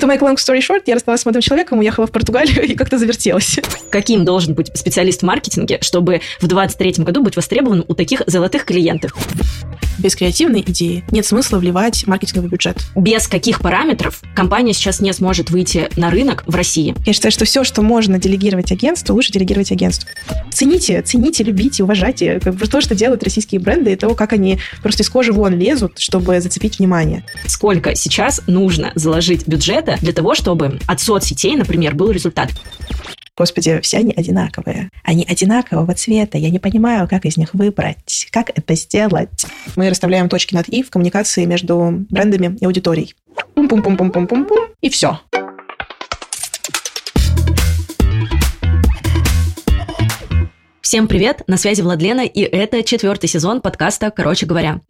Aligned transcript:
To 0.00 0.06
make 0.06 0.22
long 0.22 0.36
story 0.36 0.60
short, 0.60 0.84
я 0.86 0.94
рассталась 0.94 1.20
с 1.20 1.26
молодым 1.26 1.42
человеком, 1.42 1.78
уехала 1.78 2.06
в 2.06 2.10
Португалию 2.10 2.64
и 2.66 2.74
как-то 2.74 2.96
завертелась. 2.96 3.60
Каким 3.90 4.24
должен 4.24 4.54
быть 4.54 4.70
специалист 4.74 5.20
в 5.20 5.24
маркетинге, 5.24 5.78
чтобы 5.82 6.22
в 6.40 6.46
2023 6.46 7.04
году 7.04 7.22
быть 7.22 7.36
востребованным 7.36 7.84
у 7.86 7.94
таких 7.94 8.22
золотых 8.26 8.64
клиентов? 8.64 9.12
Без 10.00 10.16
креативной 10.16 10.62
идеи 10.62 11.04
нет 11.10 11.26
смысла 11.26 11.58
вливать 11.58 12.06
маркетинговый 12.06 12.48
бюджет. 12.48 12.78
Без 12.96 13.28
каких 13.28 13.60
параметров 13.60 14.22
компания 14.34 14.72
сейчас 14.72 15.00
не 15.00 15.12
сможет 15.12 15.50
выйти 15.50 15.88
на 15.96 16.10
рынок 16.10 16.42
в 16.46 16.54
России? 16.54 16.94
Я 17.04 17.12
считаю, 17.12 17.32
что 17.32 17.44
все, 17.44 17.64
что 17.64 17.82
можно 17.82 18.18
делегировать 18.18 18.72
агентству, 18.72 19.14
лучше 19.14 19.30
делегировать 19.30 19.72
агентству. 19.72 20.08
Цените, 20.52 21.02
цените, 21.02 21.44
любите, 21.44 21.82
уважайте 21.82 22.40
как 22.40 22.54
бы 22.54 22.66
то, 22.66 22.80
что 22.80 22.94
делают 22.94 23.22
российские 23.22 23.60
бренды, 23.60 23.92
и 23.92 23.96
то, 23.96 24.14
как 24.14 24.32
они 24.32 24.58
просто 24.82 25.02
из 25.02 25.10
кожи 25.10 25.32
вон 25.32 25.58
лезут, 25.58 25.98
чтобы 25.98 26.40
зацепить 26.40 26.78
внимание. 26.78 27.24
Сколько 27.46 27.94
сейчас 27.94 28.40
нужно 28.46 28.92
заложить 28.94 29.46
бюджета 29.46 29.98
для 30.00 30.14
того, 30.14 30.34
чтобы 30.34 30.78
от 30.86 31.00
соцсетей, 31.00 31.56
например, 31.56 31.94
был 31.94 32.10
результат? 32.10 32.50
Господи, 33.36 33.80
все 33.80 33.98
они 33.98 34.12
одинаковые. 34.12 34.90
Они 35.02 35.24
одинакового 35.28 35.94
цвета. 35.94 36.36
Я 36.36 36.50
не 36.50 36.58
понимаю, 36.58 37.08
как 37.08 37.24
из 37.24 37.36
них 37.36 37.54
выбрать, 37.54 38.26
как 38.30 38.50
это 38.50 38.74
сделать. 38.74 39.46
Мы 39.76 39.88
расставляем 39.88 40.28
точки 40.28 40.54
над 40.54 40.68
«и» 40.68 40.82
в 40.82 40.90
коммуникации 40.90 41.46
между 41.46 42.04
брендами 42.10 42.56
и 42.60 42.64
аудиторией. 42.64 43.14
Пум-пум-пум-пум-пум-пум, 43.54 44.46
и 44.80 44.90
все. 44.90 45.20
Всем 50.80 51.06
привет, 51.06 51.42
на 51.46 51.56
связи 51.56 51.82
Владлена, 51.82 52.24
и 52.24 52.40
это 52.40 52.82
четвертый 52.82 53.28
сезон 53.28 53.60
подкаста 53.60 54.10
«Короче 54.10 54.44
говоря». 54.44 54.80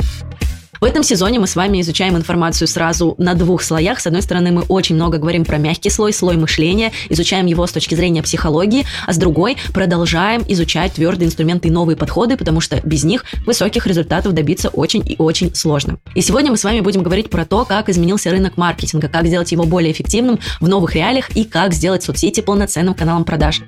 В 0.78 0.84
этом 0.84 1.02
сезоне 1.02 1.38
мы 1.38 1.46
с 1.46 1.56
вами 1.56 1.80
изучаем 1.80 2.16
информацию 2.16 2.68
сразу 2.68 3.14
на 3.18 3.34
двух 3.34 3.62
слоях. 3.62 4.00
С 4.00 4.06
одной 4.06 4.22
стороны, 4.22 4.52
мы 4.52 4.62
очень 4.62 4.94
много 4.94 5.18
говорим 5.18 5.44
про 5.44 5.58
мягкий 5.58 5.90
слой, 5.90 6.12
слой 6.12 6.36
мышления, 6.36 6.92
изучаем 7.08 7.46
его 7.46 7.66
с 7.66 7.72
точки 7.72 7.94
зрения 7.94 8.22
психологии, 8.22 8.86
а 9.06 9.12
с 9.12 9.18
другой 9.18 9.56
продолжаем 9.74 10.42
изучать 10.48 10.94
твердые 10.94 11.26
инструменты 11.26 11.68
и 11.68 11.70
новые 11.70 11.96
подходы, 11.96 12.36
потому 12.36 12.60
что 12.60 12.80
без 12.84 13.04
них 13.04 13.24
высоких 13.44 13.86
результатов 13.86 14.32
добиться 14.32 14.68
очень 14.68 15.02
и 15.06 15.16
очень 15.18 15.54
сложно. 15.54 15.98
И 16.14 16.22
сегодня 16.22 16.50
мы 16.50 16.56
с 16.56 16.64
вами 16.64 16.80
будем 16.80 17.02
говорить 17.02 17.30
про 17.30 17.44
то, 17.44 17.64
как 17.64 17.88
изменился 17.88 18.30
рынок 18.30 18.56
маркетинга, 18.56 19.08
как 19.08 19.26
сделать 19.26 19.52
его 19.52 19.64
более 19.64 19.92
эффективным 19.92 20.38
в 20.60 20.68
новых 20.68 20.94
реалиях 20.94 21.30
и 21.36 21.44
как 21.44 21.74
сделать 21.74 22.02
соцсети 22.02 22.40
полноценным 22.40 22.94
каналом 22.94 23.24
продаж. 23.24 23.60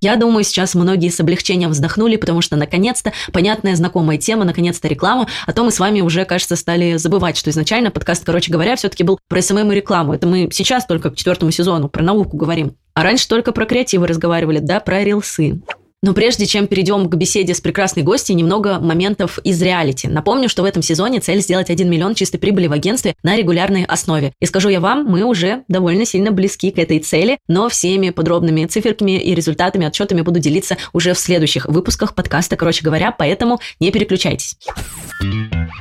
Я 0.00 0.16
думаю, 0.16 0.44
сейчас 0.44 0.74
многие 0.74 1.10
с 1.10 1.20
облегчением 1.20 1.70
вздохнули, 1.70 2.16
потому 2.16 2.42
что 2.42 2.56
наконец-то 2.56 3.12
понятная, 3.32 3.76
знакомая 3.76 4.18
тема, 4.18 4.44
наконец-то 4.44 4.88
реклама. 4.88 5.26
А 5.46 5.52
то 5.52 5.64
мы 5.64 5.70
с 5.70 5.78
вами 5.78 6.00
уже, 6.00 6.24
кажется, 6.24 6.56
стали 6.56 6.96
забывать, 6.96 7.36
что 7.36 7.50
изначально 7.50 7.90
подкаст, 7.90 8.24
короче 8.24 8.52
говоря, 8.52 8.76
все-таки 8.76 9.04
был 9.04 9.18
про 9.28 9.42
СММ 9.42 9.72
и 9.72 9.74
рекламу. 9.74 10.14
Это 10.14 10.26
мы 10.26 10.48
сейчас 10.52 10.86
только 10.86 11.10
к 11.10 11.16
четвертому 11.16 11.50
сезону 11.50 11.88
про 11.88 12.02
науку 12.02 12.36
говорим. 12.36 12.76
А 12.94 13.02
раньше 13.02 13.28
только 13.28 13.52
про 13.52 13.66
креативы 13.66 14.06
разговаривали, 14.06 14.58
да, 14.58 14.80
про 14.80 15.02
рилсы. 15.04 15.60
Но 16.02 16.12
прежде 16.12 16.46
чем 16.46 16.66
перейдем 16.66 17.08
к 17.08 17.14
беседе 17.16 17.54
с 17.54 17.60
прекрасной 17.60 18.02
гостьей, 18.02 18.34
немного 18.34 18.78
моментов 18.78 19.38
из 19.44 19.60
реалити. 19.62 20.08
Напомню, 20.08 20.48
что 20.48 20.62
в 20.62 20.66
этом 20.66 20.82
сезоне 20.82 21.20
цель 21.20 21.40
сделать 21.40 21.70
1 21.70 21.88
миллион 21.88 22.14
чистой 22.14 22.38
прибыли 22.38 22.66
в 22.66 22.72
агентстве 22.72 23.14
на 23.22 23.36
регулярной 23.36 23.84
основе. 23.84 24.32
И 24.40 24.46
скажу 24.46 24.68
я 24.68 24.80
вам, 24.80 25.04
мы 25.04 25.24
уже 25.24 25.64
довольно 25.68 26.04
сильно 26.04 26.30
близки 26.30 26.70
к 26.70 26.78
этой 26.78 26.98
цели, 26.98 27.38
но 27.48 27.68
всеми 27.68 28.10
подробными 28.10 28.66
циферками 28.66 29.18
и 29.18 29.34
результатами, 29.34 29.86
отчетами 29.86 30.20
буду 30.20 30.38
делиться 30.38 30.76
уже 30.92 31.14
в 31.14 31.18
следующих 31.18 31.66
выпусках 31.66 32.14
подкаста, 32.14 32.56
короче 32.56 32.84
говоря, 32.84 33.10
поэтому 33.10 33.60
не 33.80 33.90
переключайтесь. 33.90 34.56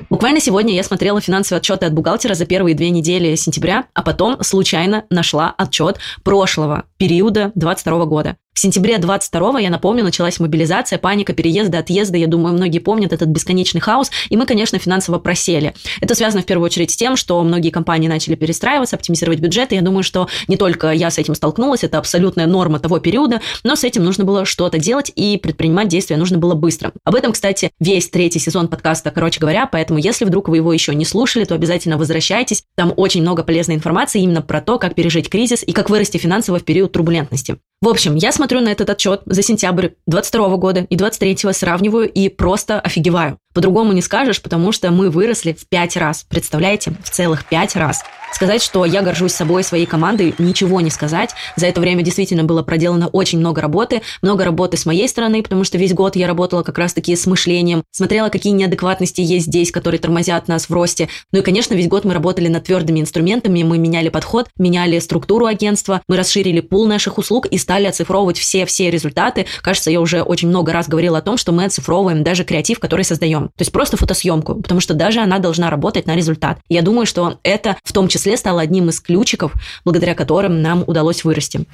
Буквально 0.10 0.40
сегодня 0.40 0.74
я 0.74 0.84
смотрела 0.84 1.20
финансовые 1.20 1.60
отчеты 1.60 1.86
от 1.86 1.94
бухгалтера 1.94 2.36
за 2.36 2.46
первые 2.46 2.74
две 2.74 2.90
недели 2.90 3.36
сентября, 3.36 3.86
а 3.94 4.02
потом 4.02 4.42
случайно 4.44 5.04
нашла 5.10 5.54
отчет 5.58 6.00
прошлого 6.24 6.86
периода 6.98 7.52
2022 7.56 8.06
года. 8.06 8.38
В 8.56 8.60
сентябре 8.62 8.98
22 8.98 9.60
я 9.60 9.70
напомню, 9.70 10.06
началась 10.06 10.40
мобилизация, 10.40 10.98
паника, 10.98 11.34
переезды, 11.34 11.78
отъезды. 11.78 12.20
Я 12.20 12.28
думаю, 12.28 12.56
многие 12.56 12.80
помнят 12.80 13.12
этот 13.12 13.28
бесконечный 13.28 13.82
хаос. 13.82 14.10
И 14.30 14.38
мы, 14.38 14.46
конечно, 14.46 14.80
финансово 14.80 15.20
просели. 15.20 15.74
Это 16.00 16.16
связано 16.16 16.42
в 16.42 16.46
первую 16.46 16.68
очередь 16.68 16.90
с 16.90 16.96
тем, 16.96 17.18
что 17.18 17.44
многие 17.44 17.70
компании 17.70 18.08
начали 18.08 18.36
перестраиваться, 18.36 18.96
оптимизировать 18.96 19.40
бюджеты. 19.40 19.76
Я 19.76 19.82
думаю, 19.82 20.04
что 20.04 20.30
не 20.48 20.56
только 20.56 20.92
я 20.92 21.12
с 21.12 21.18
этим 21.18 21.36
столкнулась, 21.36 21.84
это 21.84 21.98
абсолютная 21.98 22.48
норма 22.48 22.80
того 22.80 23.00
периода, 23.00 23.42
но 23.66 23.76
с 23.76 23.84
этим 23.84 24.06
нужно 24.06 24.24
было 24.24 24.46
что-то 24.46 24.80
делать 24.80 25.12
и 25.14 25.38
предпринимать 25.38 25.90
действия 25.90 26.16
нужно 26.16 26.38
было 26.38 26.54
быстро. 26.54 26.94
Об 27.04 27.16
этом, 27.16 27.34
кстати, 27.34 27.72
весь 27.82 28.08
третий 28.08 28.40
сезон 28.40 28.70
подкаста, 28.70 29.12
короче 29.12 29.42
говоря, 29.42 29.68
поэтому 29.70 30.00
если 30.00 30.24
вдруг 30.24 30.48
вы 30.48 30.58
его 30.58 30.72
еще 30.72 30.96
не 30.96 31.04
слушали, 31.04 31.44
то 31.44 31.56
обязательно 31.56 31.98
возвращайтесь. 31.98 32.64
Там 32.76 32.94
очень 32.96 33.22
много 33.22 33.44
полезной 33.44 33.76
информации 33.76 34.22
именно 34.22 34.42
про 34.42 34.62
то, 34.62 34.80
как 34.80 34.96
пережить 34.96 35.30
кризис 35.30 35.62
и 35.62 35.74
как 35.74 35.90
вырасти 35.90 36.18
финансово 36.18 36.60
в 36.60 36.64
период 36.64 36.94
турбулентности. 36.94 37.58
В 37.82 37.88
общем, 37.88 38.16
я 38.16 38.32
смотрю 38.32 38.62
на 38.62 38.70
этот 38.70 38.90
отчет 38.90 39.22
за 39.26 39.42
сентябрь 39.42 39.90
22 40.08 40.58
года 40.58 40.88
и 40.90 40.96
23 40.96 41.54
сравниваю 41.54 42.12
и 42.12 42.30
просто 42.30 42.80
офигеваю. 42.80 43.40
По-другому 43.56 43.94
не 43.94 44.02
скажешь, 44.02 44.42
потому 44.42 44.74
что 44.74 44.92
мы 44.92 45.10
выросли 45.10 45.54
в 45.54 45.66
пять 45.68 45.96
раз. 45.96 46.26
Представляете? 46.28 46.94
В 47.02 47.10
целых 47.10 47.46
пять 47.46 47.78
раз. 47.78 48.04
Сказать, 48.34 48.62
что 48.62 48.84
я 48.84 49.02
горжусь 49.02 49.32
собой, 49.32 49.64
своей 49.64 49.86
командой, 49.86 50.36
ничего 50.40 50.82
не 50.82 50.90
сказать. 50.90 51.30
За 51.56 51.68
это 51.68 51.80
время 51.80 52.04
действительно 52.04 52.44
было 52.44 52.64
проделано 52.64 53.08
очень 53.08 53.40
много 53.40 53.62
работы. 53.62 54.02
Много 54.22 54.44
работы 54.44 54.76
с 54.76 54.86
моей 54.86 55.08
стороны, 55.08 55.42
потому 55.42 55.64
что 55.64 55.78
весь 55.78 55.94
год 55.94 56.18
я 56.18 56.28
работала 56.28 56.62
как 56.62 56.78
раз-таки 56.78 57.16
с 57.16 57.26
мышлением. 57.28 57.84
Смотрела, 57.92 58.28
какие 58.28 58.52
неадекватности 58.52 59.22
есть 59.22 59.46
здесь, 59.46 59.72
которые 59.72 60.02
тормозят 60.02 60.50
нас 60.50 60.68
в 60.68 60.74
росте. 60.74 61.08
Ну 61.32 61.40
и, 61.40 61.42
конечно, 61.42 61.76
весь 61.76 61.88
год 61.88 62.04
мы 62.04 62.14
работали 62.14 62.50
над 62.50 62.66
твердыми 62.66 63.00
инструментами. 63.00 63.64
Мы 63.64 63.78
меняли 63.78 64.10
подход, 64.10 64.50
меняли 64.58 65.00
структуру 65.00 65.46
агентства. 65.46 66.02
Мы 66.10 66.18
расширили 66.18 66.60
пул 66.60 66.88
наших 66.88 67.18
услуг 67.18 67.46
и 67.46 67.58
стали 67.58 67.86
оцифровывать 67.86 68.38
все-все 68.38 68.92
результаты. 68.92 69.46
Кажется, 69.62 69.92
я 69.92 70.02
уже 70.02 70.24
очень 70.24 70.50
много 70.50 70.74
раз 70.74 70.90
говорила 70.90 71.20
о 71.20 71.22
том, 71.22 71.38
что 71.38 71.54
мы 71.54 71.64
оцифровываем 71.64 72.22
даже 72.22 72.44
креатив, 72.44 72.80
который 72.80 73.06
создаем. 73.06 73.45
То 73.50 73.62
есть 73.62 73.72
просто 73.72 73.98
фотосъемку, 73.98 74.56
потому 74.56 74.80
что 74.80 74.94
даже 74.94 75.20
она 75.20 75.40
должна 75.40 75.70
работать 75.70 76.08
на 76.08 76.16
результат. 76.16 76.60
Я 76.70 76.82
думаю, 76.82 77.06
что 77.06 77.40
это 77.44 77.78
в 77.84 77.94
том 77.94 78.08
числе 78.08 78.38
стало 78.38 78.62
одним 78.62 78.90
из 78.90 79.00
ключиков, 79.00 79.54
благодаря 79.84 80.16
которым 80.16 80.62
нам 80.62 80.84
удалось 80.88 81.24
вырасти. 81.24 81.66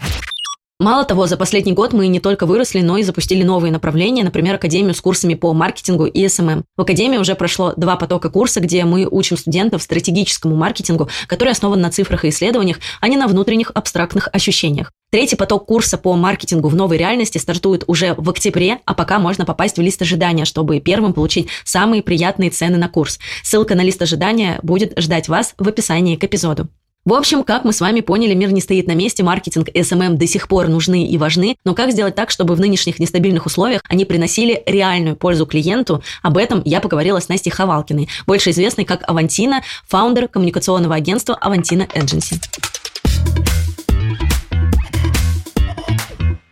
Мало 0.81 1.05
того, 1.05 1.27
за 1.27 1.37
последний 1.37 1.73
год 1.73 1.93
мы 1.93 2.07
не 2.07 2.19
только 2.19 2.47
выросли, 2.47 2.81
но 2.81 2.97
и 2.97 3.03
запустили 3.03 3.43
новые 3.43 3.71
направления, 3.71 4.23
например, 4.23 4.55
Академию 4.55 4.95
с 4.95 5.01
курсами 5.01 5.35
по 5.35 5.53
маркетингу 5.53 6.07
и 6.07 6.27
СММ. 6.27 6.63
В 6.75 6.81
Академии 6.81 7.19
уже 7.19 7.35
прошло 7.35 7.73
два 7.77 7.97
потока 7.97 8.31
курса, 8.31 8.61
где 8.61 8.83
мы 8.83 9.07
учим 9.07 9.37
студентов 9.37 9.83
стратегическому 9.83 10.55
маркетингу, 10.55 11.07
который 11.27 11.49
основан 11.49 11.81
на 11.81 11.91
цифрах 11.91 12.25
и 12.25 12.29
исследованиях, 12.29 12.79
а 12.99 13.09
не 13.09 13.17
на 13.17 13.27
внутренних 13.27 13.69
абстрактных 13.75 14.27
ощущениях. 14.33 14.91
Третий 15.11 15.35
поток 15.35 15.67
курса 15.67 15.99
по 15.99 16.15
маркетингу 16.15 16.67
в 16.67 16.75
новой 16.75 16.97
реальности 16.97 17.37
стартует 17.37 17.83
уже 17.85 18.15
в 18.17 18.27
октябре, 18.31 18.79
а 18.85 18.95
пока 18.95 19.19
можно 19.19 19.45
попасть 19.45 19.77
в 19.77 19.81
лист 19.81 20.01
ожидания, 20.01 20.45
чтобы 20.45 20.79
первым 20.79 21.13
получить 21.13 21.47
самые 21.63 22.01
приятные 22.01 22.49
цены 22.49 22.79
на 22.79 22.89
курс. 22.89 23.19
Ссылка 23.43 23.75
на 23.75 23.81
лист 23.81 24.01
ожидания 24.01 24.59
будет 24.63 24.97
ждать 24.97 25.29
вас 25.29 25.53
в 25.59 25.67
описании 25.67 26.15
к 26.15 26.23
эпизоду. 26.23 26.69
В 27.03 27.13
общем, 27.13 27.43
как 27.43 27.65
мы 27.65 27.73
с 27.73 27.81
вами 27.81 28.01
поняли, 28.01 28.35
мир 28.35 28.51
не 28.51 28.61
стоит 28.61 28.85
на 28.85 28.93
месте, 28.93 29.23
маркетинг 29.23 29.69
и 29.69 29.79
SMM 29.79 30.17
до 30.17 30.27
сих 30.27 30.47
пор 30.47 30.67
нужны 30.67 31.07
и 31.07 31.17
важны, 31.17 31.55
но 31.65 31.73
как 31.73 31.91
сделать 31.91 32.13
так, 32.13 32.29
чтобы 32.29 32.53
в 32.53 32.59
нынешних 32.59 32.99
нестабильных 32.99 33.47
условиях 33.47 33.81
они 33.89 34.05
приносили 34.05 34.61
реальную 34.67 35.15
пользу 35.15 35.47
клиенту? 35.47 36.03
Об 36.21 36.37
этом 36.37 36.61
я 36.63 36.79
поговорила 36.79 37.19
с 37.19 37.27
Настей 37.27 37.51
Хавалкиной, 37.51 38.07
больше 38.27 38.51
известной 38.51 38.85
как 38.85 39.01
Авантина, 39.09 39.63
фаундер 39.87 40.27
коммуникационного 40.27 40.93
агентства 40.93 41.33
Авантина 41.33 41.87
Agency. 41.95 42.39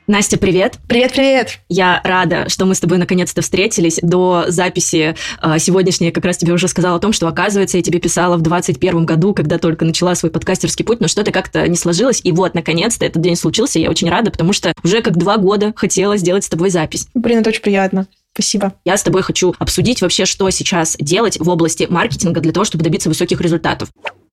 Настя, 0.09 0.39
привет. 0.39 0.79
Привет-привет. 0.87 1.59
Я 1.69 2.01
рада, 2.03 2.49
что 2.49 2.65
мы 2.65 2.73
с 2.73 2.79
тобой 2.79 2.97
наконец-то 2.97 3.43
встретились. 3.43 3.99
До 4.01 4.45
записи 4.47 5.15
э, 5.39 5.59
сегодняшней 5.59 6.09
как 6.09 6.25
раз 6.25 6.37
тебе 6.37 6.51
уже 6.51 6.67
сказала 6.67 6.95
о 6.95 6.99
том, 6.99 7.13
что, 7.13 7.27
оказывается, 7.27 7.77
я 7.77 7.83
тебе 7.83 7.99
писала 7.99 8.35
в 8.35 8.41
21 8.41 9.05
году, 9.05 9.35
когда 9.35 9.59
только 9.59 9.85
начала 9.85 10.15
свой 10.15 10.31
подкастерский 10.31 10.83
путь, 10.83 10.99
но 10.99 11.07
что-то 11.07 11.31
как-то 11.31 11.67
не 11.67 11.75
сложилось. 11.75 12.21
И 12.23 12.31
вот, 12.31 12.55
наконец-то, 12.55 13.05
этот 13.05 13.21
день 13.21 13.35
случился. 13.35 13.77
Я 13.77 13.91
очень 13.91 14.09
рада, 14.09 14.31
потому 14.31 14.51
что 14.51 14.73
уже 14.83 15.03
как 15.03 15.15
два 15.15 15.37
года 15.37 15.73
хотела 15.75 16.17
сделать 16.17 16.43
с 16.43 16.49
тобой 16.49 16.71
запись. 16.71 17.05
Блин, 17.13 17.41
это 17.41 17.51
очень 17.51 17.61
приятно. 17.61 18.07
Спасибо. 18.33 18.73
Я 18.85 18.97
с 18.97 19.03
тобой 19.03 19.21
хочу 19.21 19.53
обсудить 19.59 20.01
вообще, 20.01 20.25
что 20.25 20.49
сейчас 20.49 20.97
делать 20.99 21.39
в 21.39 21.47
области 21.47 21.85
маркетинга 21.87 22.41
для 22.41 22.51
того, 22.51 22.63
чтобы 22.63 22.83
добиться 22.83 23.09
высоких 23.09 23.41
результатов. 23.41 23.89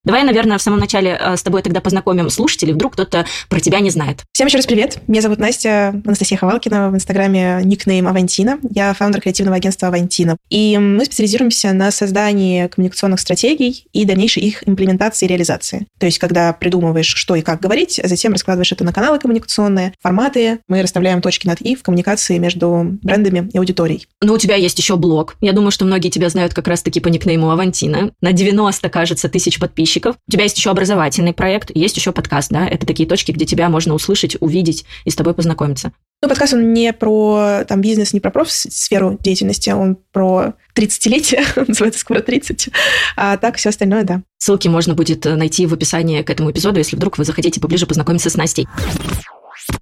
Давай, 0.06 0.22
наверное, 0.22 0.56
в 0.56 0.62
самом 0.62 0.78
начале 0.78 1.18
э, 1.20 1.36
с 1.36 1.42
тобой 1.42 1.62
тогда 1.62 1.80
познакомим 1.80 2.30
слушателей, 2.30 2.72
вдруг 2.72 2.92
кто-то 2.92 3.26
про 3.48 3.58
тебя 3.58 3.80
не 3.80 3.90
знает. 3.90 4.20
Всем 4.32 4.46
еще 4.46 4.58
раз 4.58 4.64
привет. 4.64 4.98
Меня 5.08 5.20
зовут 5.20 5.40
Настя 5.40 6.00
Анастасия 6.06 6.38
Ховалкина, 6.38 6.90
в 6.90 6.94
инстаграме 6.94 7.60
никнейм 7.64 8.06
Авантина. 8.06 8.60
Я 8.70 8.94
фаундер 8.94 9.20
креативного 9.20 9.56
агентства 9.56 9.88
Авантина. 9.88 10.36
И 10.48 10.78
мы 10.78 11.04
специализируемся 11.06 11.72
на 11.72 11.90
создании 11.90 12.68
коммуникационных 12.68 13.18
стратегий 13.18 13.88
и 13.92 14.04
дальнейшей 14.04 14.44
их 14.44 14.62
имплементации 14.68 15.26
и 15.26 15.28
реализации. 15.28 15.88
То 15.98 16.06
есть, 16.06 16.20
когда 16.20 16.52
придумываешь, 16.52 17.12
что 17.12 17.34
и 17.34 17.42
как 17.42 17.58
говорить, 17.58 17.98
а 17.98 18.06
затем 18.06 18.32
раскладываешь 18.32 18.70
это 18.70 18.84
на 18.84 18.92
каналы 18.92 19.18
коммуникационные, 19.18 19.92
форматы, 20.00 20.60
мы 20.68 20.82
расставляем 20.82 21.20
точки 21.20 21.48
над 21.48 21.60
«и» 21.60 21.74
в 21.74 21.82
коммуникации 21.82 22.38
между 22.38 22.96
брендами 23.02 23.50
и 23.52 23.58
аудиторией. 23.58 24.06
Ну, 24.22 24.34
у 24.34 24.38
тебя 24.38 24.54
есть 24.54 24.78
еще 24.78 24.94
блог. 24.94 25.34
Я 25.40 25.52
думаю, 25.52 25.72
что 25.72 25.84
многие 25.84 26.10
тебя 26.10 26.28
знают 26.28 26.54
как 26.54 26.68
раз-таки 26.68 27.00
по 27.00 27.08
никнейму 27.08 27.50
Авантина. 27.50 28.12
На 28.20 28.30
90, 28.30 28.88
кажется, 28.88 29.28
тысяч 29.28 29.58
подписчиков 29.58 29.95
подписчиков. 29.96 30.16
У 30.26 30.30
тебя 30.30 30.44
есть 30.44 30.56
еще 30.56 30.70
образовательный 30.70 31.32
проект, 31.32 31.70
есть 31.74 31.96
еще 31.96 32.12
подкаст, 32.12 32.50
да? 32.50 32.66
Это 32.66 32.86
такие 32.86 33.08
точки, 33.08 33.32
где 33.32 33.44
тебя 33.44 33.68
можно 33.68 33.94
услышать, 33.94 34.36
увидеть 34.40 34.84
и 35.04 35.10
с 35.10 35.16
тобой 35.16 35.34
познакомиться. 35.34 35.92
Ну, 36.22 36.28
подкаст, 36.28 36.54
он 36.54 36.72
не 36.72 36.92
про 36.92 37.64
там, 37.68 37.80
бизнес, 37.80 38.12
не 38.12 38.20
про 38.20 38.30
профсферу 38.30 39.18
деятельности, 39.20 39.70
он 39.70 39.98
про 40.12 40.54
30-летие, 40.74 41.44
называется 41.68 42.00
скоро 42.00 42.20
30, 42.20 42.70
а 43.16 43.36
так 43.36 43.56
все 43.56 43.68
остальное, 43.68 44.04
да. 44.04 44.22
Ссылки 44.38 44.68
можно 44.68 44.94
будет 44.94 45.24
найти 45.24 45.66
в 45.66 45.74
описании 45.74 46.22
к 46.22 46.30
этому 46.30 46.50
эпизоду, 46.50 46.78
если 46.78 46.96
вдруг 46.96 47.18
вы 47.18 47.24
захотите 47.24 47.60
поближе 47.60 47.86
познакомиться 47.86 48.30
с 48.30 48.36
Настей. 48.36 48.66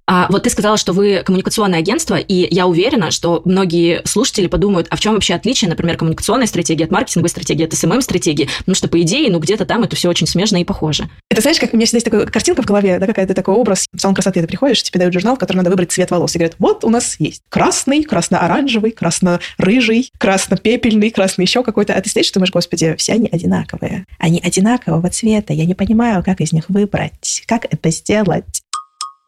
А 0.07 0.27
вот 0.29 0.43
ты 0.43 0.49
сказала, 0.49 0.77
что 0.77 0.93
вы 0.93 1.23
коммуникационное 1.25 1.79
агентство, 1.79 2.15
и 2.15 2.53
я 2.53 2.67
уверена, 2.67 3.11
что 3.11 3.41
многие 3.45 4.01
слушатели 4.05 4.47
подумают, 4.47 4.87
а 4.89 4.95
в 4.95 4.99
чем 4.99 5.13
вообще 5.13 5.33
отличие, 5.33 5.69
например, 5.69 5.97
коммуникационной 5.97 6.47
стратегии 6.47 6.83
от 6.83 6.91
маркетинговой 6.91 7.29
стратегии, 7.29 7.65
от 7.65 7.73
СММ-стратегии, 7.73 8.49
потому 8.59 8.75
что, 8.75 8.87
по 8.87 9.01
идее, 9.01 9.31
ну, 9.31 9.39
где-то 9.39 9.65
там 9.65 9.83
это 9.83 9.95
все 9.95 10.09
очень 10.09 10.27
смежно 10.27 10.57
и 10.57 10.63
похоже. 10.63 11.09
Это 11.29 11.41
знаешь, 11.41 11.59
как 11.59 11.73
у 11.73 11.77
меня 11.77 11.85
всегда 11.85 11.97
есть 11.97 12.05
такая 12.05 12.25
картинка 12.25 12.61
в 12.61 12.65
голове, 12.65 12.99
да, 12.99 13.07
какая-то 13.07 13.33
такой 13.33 13.55
образ. 13.55 13.87
В 13.93 13.99
салон 13.99 14.15
красоты 14.15 14.41
ты 14.41 14.47
приходишь, 14.47 14.83
тебе 14.83 14.99
дают 14.99 15.13
журнал, 15.13 15.35
в 15.35 15.39
котором 15.39 15.57
надо 15.57 15.69
выбрать 15.69 15.91
цвет 15.91 16.11
волос, 16.11 16.35
и 16.35 16.37
говорят, 16.37 16.55
вот 16.59 16.83
у 16.83 16.89
нас 16.89 17.15
есть 17.19 17.41
красный, 17.49 18.03
красно-оранжевый, 18.03 18.91
красно-рыжий, 18.91 20.11
красно-пепельный, 20.17 21.09
красный 21.09 21.45
еще 21.45 21.63
какой-то. 21.63 21.93
А 21.93 22.01
ты 22.01 22.09
стоишь, 22.09 22.31
думаешь, 22.31 22.51
господи, 22.51 22.95
все 22.97 23.13
они 23.13 23.27
одинаковые. 23.31 24.05
Они 24.19 24.39
одинакового 24.43 25.09
цвета, 25.09 25.53
я 25.53 25.65
не 25.65 25.73
понимаю, 25.73 26.23
как 26.23 26.41
из 26.41 26.53
них 26.53 26.65
выбрать, 26.69 27.43
как 27.47 27.65
это 27.71 27.89
сделать 27.91 28.61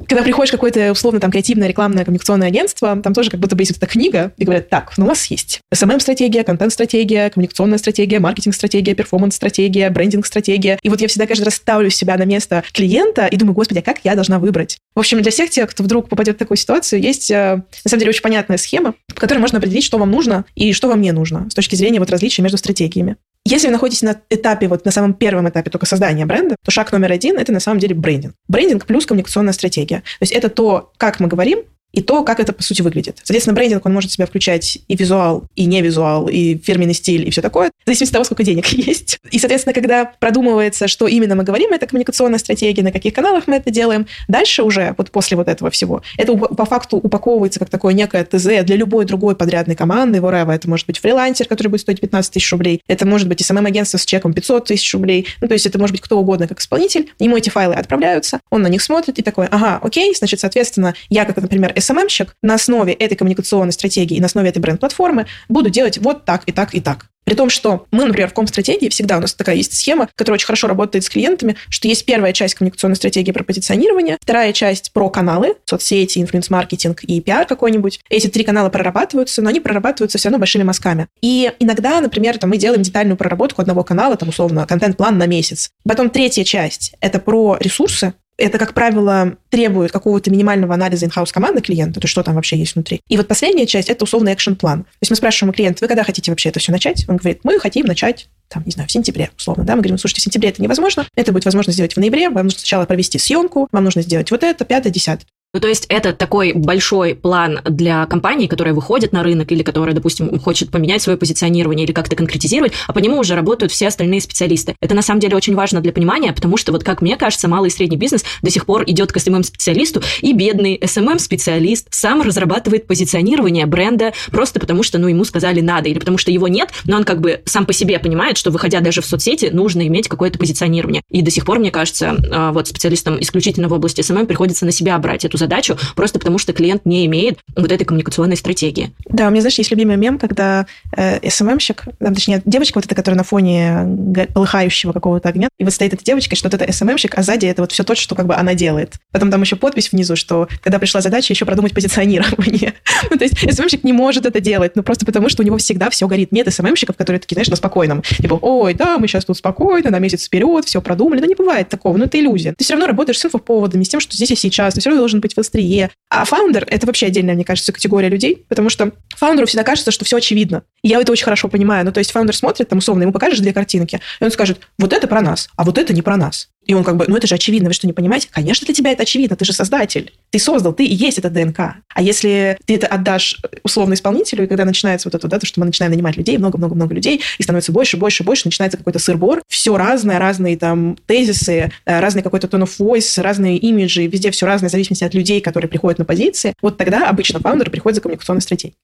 когда 0.05 0.23
приходишь 0.23 0.49
в 0.49 0.53
какое-то 0.53 0.91
условно 0.91 1.19
там 1.19 1.31
креативное 1.31 1.67
рекламное 1.67 2.05
коммуникационное 2.05 2.47
агентство, 2.47 2.99
там 3.01 3.13
тоже 3.13 3.31
как 3.31 3.39
будто 3.39 3.55
бы 3.55 3.61
есть 3.61 3.71
вот 3.71 3.77
эта 3.77 3.87
книга, 3.87 4.31
и 4.37 4.43
говорят, 4.43 4.69
так, 4.69 4.93
ну 4.97 5.05
у 5.05 5.07
вас 5.07 5.25
есть 5.25 5.61
SMM-стратегия, 5.73 6.43
контент-стратегия, 6.43 7.29
коммуникационная 7.29 7.77
стратегия, 7.77 8.19
маркетинг-стратегия, 8.19 8.93
перформанс-стратегия, 8.93 9.89
брендинг-стратегия. 9.89 10.79
И 10.83 10.89
вот 10.89 11.01
я 11.01 11.07
всегда 11.07 11.25
каждый 11.25 11.43
раз 11.45 11.55
ставлю 11.55 11.89
себя 11.89 12.17
на 12.17 12.25
место 12.25 12.63
клиента 12.73 13.25
и 13.27 13.37
думаю, 13.37 13.55
господи, 13.55 13.79
а 13.79 13.81
как 13.81 13.99
я 14.03 14.15
должна 14.15 14.39
выбрать? 14.39 14.77
В 14.95 14.99
общем, 14.99 15.21
для 15.21 15.31
всех 15.31 15.49
тех, 15.49 15.69
кто 15.69 15.83
вдруг 15.83 16.09
попадет 16.09 16.35
в 16.35 16.39
такую 16.39 16.57
ситуацию, 16.57 17.01
есть, 17.01 17.31
э, 17.31 17.55
на 17.83 17.89
самом 17.89 17.99
деле, 17.99 18.09
очень 18.09 18.21
понятная 18.21 18.57
схема, 18.57 18.93
по 19.13 19.19
которой 19.19 19.39
можно 19.39 19.57
определить, 19.57 19.83
что 19.83 19.97
вам 19.97 20.11
нужно 20.11 20.45
и 20.55 20.73
что 20.73 20.87
вам 20.87 21.01
не 21.01 21.11
нужно 21.11 21.47
с 21.49 21.53
точки 21.53 21.75
зрения 21.75 21.99
вот 21.99 22.09
различия 22.09 22.41
между 22.41 22.57
стратегиями. 22.57 23.17
Если 23.49 23.67
вы 23.67 23.71
находитесь 23.71 24.01
на 24.01 24.19
этапе, 24.29 24.67
вот 24.67 24.83
на 24.83 24.91
самом 24.91 25.13
первом 25.13 25.47
этапе 25.47 25.69
только 25.69 25.85
создания 25.85 26.25
бренда, 26.25 26.57
то 26.61 26.69
шаг 26.69 26.91
номер 26.91 27.13
один– 27.13 27.37
это 27.39 27.53
на 27.53 27.61
самом 27.61 27.79
деле 27.79 27.95
брендинг. 27.95 28.33
Брендинг 28.49 28.85
плюс 28.85 29.05
коммуникационная 29.05 29.53
стратегия. 29.53 29.99
То 29.99 30.23
есть 30.23 30.33
это 30.33 30.49
то, 30.49 30.91
как 30.97 31.21
мы 31.21 31.29
говорим, 31.29 31.59
и 31.97 32.01
то, 32.01 32.23
как 32.23 32.39
это, 32.39 32.53
по 32.53 32.61
сути, 32.61 32.83
выглядит. 32.83 33.17
Соответственно, 33.23 33.55
брендинг, 33.55 33.83
он 33.83 33.91
может 33.91 34.11
в 34.11 34.13
себя 34.13 34.27
включать 34.27 34.77
и 34.87 34.95
визуал, 34.95 35.45
и 35.55 35.65
не 35.65 35.81
визуал, 35.81 36.27
и 36.27 36.55
фирменный 36.59 36.93
стиль, 36.93 37.27
и 37.27 37.31
все 37.31 37.41
такое, 37.41 37.69
в 37.69 37.87
зависимости 37.87 38.11
от 38.11 38.13
того, 38.13 38.23
сколько 38.23 38.43
денег 38.43 38.67
есть. 38.71 39.19
И, 39.31 39.39
соответственно, 39.39 39.73
когда 39.73 40.05
продумывается, 40.05 40.87
что 40.87 41.07
именно 41.07 41.33
мы 41.33 41.43
говорим, 41.43 41.73
это 41.73 41.87
коммуникационная 41.87 42.37
стратегия, 42.37 42.83
на 42.83 42.91
каких 42.91 43.15
каналах 43.15 43.47
мы 43.47 43.55
это 43.55 43.71
делаем, 43.71 44.05
дальше 44.27 44.61
уже, 44.61 44.93
вот 44.95 45.09
после 45.09 45.37
вот 45.37 45.47
этого 45.47 45.71
всего, 45.71 46.03
это 46.19 46.37
по 46.37 46.65
факту 46.65 46.97
упаковывается 46.97 47.59
как 47.59 47.71
такое 47.71 47.95
некое 47.95 48.23
ТЗ 48.23 48.63
для 48.63 48.75
любой 48.75 49.05
другой 49.05 49.35
подрядной 49.35 49.75
команды, 49.75 50.19
whatever. 50.19 50.53
Это 50.53 50.69
может 50.69 50.85
быть 50.85 50.99
фрилансер, 50.99 51.47
который 51.47 51.69
будет 51.69 51.81
стоить 51.81 51.99
15 51.99 52.31
тысяч 52.31 52.51
рублей, 52.51 52.83
это 52.87 53.07
может 53.07 53.27
быть 53.27 53.43
СММ-агентство 53.43 53.97
с 53.97 54.05
чеком 54.05 54.33
500 54.33 54.65
тысяч 54.65 54.93
рублей, 54.93 55.25
ну, 55.41 55.47
то 55.47 55.55
есть 55.55 55.65
это 55.65 55.79
может 55.79 55.93
быть 55.95 56.01
кто 56.01 56.19
угодно 56.19 56.47
как 56.47 56.59
исполнитель, 56.59 57.09
ему 57.17 57.37
эти 57.37 57.49
файлы 57.49 57.73
отправляются, 57.73 58.39
он 58.51 58.61
на 58.61 58.67
них 58.67 58.83
смотрит 58.83 59.17
и 59.17 59.23
такой, 59.23 59.47
ага, 59.47 59.79
окей, 59.81 60.13
значит, 60.15 60.39
соответственно, 60.39 60.93
я 61.09 61.25
как, 61.25 61.37
например, 61.37 61.73
СММщик, 61.87 62.35
на 62.41 62.55
основе 62.55 62.93
этой 62.93 63.15
коммуникационной 63.15 63.73
стратегии 63.73 64.17
и 64.17 64.19
на 64.19 64.27
основе 64.27 64.49
этой 64.49 64.59
бренд-платформы 64.59 65.25
буду 65.49 65.69
делать 65.69 65.97
вот 65.97 66.25
так 66.25 66.43
и 66.45 66.51
так 66.51 66.75
и 66.75 66.81
так. 66.81 67.07
При 67.27 67.35
том, 67.35 67.49
что 67.49 67.87
мы, 67.91 68.05
например, 68.05 68.29
в 68.29 68.33
ком-стратегии 68.33 68.87
всегда 68.87 69.17
у 69.17 69.19
нас 69.19 69.33
такая 69.33 69.57
есть 69.57 69.77
схема, 69.77 70.07
которая 70.15 70.37
очень 70.37 70.45
хорошо 70.45 70.67
работает 70.67 71.03
с 71.03 71.09
клиентами, 71.09 71.57
что 71.67 71.89
есть 71.89 72.05
первая 72.05 72.31
часть 72.31 72.55
коммуникационной 72.55 72.95
стратегии 72.95 73.33
про 73.33 73.43
позиционирование, 73.43 74.17
вторая 74.21 74.53
часть 74.53 74.93
про 74.93 75.09
каналы, 75.09 75.55
соцсети, 75.65 76.19
инфлюенс-маркетинг 76.19 77.03
и 77.03 77.19
пиар 77.19 77.45
какой-нибудь. 77.45 77.99
Эти 78.09 78.27
три 78.27 78.45
канала 78.45 78.69
прорабатываются, 78.69 79.41
но 79.41 79.49
они 79.49 79.59
прорабатываются 79.59 80.17
все 80.17 80.29
равно 80.29 80.39
большими 80.39 80.63
мазками. 80.63 81.07
И 81.21 81.51
иногда, 81.59 81.99
например, 81.99 82.37
там, 82.37 82.51
мы 82.51 82.57
делаем 82.57 82.81
детальную 82.81 83.17
проработку 83.17 83.61
одного 83.61 83.83
канала, 83.83 84.15
там, 84.15 84.29
условно, 84.29 84.65
контент-план 84.65 85.17
на 85.17 85.27
месяц. 85.27 85.69
Потом 85.83 86.09
третья 86.09 86.45
часть– 86.45 86.95
это 87.01 87.19
про 87.19 87.57
ресурсы, 87.59 88.13
это, 88.37 88.57
как 88.57 88.73
правило, 88.73 89.37
требует 89.49 89.91
какого-то 89.91 90.31
минимального 90.31 90.73
анализа 90.73 91.05
in-house 91.05 91.31
команды 91.31 91.61
клиента, 91.61 91.99
то 91.99 92.07
что 92.07 92.23
там 92.23 92.35
вообще 92.35 92.57
есть 92.57 92.75
внутри. 92.75 93.01
И 93.07 93.17
вот 93.17 93.27
последняя 93.27 93.65
часть– 93.65 93.89
это 93.89 94.03
условный 94.03 94.33
action-план. 94.33 94.83
То 94.83 94.89
есть 95.01 95.09
мы 95.09 95.15
спрашиваем 95.15 95.49
у 95.49 95.53
клиента, 95.53 95.79
вы 95.83 95.87
когда 95.87 96.03
хотите 96.03 96.31
вообще 96.31 96.49
это 96.49 96.59
все 96.59 96.71
начать? 96.71 97.05
Он 97.07 97.17
говорит, 97.17 97.39
мы 97.43 97.59
хотим 97.59 97.85
начать 97.85 98.29
там, 98.49 98.63
не 98.65 98.71
знаю, 98.71 98.87
в 98.87 98.91
сентябре, 98.91 99.29
условно, 99.37 99.65
да, 99.65 99.75
мы 99.75 99.81
говорим, 99.81 99.97
слушайте, 99.97 100.21
в 100.21 100.23
сентябре 100.23 100.49
это 100.49 100.61
невозможно, 100.61 101.05
это 101.15 101.33
будет 101.33 101.43
возможно 101.45 101.73
сделать 101.73 101.95
в 101.95 101.99
ноябре, 101.99 102.29
вам 102.29 102.45
нужно 102.45 102.59
сначала 102.59 102.85
провести 102.85 103.19
съемку, 103.19 103.67
вам 103.71 103.83
нужно 103.83 104.01
сделать 104.01 104.31
вот 104.31 104.43
это, 104.43 104.63
пятое, 104.63 104.91
десятое. 104.91 105.27
Ну, 105.53 105.61
то 105.61 105.67
есть 105.69 105.85
это 105.87 106.11
такой 106.11 106.51
большой 106.53 107.15
план 107.15 107.61
для 107.63 108.05
компании, 108.05 108.47
которая 108.47 108.73
выходит 108.73 109.13
на 109.13 109.23
рынок 109.23 109.49
или 109.51 109.63
которая, 109.63 109.95
допустим, 109.95 110.39
хочет 110.39 110.71
поменять 110.71 111.01
свое 111.01 111.17
позиционирование 111.17 111.85
или 111.85 111.93
как-то 111.93 112.17
конкретизировать, 112.17 112.73
а 112.87 112.93
по 112.93 112.99
нему 112.99 113.17
уже 113.17 113.33
работают 113.33 113.71
все 113.71 113.87
остальные 113.87 114.19
специалисты. 114.21 114.75
Это 114.81 114.93
на 114.93 115.01
самом 115.01 115.21
деле 115.21 115.37
очень 115.37 115.55
важно 115.55 115.79
для 115.79 115.93
понимания, 115.93 116.33
потому 116.33 116.57
что, 116.57 116.73
вот 116.73 116.83
как 116.83 117.01
мне 117.01 117.15
кажется, 117.15 117.47
малый 117.47 117.67
и 117.67 117.71
средний 117.71 117.95
бизнес 117.95 118.25
до 118.41 118.51
сих 118.51 118.65
пор 118.65 118.83
идет 118.87 119.13
к 119.13 119.17
SMM-специалисту, 119.17 120.01
и 120.21 120.33
бедный 120.33 120.77
SMM-специалист 120.77 121.87
сам 121.91 122.21
разрабатывает 122.21 122.85
позиционирование 122.85 123.65
бренда 123.65 124.11
просто 124.31 124.59
потому, 124.59 124.83
что, 124.83 124.97
ну, 124.97 125.07
ему 125.07 125.23
сказали 125.23 125.61
надо, 125.61 125.87
или 125.87 125.97
потому 125.97 126.17
что 126.17 126.29
его 126.29 126.49
нет, 126.49 126.71
но 126.83 126.97
он 126.97 127.05
как 127.05 127.21
бы 127.21 127.41
сам 127.45 127.65
по 127.65 127.71
себе 127.71 127.99
понимает, 127.99 128.37
что, 128.37 128.51
выходя 128.51 128.81
даже 128.81 129.01
в 129.01 129.05
соцсети, 129.05 129.49
нужно 129.51 129.87
иметь 129.87 130.09
какое-то 130.09 130.37
позиционирование. 130.37 131.03
И 131.09 131.21
до 131.21 131.31
сих 131.31 131.45
пор, 131.45 131.59
мне 131.59 131.71
кажется, 131.71 132.17
а, 132.31 132.51
вот 132.51 132.67
специалистам 132.67 133.19
исключительно 133.21 133.69
в 133.69 133.73
области 133.73 134.01
SMM 134.01 134.25
приходится 134.25 134.65
на 134.65 134.73
себя 134.73 134.97
брать 134.97 135.23
эту 135.23 135.36
задачу, 135.37 135.77
просто 135.95 136.19
потому 136.19 136.37
что 136.37 136.53
клиент 136.53 136.85
не 136.85 137.05
имеет 137.05 137.39
вот 137.55 137.71
этой 137.71 137.85
коммуникационной 137.85 138.37
стратегии. 138.37 138.91
Да, 139.05 139.27
у 139.27 139.31
меня, 139.31 139.41
знаешь, 139.41 139.57
есть 139.57 139.71
любимый 139.71 139.97
мем, 139.97 140.17
когда 140.17 140.65
э, 140.95 141.29
СММщик, 141.29 141.85
там, 141.99 142.13
точнее, 142.13 142.41
девочка 142.45 142.77
вот 142.77 142.85
эта, 142.85 142.95
которая 142.95 143.17
на 143.17 143.23
фоне 143.23 144.27
полыхающего 144.33 144.91
какого-то 144.91 145.29
огня, 145.29 145.49
и 145.57 145.63
вот 145.63 145.73
стоит 145.73 145.93
эта 145.93 146.03
девочка, 146.03 146.35
что 146.35 146.49
вот 146.49 146.59
это 146.59 146.71
СММщик, 146.71 147.17
а 147.17 147.23
сзади 147.23 147.45
это 147.45 147.61
вот 147.61 147.71
все 147.71 147.83
то, 147.83 147.95
что 147.95 148.15
как 148.15 148.27
бы 148.27 148.35
она 148.35 148.53
делает. 148.53 148.95
Потом 149.11 149.31
там 149.31 149.41
еще 149.41 149.55
подпись 149.55 149.91
внизу, 149.91 150.15
что 150.15 150.47
когда 150.61 150.79
пришла 150.79 151.01
задача 151.01 151.33
еще 151.33 151.45
продумать 151.45 151.73
позиционирование. 151.73 152.73
ну, 153.09 153.17
то 153.17 153.23
есть 153.23 153.35
СММщик 153.55 153.83
не 153.83 153.93
может 153.93 154.25
это 154.25 154.39
делать, 154.39 154.75
ну, 154.75 154.83
просто 154.83 155.05
потому 155.05 155.29
что 155.29 155.43
у 155.43 155.45
него 155.45 155.57
всегда 155.57 155.89
все 155.89 156.07
горит. 156.07 156.31
Нет 156.31 156.51
СММщиков, 156.53 156.95
которые 156.95 157.19
такие, 157.19 157.35
знаешь, 157.35 157.49
на 157.49 157.55
спокойном. 157.55 158.01
Типа, 158.01 158.37
ой, 158.41 158.73
да, 158.73 158.97
мы 158.97 159.07
сейчас 159.07 159.25
тут 159.25 159.37
спокойно, 159.37 159.89
на 159.89 159.99
месяц 159.99 160.25
вперед, 160.25 160.65
все 160.65 160.81
продумали. 160.81 161.19
Да 161.19 161.27
не 161.27 161.35
бывает 161.35 161.69
такого, 161.69 161.97
ну, 161.97 162.05
это 162.05 162.19
иллюзия. 162.19 162.53
Ты 162.57 162.63
все 162.63 162.73
равно 162.73 162.87
работаешь 162.87 163.19
с 163.19 163.25
инфоповодами, 163.25 163.83
с 163.83 163.89
тем, 163.89 163.99
что 163.99 164.15
здесь 164.15 164.31
и 164.31 164.35
сейчас. 164.35 164.73
Ты 164.73 164.79
все 164.79 164.89
равно 164.89 165.01
должен 165.01 165.21
быть 165.27 165.35
в 165.35 165.39
острие. 165.39 165.91
А 166.09 166.25
фаундер— 166.25 166.65
это 166.69 166.87
вообще 166.87 167.07
отдельная, 167.07 167.35
мне 167.35 167.43
кажется, 167.43 167.71
категория 167.71 168.09
людей, 168.09 168.45
потому 168.47 168.69
что 168.69 168.91
фаундеру 169.15 169.47
всегда 169.47 169.63
кажется, 169.63 169.91
что 169.91 170.05
все 170.05 170.17
очевидно. 170.17 170.63
Я 170.83 171.01
это 171.01 171.11
очень 171.11 171.25
хорошо 171.25 171.49
понимаю. 171.49 171.85
Ну, 171.85 171.91
то 171.91 171.99
есть 171.99 172.11
фаундер 172.11 172.35
смотрит, 172.35 172.69
там, 172.69 172.79
условно, 172.79 173.03
ему 173.03 173.11
покажешь 173.11 173.39
две 173.39 173.53
картинки, 173.53 173.99
и 174.19 174.23
он 174.23 174.31
скажет, 174.31 174.59
вот 174.79 174.93
это 174.93 175.07
про 175.07 175.21
нас, 175.21 175.49
а 175.55 175.63
вот 175.63 175.77
это 175.77 175.93
не 175.93 176.01
про 176.01 176.17
нас. 176.17 176.49
И 176.67 176.73
он 176.73 176.83
как 176.83 176.97
бы, 176.97 177.05
ну 177.07 177.15
это 177.15 177.25
же 177.25 177.35
очевидно, 177.35 177.69
вы 177.69 177.73
что, 177.73 177.87
не 177.87 177.93
понимаете? 177.93 178.27
Конечно, 178.29 178.65
для 178.65 178.75
тебя 178.75 178.91
это 178.91 179.03
очевидно, 179.03 179.35
ты 179.35 179.45
же 179.45 179.53
создатель. 179.53 180.13
Ты 180.29 180.39
создал, 180.39 180.73
ты 180.73 180.85
и 180.85 180.93
есть 180.93 181.17
это 181.17 181.29
ДНК. 181.29 181.59
А 181.93 182.01
если 182.01 182.57
ты 182.65 182.75
это 182.75 182.87
отдашь 182.87 183.37
условно 183.63 183.93
исполнителю, 183.93 184.43
и 184.43 184.47
когда 184.47 184.65
начинается 184.65 185.07
вот 185.07 185.15
это, 185.15 185.27
да, 185.27 185.39
то, 185.39 185.45
что 185.45 185.61
мы 185.61 185.65
начинаем 185.65 185.93
нанимать 185.93 186.17
людей, 186.17 186.37
много-много-много 186.37 186.93
людей, 186.93 187.21
и 187.37 187.43
становится 187.43 187.71
больше, 187.71 187.95
больше, 187.97 188.23
больше, 188.23 188.43
начинается 188.45 188.77
какой-то 188.77 188.99
сырбор, 188.99 189.41
все 189.47 189.77
разное, 189.77 190.19
разные 190.19 190.57
там 190.57 190.97
тезисы, 191.05 191.71
э, 191.85 191.99
разный 191.99 192.21
какой-то 192.21 192.47
tone 192.47 192.63
of 192.63 192.77
voice, 192.77 193.21
разные 193.21 193.57
имиджи, 193.57 194.05
везде 194.05 194.29
все 194.31 194.45
разное 194.45 194.69
в 194.69 194.71
зависимости 194.71 195.05
от 195.05 195.13
людей, 195.13 195.39
которые 195.39 195.69
приходят 195.69 195.99
на 195.99 196.05
позиции. 196.05 196.53
Вот 196.61 196.77
тогда 196.77 197.09
обычно 197.09 197.39
фаундер 197.39 197.69
приходит 197.69 197.95
за 197.95 198.01
коммуникационной 198.01 198.41
стратегией. 198.41 198.75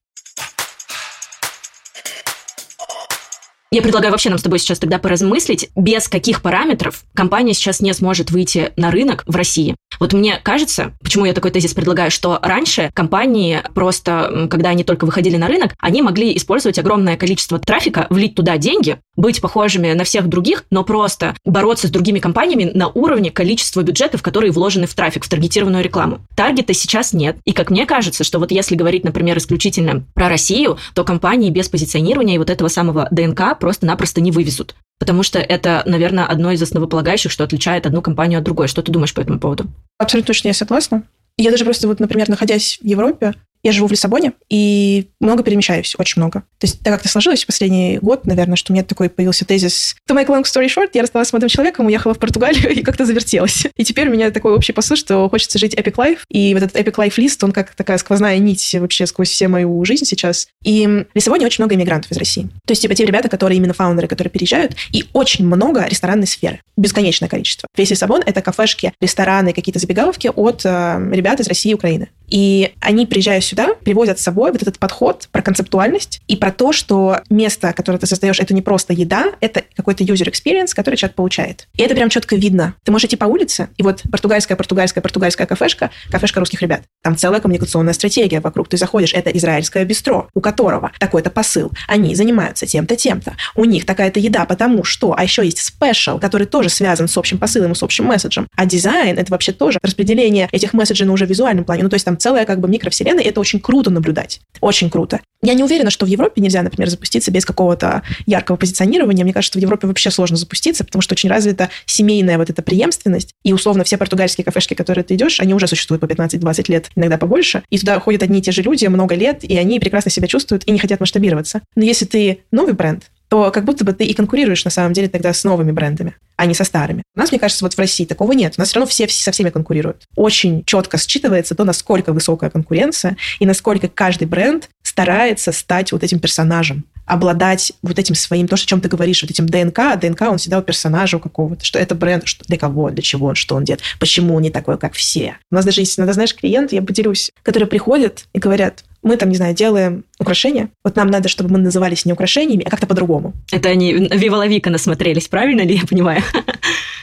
Я 3.74 3.82
предлагаю 3.82 4.12
вообще 4.12 4.30
нам 4.30 4.38
с 4.38 4.42
тобой 4.42 4.60
сейчас 4.60 4.78
тогда 4.78 5.00
поразмыслить, 5.00 5.68
без 5.74 6.06
каких 6.06 6.42
параметров 6.42 7.02
компания 7.12 7.54
сейчас 7.54 7.80
не 7.80 7.92
сможет 7.92 8.30
выйти 8.30 8.72
на 8.76 8.92
рынок 8.92 9.24
в 9.26 9.34
России. 9.34 9.74
Вот 9.98 10.12
мне 10.12 10.38
кажется, 10.40 10.92
почему 11.02 11.24
я 11.24 11.32
такой 11.32 11.50
тезис 11.50 11.74
предлагаю, 11.74 12.12
что 12.12 12.38
раньше 12.40 12.90
компании 12.94 13.62
просто, 13.74 14.46
когда 14.48 14.70
они 14.70 14.84
только 14.84 15.06
выходили 15.06 15.36
на 15.36 15.48
рынок, 15.48 15.74
они 15.80 16.02
могли 16.02 16.36
использовать 16.36 16.78
огромное 16.78 17.16
количество 17.16 17.58
трафика, 17.58 18.06
влить 18.10 18.36
туда 18.36 18.58
деньги, 18.58 18.98
быть 19.16 19.40
похожими 19.40 19.92
на 19.92 20.04
всех 20.04 20.28
других, 20.28 20.64
но 20.70 20.84
просто 20.84 21.34
бороться 21.44 21.88
с 21.88 21.90
другими 21.90 22.18
компаниями 22.18 22.70
на 22.74 22.88
уровне 22.88 23.30
количества 23.30 23.82
бюджетов, 23.82 24.22
которые 24.22 24.52
вложены 24.52 24.86
в 24.86 24.94
трафик, 24.94 25.24
в 25.24 25.28
таргетированную 25.28 25.82
рекламу. 25.82 26.20
Таргета 26.36 26.74
сейчас 26.74 27.12
нет. 27.12 27.36
И 27.44 27.52
как 27.52 27.70
мне 27.70 27.86
кажется, 27.86 28.24
что 28.24 28.38
вот 28.38 28.50
если 28.50 28.76
говорить, 28.76 29.04
например, 29.04 29.38
исключительно 29.38 30.04
про 30.14 30.28
Россию, 30.28 30.78
то 30.94 31.04
компании 31.04 31.50
без 31.50 31.68
позиционирования 31.68 32.36
и 32.36 32.38
вот 32.38 32.50
этого 32.50 32.68
самого 32.68 33.08
ДНК 33.10 33.58
просто-напросто 33.64 34.20
не 34.20 34.30
вывезут. 34.30 34.74
Потому 34.98 35.22
что 35.22 35.38
это, 35.38 35.82
наверное, 35.86 36.26
одно 36.26 36.50
из 36.50 36.62
основополагающих, 36.62 37.32
что 37.32 37.44
отличает 37.44 37.86
одну 37.86 38.02
компанию 38.02 38.40
от 38.40 38.44
другой. 38.44 38.68
Что 38.68 38.82
ты 38.82 38.92
думаешь 38.92 39.14
по 39.14 39.22
этому 39.22 39.40
поводу? 39.40 39.64
Абсолютно 39.96 40.26
точно 40.26 40.48
я 40.48 40.54
согласна. 40.54 41.04
Я 41.38 41.50
даже 41.50 41.64
просто 41.64 41.88
вот, 41.88 41.98
например, 41.98 42.28
находясь 42.28 42.78
в 42.82 42.84
Европе, 42.84 43.32
Я 43.64 43.72
живу 43.72 43.88
в 43.88 43.90
Лиссабоне 43.90 44.32
и 44.50 45.08
много 45.20 45.42
перемещаюсь, 45.42 45.94
очень 45.98 46.20
много. 46.20 46.40
То 46.58 46.66
есть 46.66 46.80
так 46.80 46.92
как-то 46.92 47.08
сложилось 47.08 47.44
в 47.44 47.46
последний 47.46 47.98
год, 48.00 48.26
наверное, 48.26 48.56
что 48.56 48.72
у 48.72 48.74
меня 48.74 48.84
такой 48.84 49.08
появился 49.08 49.44
тезис 49.44 49.96
To 50.08 50.14
make 50.14 50.26
long 50.26 50.42
story 50.42 50.66
short, 50.66 50.90
я 50.92 51.00
рассталась 51.00 51.28
с 51.28 51.32
молодым 51.32 51.48
человеком, 51.48 51.86
уехала 51.86 52.12
в 52.14 52.18
Португалию 52.18 52.70
и 52.74 52.82
как-то 52.82 53.06
завертелась. 53.06 53.66
И 53.76 53.84
теперь 53.84 54.08
у 54.08 54.12
меня 54.12 54.30
такой 54.30 54.52
общий 54.52 54.72
посыл, 54.72 54.96
что 54.96 55.28
хочется 55.30 55.58
жить 55.58 55.74
epic 55.74 55.94
life. 55.94 56.18
И 56.28 56.52
вот 56.54 56.62
этот 56.62 56.76
epic 56.76 56.94
life 56.96 57.14
лист, 57.16 57.42
он 57.42 57.52
как 57.52 57.74
такая 57.74 57.96
сквозная 57.98 58.38
нить 58.38 58.76
вообще 58.78 59.06
сквозь 59.06 59.30
всю 59.30 59.48
мою 59.48 59.82
жизнь 59.84 60.04
сейчас. 60.04 60.48
И 60.62 60.86
в 60.86 61.06
Лиссабоне 61.14 61.46
очень 61.46 61.62
много 61.64 61.74
иммигрантов 61.74 62.10
из 62.10 62.18
России. 62.18 62.48
То 62.66 62.72
есть 62.72 62.82
типа 62.82 62.94
те 62.94 63.06
ребята, 63.06 63.30
которые 63.30 63.56
именно 63.56 63.72
фаундеры, 63.72 64.08
которые 64.08 64.30
переезжают, 64.30 64.76
и 64.92 65.06
очень 65.14 65.46
много 65.46 65.86
ресторанной 65.86 66.26
сферы. 66.26 66.60
Бесконечное 66.76 67.28
количество. 67.30 67.66
Весь 67.76 67.90
Лиссабон— 67.90 68.22
это 68.26 68.42
кафешки, 68.42 68.92
рестораны, 69.00 69.54
какие-то 69.54 69.78
забегаловки 69.78 70.30
от 70.34 70.62
э, 70.64 71.10
ребят 71.12 71.40
из 71.40 71.48
России 71.48 71.70
и 71.70 71.74
Украины. 71.74 72.08
И 72.28 72.72
они, 72.80 73.06
приезжая 73.06 73.40
сюда, 73.40 73.74
привозят 73.84 74.18
с 74.18 74.22
собой 74.22 74.52
вот 74.52 74.62
этот 74.62 74.78
подход 74.78 75.28
про 75.30 75.42
концептуальность 75.42 76.20
и 76.26 76.36
про 76.36 76.50
то, 76.50 76.72
что 76.72 77.20
место, 77.30 77.72
которое 77.72 77.98
ты 77.98 78.06
создаешь, 78.06 78.40
это 78.40 78.54
не 78.54 78.62
просто 78.62 78.92
еда, 78.92 79.32
это 79.40 79.62
какой-то 79.76 80.04
user 80.04 80.30
experience, 80.30 80.74
который 80.74 80.96
человек 80.96 81.16
получает. 81.16 81.68
И 81.74 81.82
это 81.82 81.94
прям 81.94 82.08
четко 82.08 82.36
видно. 82.36 82.74
Ты 82.84 82.92
можешь 82.92 83.06
идти 83.06 83.16
по 83.16 83.26
улице, 83.26 83.68
и 83.76 83.82
вот 83.82 84.02
португальская, 84.10 84.56
португальская, 84.56 85.02
португальская 85.02 85.46
кафешка, 85.46 85.90
кафешка 86.10 86.40
русских 86.40 86.62
ребят. 86.62 86.82
Там 87.02 87.16
целая 87.16 87.40
коммуникационная 87.40 87.92
стратегия 87.92 88.40
вокруг. 88.40 88.68
Ты 88.68 88.76
заходишь, 88.76 89.14
это 89.14 89.30
израильское 89.30 89.84
бистро, 89.84 90.28
у 90.34 90.40
которого 90.40 90.92
такой-то 90.98 91.30
посыл. 91.30 91.70
Они 91.88 92.14
занимаются 92.14 92.66
тем-то, 92.66 92.96
тем-то. 92.96 93.34
У 93.54 93.64
них 93.64 93.86
такая-то 93.86 94.20
еда, 94.20 94.44
потому 94.44 94.84
что... 94.84 95.14
А 95.16 95.22
еще 95.22 95.44
есть 95.44 95.58
спешл, 95.58 96.18
который 96.18 96.46
тоже 96.46 96.68
связан 96.68 97.08
с 97.08 97.16
общим 97.16 97.38
посылом 97.38 97.72
и 97.72 97.74
с 97.74 97.82
общим 97.82 98.06
месседжем. 98.06 98.48
А 98.56 98.66
дизайн— 98.66 99.18
это 99.18 99.30
вообще 99.30 99.52
тоже 99.52 99.78
распределение 99.82 100.48
этих 100.52 100.72
месседжей 100.72 101.06
на 101.06 101.12
уже 101.12 101.26
визуальном 101.26 101.64
плане. 101.64 101.82
Ну, 101.82 101.88
то 101.88 101.94
есть 101.94 102.04
там 102.04 102.13
целая 102.16 102.46
как 102.46 102.60
бы 102.60 102.68
микровселенная, 102.68 103.24
и 103.24 103.28
это 103.28 103.40
очень 103.40 103.60
круто 103.60 103.90
наблюдать. 103.90 104.40
Очень 104.60 104.90
круто. 104.90 105.20
Я 105.42 105.54
не 105.54 105.62
уверена, 105.62 105.90
что 105.90 106.06
в 106.06 106.08
Европе 106.08 106.40
нельзя, 106.40 106.62
например, 106.62 106.88
запуститься 106.88 107.30
без 107.30 107.44
какого-то 107.44 108.02
яркого 108.24 108.56
позиционирования. 108.56 109.24
Мне 109.24 109.34
кажется, 109.34 109.52
что 109.52 109.58
в 109.58 109.62
Европе 109.62 109.86
вообще 109.86 110.10
сложно 110.10 110.36
запуститься, 110.36 110.84
потому 110.84 111.02
что 111.02 111.14
очень 111.14 111.28
развита 111.28 111.68
семейная 111.84 112.38
вот 112.38 112.48
эта 112.48 112.62
преемственность. 112.62 113.34
И 113.42 113.52
условно 113.52 113.84
все 113.84 113.98
португальские 113.98 114.44
кафешки, 114.44 114.74
которые 114.74 115.04
ты 115.04 115.14
идешь, 115.14 115.40
они 115.40 115.52
уже 115.52 115.66
существуют 115.66 116.00
по 116.00 116.06
15-20 116.06 116.64
лет, 116.68 116.90
иногда 116.96 117.18
побольше. 117.18 117.62
И 117.68 117.78
туда 117.78 118.00
ходят 118.00 118.22
одни 118.22 118.38
и 118.38 118.42
те 118.42 118.52
же 118.52 118.62
люди 118.62 118.86
много 118.86 119.14
лет, 119.14 119.44
и 119.44 119.56
они 119.58 119.78
прекрасно 119.80 120.10
себя 120.10 120.28
чувствуют 120.28 120.64
и 120.66 120.70
не 120.70 120.78
хотят 120.78 121.00
масштабироваться. 121.00 121.60
Но 121.76 121.84
если 121.84 122.06
ты 122.06 122.40
новый 122.50 122.72
бренд, 122.72 123.10
то 123.34 123.50
как 123.50 123.64
будто 123.64 123.84
бы 123.84 123.92
ты 123.92 124.04
и 124.04 124.14
конкурируешь 124.14 124.64
на 124.64 124.70
самом 124.70 124.92
деле 124.92 125.08
тогда 125.08 125.32
с 125.32 125.42
новыми 125.42 125.72
брендами, 125.72 126.14
а 126.36 126.46
не 126.46 126.54
со 126.54 126.62
старыми. 126.62 127.02
У 127.16 127.18
нас, 127.18 127.32
мне 127.32 127.40
кажется, 127.40 127.64
вот 127.64 127.74
в 127.74 127.78
России 127.80 128.04
такого 128.04 128.30
нет. 128.30 128.54
У 128.56 128.60
нас 128.60 128.68
все 128.68 128.76
равно 128.78 128.88
все, 128.88 129.08
все 129.08 129.24
со 129.24 129.32
всеми 129.32 129.50
конкурируют. 129.50 130.04
Очень 130.14 130.62
четко 130.64 130.98
считывается 130.98 131.56
то, 131.56 131.64
насколько 131.64 132.12
высокая 132.12 132.48
конкуренция 132.48 133.16
и 133.40 133.46
насколько 133.46 133.88
каждый 133.88 134.28
бренд 134.28 134.70
старается 134.84 135.50
стать 135.50 135.90
вот 135.90 136.04
этим 136.04 136.20
персонажем 136.20 136.84
обладать 137.06 137.72
вот 137.82 137.98
этим 137.98 138.14
своим, 138.14 138.46
то, 138.46 138.54
о 138.54 138.58
чем 138.58 138.80
ты 138.80 138.88
говоришь, 138.88 139.22
вот 139.22 139.30
этим 139.32 139.46
ДНК, 139.46 139.78
а 139.80 139.96
ДНК, 139.96 140.22
он 140.22 140.38
всегда 140.38 140.60
у 140.60 140.62
персонажа 140.62 141.16
у 141.16 141.20
какого-то, 141.20 141.64
что 141.64 141.80
это 141.80 141.96
бренд, 141.96 142.26
что 142.26 142.44
для 142.44 142.56
кого, 142.56 142.90
для 142.90 143.02
чего, 143.02 143.34
что 143.34 143.56
он 143.56 143.64
делает, 143.64 143.82
почему 143.98 144.36
он 144.36 144.42
не 144.42 144.50
такой, 144.50 144.78
как 144.78 144.94
все. 144.94 145.36
У 145.50 145.56
нас 145.56 145.64
даже 145.64 145.80
есть 145.80 145.98
иногда, 145.98 146.12
знаешь, 146.12 146.34
клиенты, 146.34 146.76
я 146.76 146.82
поделюсь, 146.82 147.32
которые 147.42 147.66
приходят 147.66 148.26
и 148.32 148.38
говорят, 148.38 148.84
мы 149.04 149.16
там, 149.16 149.28
не 149.28 149.36
знаю, 149.36 149.54
делаем 149.54 150.04
украшения. 150.18 150.70
Вот 150.82 150.96
нам 150.96 151.08
надо, 151.08 151.28
чтобы 151.28 151.52
мы 151.52 151.58
назывались 151.58 152.04
не 152.06 152.12
украшениями, 152.12 152.64
а 152.66 152.70
как-то 152.70 152.86
по-другому. 152.86 153.34
Это 153.52 153.68
они 153.68 153.92
Вива 153.92 154.36
Лавика 154.36 154.70
насмотрелись, 154.70 155.28
правильно 155.28 155.60
ли 155.60 155.76
я 155.76 155.86
понимаю? 155.86 156.22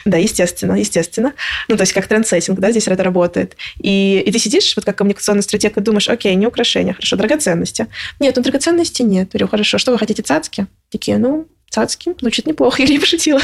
Да, 0.04 0.16
естественно, 0.16 0.72
естественно. 0.72 1.32
Ну, 1.68 1.76
то 1.76 1.82
есть 1.82 1.92
как 1.92 2.08
трендсеттинг, 2.08 2.58
да, 2.58 2.72
здесь 2.72 2.88
это 2.88 3.04
работает. 3.04 3.56
И, 3.78 4.20
и 4.26 4.32
ты 4.32 4.38
сидишь, 4.40 4.74
вот 4.74 4.84
как 4.84 4.98
коммуникационный 4.98 5.44
стратег, 5.44 5.76
и 5.76 5.80
думаешь, 5.80 6.08
окей, 6.08 6.34
не 6.34 6.48
украшения, 6.48 6.92
хорошо, 6.92 7.14
драгоценности. 7.14 7.86
Нет, 8.18 8.34
ну 8.34 8.42
драгоценности 8.42 9.02
нет. 9.02 9.28
Говорю, 9.28 9.46
хорошо, 9.46 9.78
что 9.78 9.92
вы 9.92 9.98
хотите, 9.98 10.22
цацки? 10.22 10.66
Такие, 10.90 11.18
ну, 11.18 11.46
цацки, 11.70 12.14
звучит 12.20 12.48
неплохо, 12.48 12.82
я 12.82 12.88
не 12.88 12.98
пошутила. 12.98 13.40